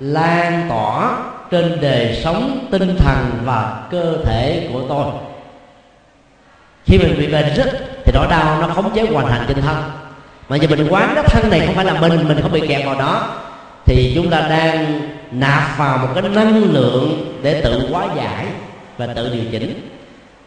lan 0.01 0.67
tỏa 0.69 1.19
trên 1.51 1.79
đời 1.81 2.21
sống 2.25 2.69
tinh 2.71 2.97
thần 2.99 3.31
và 3.45 3.83
cơ 3.91 4.17
thể 4.25 4.69
của 4.73 4.81
tôi. 4.89 5.07
Khi 6.85 6.99
mình 6.99 7.15
bị 7.19 7.27
bệnh 7.27 7.55
rất 7.55 7.73
thì 8.05 8.13
nỗi 8.15 8.27
đau 8.31 8.61
nó 8.61 8.69
khống 8.69 8.95
chế 8.95 9.07
hoàn 9.07 9.29
thành 9.29 9.45
trên 9.49 9.61
thân 9.63 9.77
mà 10.49 10.57
giờ 10.57 10.69
mình 10.71 10.89
quán 10.91 11.13
cái 11.15 11.25
thân 11.27 11.51
này 11.51 11.63
không 11.67 11.75
phải 11.75 11.85
là 11.85 12.01
mình 12.01 12.29
mình 12.29 12.41
không 12.43 12.53
bị 12.53 12.69
kẹt 12.69 12.87
vào 12.87 12.95
đó. 12.95 13.35
Thì 13.85 14.13
chúng 14.15 14.31
ta 14.31 14.41
đang 14.41 15.01
nạp 15.31 15.79
vào 15.79 15.99
một 15.99 16.09
cái 16.15 16.23
năng 16.23 16.73
lượng 16.73 17.35
để 17.43 17.61
tự 17.61 17.89
hóa 17.93 18.07
giải 18.17 18.47
và 18.99 19.07
tự 19.07 19.31
điều 19.33 19.43
chỉnh. 19.53 19.89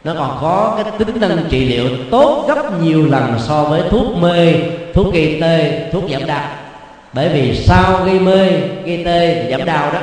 Nó 0.03 0.13
còn 0.17 0.37
có 0.41 0.83
cái 0.83 0.93
tính 0.97 1.21
năng 1.21 1.43
trị 1.49 1.65
liệu 1.65 1.87
tốt 2.11 2.45
gấp 2.47 2.81
nhiều 2.81 3.05
lần 3.05 3.35
so 3.39 3.63
với 3.63 3.81
thuốc 3.89 4.17
mê, 4.17 4.53
thuốc 4.93 5.13
gây 5.13 5.37
tê, 5.41 5.89
thuốc 5.93 6.03
giảm 6.11 6.27
đau. 6.27 6.45
Bởi 7.13 7.29
vì 7.29 7.55
sau 7.55 8.03
gây 8.05 8.19
mê, 8.19 8.51
gây 8.85 9.01
tê, 9.05 9.47
giảm 9.51 9.65
đau 9.65 9.91
đó, 9.91 9.99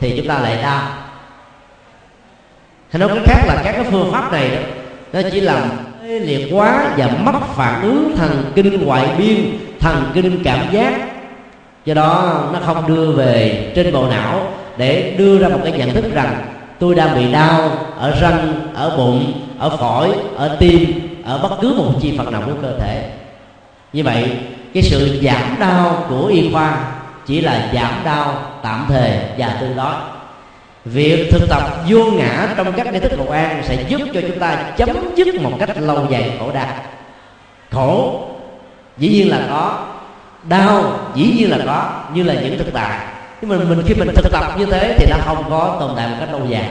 thì 0.00 0.14
chúng 0.16 0.28
ta 0.28 0.38
lại 0.38 0.56
đau. 0.62 0.82
Hay 2.90 3.00
nói 3.00 3.08
cái 3.08 3.24
khác 3.26 3.44
là 3.46 3.62
các 3.64 3.72
cái 3.72 3.84
phương 3.90 4.12
pháp 4.12 4.32
này 4.32 4.50
đó. 4.50 4.60
Nó 5.12 5.28
chỉ 5.32 5.40
làm 5.40 5.62
tê 6.08 6.18
liệt 6.18 6.48
quá 6.52 6.94
và 6.96 7.06
mất 7.06 7.40
phản 7.54 7.82
ứng 7.82 8.16
thần 8.16 8.52
kinh 8.54 8.86
ngoại 8.86 9.08
biên, 9.18 9.58
thần 9.80 10.10
kinh 10.14 10.42
cảm 10.44 10.72
giác. 10.72 10.92
Do 11.84 11.94
đó, 11.94 12.42
nó 12.52 12.58
không 12.66 12.88
đưa 12.88 13.12
về 13.12 13.72
trên 13.74 13.92
bộ 13.92 14.08
não 14.08 14.52
để 14.76 15.14
đưa 15.18 15.38
ra 15.38 15.48
một 15.48 15.58
cái 15.64 15.72
nhận 15.72 15.94
thức 15.94 16.04
rằng 16.12 16.46
tôi 16.78 16.94
đang 16.94 17.14
bị 17.14 17.32
đau 17.32 17.70
ở 17.98 18.20
răng, 18.20 18.54
ở 18.74 18.96
bụng, 18.96 19.32
ở 19.58 19.76
phổi, 19.76 20.08
ở 20.36 20.56
tim, 20.60 21.00
ở 21.24 21.38
bất 21.38 21.60
cứ 21.60 21.74
một 21.76 21.92
chi 22.00 22.14
phần 22.18 22.32
nào 22.32 22.42
của 22.46 22.62
cơ 22.62 22.78
thể. 22.78 23.10
Như 23.92 24.02
vậy, 24.02 24.30
cái 24.74 24.82
sự 24.82 25.20
giảm 25.22 25.56
đau 25.60 26.04
của 26.08 26.26
y 26.26 26.50
khoa 26.52 26.78
chỉ 27.26 27.40
là 27.40 27.68
giảm 27.74 27.92
đau 28.04 28.34
tạm 28.62 28.84
thời 28.88 29.10
và 29.38 29.56
tương 29.60 29.76
đối 29.76 29.94
việc 30.84 31.28
thực 31.32 31.48
tập 31.48 31.84
vô 31.88 32.04
ngã 32.04 32.54
trong 32.56 32.72
các 32.72 32.92
nghi 32.92 32.98
thức 32.98 33.12
cầu 33.16 33.30
an 33.30 33.62
sẽ 33.64 33.84
giúp 33.88 34.00
cho 34.14 34.20
chúng 34.20 34.38
ta 34.38 34.72
chấm 34.76 34.88
dứt 35.16 35.42
một 35.42 35.52
cách 35.58 35.70
lâu 35.80 36.06
dài 36.10 36.32
khổ 36.38 36.50
đau. 36.52 36.74
Khổ, 37.70 38.24
dĩ 38.98 39.08
nhiên 39.08 39.30
là 39.30 39.46
có. 39.50 39.86
Đau, 40.48 41.00
dĩ 41.14 41.34
nhiên 41.36 41.50
là 41.50 41.58
có, 41.66 42.04
như 42.14 42.22
là 42.22 42.34
những 42.34 42.58
thực 42.58 42.72
tại. 42.72 43.06
Nhưng 43.40 43.50
mà 43.50 43.56
mình 43.64 43.82
khi 43.86 43.94
mình 43.94 44.08
thực 44.14 44.32
tập 44.32 44.44
như 44.58 44.66
thế 44.66 44.94
thì 44.98 45.06
nó 45.10 45.16
không 45.24 45.44
có 45.50 45.76
tồn 45.80 45.90
tại 45.96 46.08
một 46.08 46.16
cách 46.20 46.32
lâu 46.32 46.40
dài. 46.48 46.70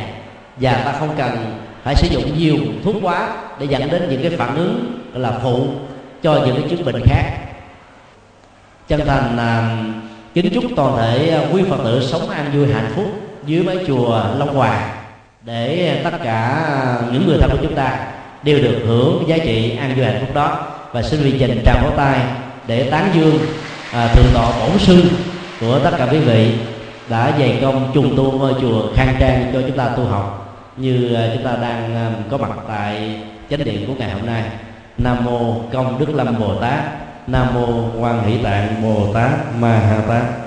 Và 0.58 0.74
ta 0.74 0.94
không 1.00 1.10
cần 1.18 1.60
phải 1.84 1.96
sử 1.96 2.08
dụng 2.08 2.38
nhiều 2.38 2.58
thuốc 2.84 2.96
quá 3.02 3.30
để 3.60 3.66
dẫn 3.66 3.90
đến 3.92 4.08
những 4.10 4.22
cái 4.22 4.32
phản 4.38 4.56
ứng 4.56 5.02
là 5.14 5.32
phụ 5.44 5.68
cho 6.24 6.34
những 6.34 6.62
cái 6.62 6.70
chứng 6.70 6.86
bệnh 6.86 7.04
khác. 7.06 7.24
Chân 8.88 9.02
thành 9.06 9.38
à, 9.38 9.78
kính 10.34 10.54
chúc 10.54 10.64
toàn 10.76 10.98
thể 10.98 11.30
à, 11.30 11.42
quý 11.52 11.64
phật 11.70 11.78
tử 11.84 12.08
sống 12.12 12.30
an 12.30 12.52
vui 12.54 12.74
hạnh 12.74 12.92
phúc 12.96 13.06
dưới 13.48 13.64
mái 13.64 13.78
chùa 13.88 14.24
long 14.38 14.56
hòa 14.56 14.90
để 15.46 16.02
tất 16.04 16.14
cả 16.24 16.68
những 17.12 17.28
người 17.28 17.38
thân 17.42 17.50
của 17.52 17.58
chúng 17.62 17.76
ta 17.76 18.00
đều 18.44 18.60
được 18.60 18.80
hưởng 18.88 19.24
giá 19.28 19.38
trị 19.38 19.78
an 19.78 19.96
vui 19.96 20.06
hạnh 20.06 20.18
phúc 20.22 20.36
đó. 20.36 20.68
Và 20.92 21.02
xin 21.02 21.20
vị 21.20 21.32
dành 21.32 21.64
tràng 21.66 21.82
pháo 21.82 21.92
tay 21.98 22.20
để 22.68 22.90
tán 22.92 23.10
dương 23.16 23.40
à, 23.94 24.08
thượng 24.08 24.34
tọa 24.34 24.52
bổn 24.60 24.80
sư 24.80 25.04
của 25.60 25.80
tất 25.80 25.92
cả 25.98 26.08
quý 26.12 26.20
vị 26.20 26.54
đã 27.10 27.34
dày 27.40 27.60
công 27.62 27.92
trùng 27.94 28.18
tu 28.18 28.32
ngôi 28.32 28.54
chùa 28.62 28.94
khang 28.96 29.16
trang 29.20 29.50
cho 29.54 29.62
chúng 29.62 29.78
ta 29.78 29.88
tu 29.88 30.04
học 30.04 30.56
như 30.78 31.16
à, 31.16 31.30
chúng 31.34 31.44
ta 31.44 31.52
đang 31.62 31.96
à, 31.96 32.12
có 32.32 32.38
mặt 32.38 32.50
tại 32.68 33.22
chánh 33.50 33.64
điện 33.64 33.88
của 33.88 33.94
ngày 33.98 34.10
hôm 34.12 34.26
nay. 34.26 34.44
Nam 34.98 35.26
mô 35.26 35.56
công 35.74 36.00
đức 36.00 36.16
lâm 36.16 36.40
bồ 36.40 36.56
tát 36.56 36.80
nam 37.28 37.48
mô 37.54 37.68
quan 38.00 38.24
hỷ 38.24 38.38
tạng 38.44 38.82
bồ 38.84 39.14
tát 39.14 39.32
ma 39.60 39.80
ha 39.80 40.02
tát. 40.08 40.47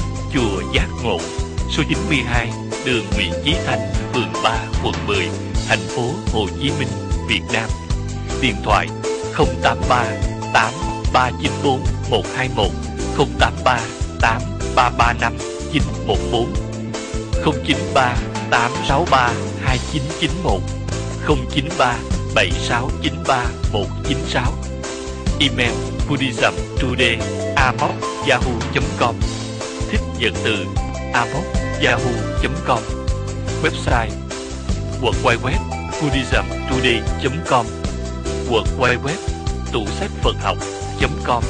chùa 0.33 0.61
Giác 0.73 0.87
Ngộ, 1.03 1.19
số 1.69 1.83
92, 1.89 2.49
đường 2.85 3.05
Nguyễn 3.15 3.31
Chí 3.43 3.55
Thanh, 3.65 3.79
phường 4.13 4.33
3, 4.43 4.65
quận 4.83 4.95
10, 5.07 5.29
thành 5.67 5.79
phố 5.79 6.01
Hồ 6.33 6.47
Chí 6.61 6.71
Minh, 6.79 6.87
Việt 7.27 7.41
Nam. 7.53 7.69
Điện 8.41 8.55
thoại 8.63 8.87
083 9.63 10.05
8394 10.53 11.79
121 12.09 12.71
083 13.39 13.79
8335 14.21 15.33
914 15.73 16.53
093 17.65 18.15
863 18.51 19.33
2991 19.63 20.61
093 21.27 21.97
7693 22.35 23.45
196 23.71 24.53
Email 25.39 25.73
buddhism 26.09 26.53
today 26.81 27.19
yahoo.com 28.27 29.15
Thích 29.91 30.01
nhận 30.19 30.33
từ 30.43 30.65
yahoo.com 31.83 32.79
Website 33.63 34.09
www 35.01 35.51
buddhismtoday.com 36.01 37.65
www 38.49 39.09
tủ 39.71 39.85
sách 39.85 40.09
Phật 40.23 40.35
học.com 40.41 41.43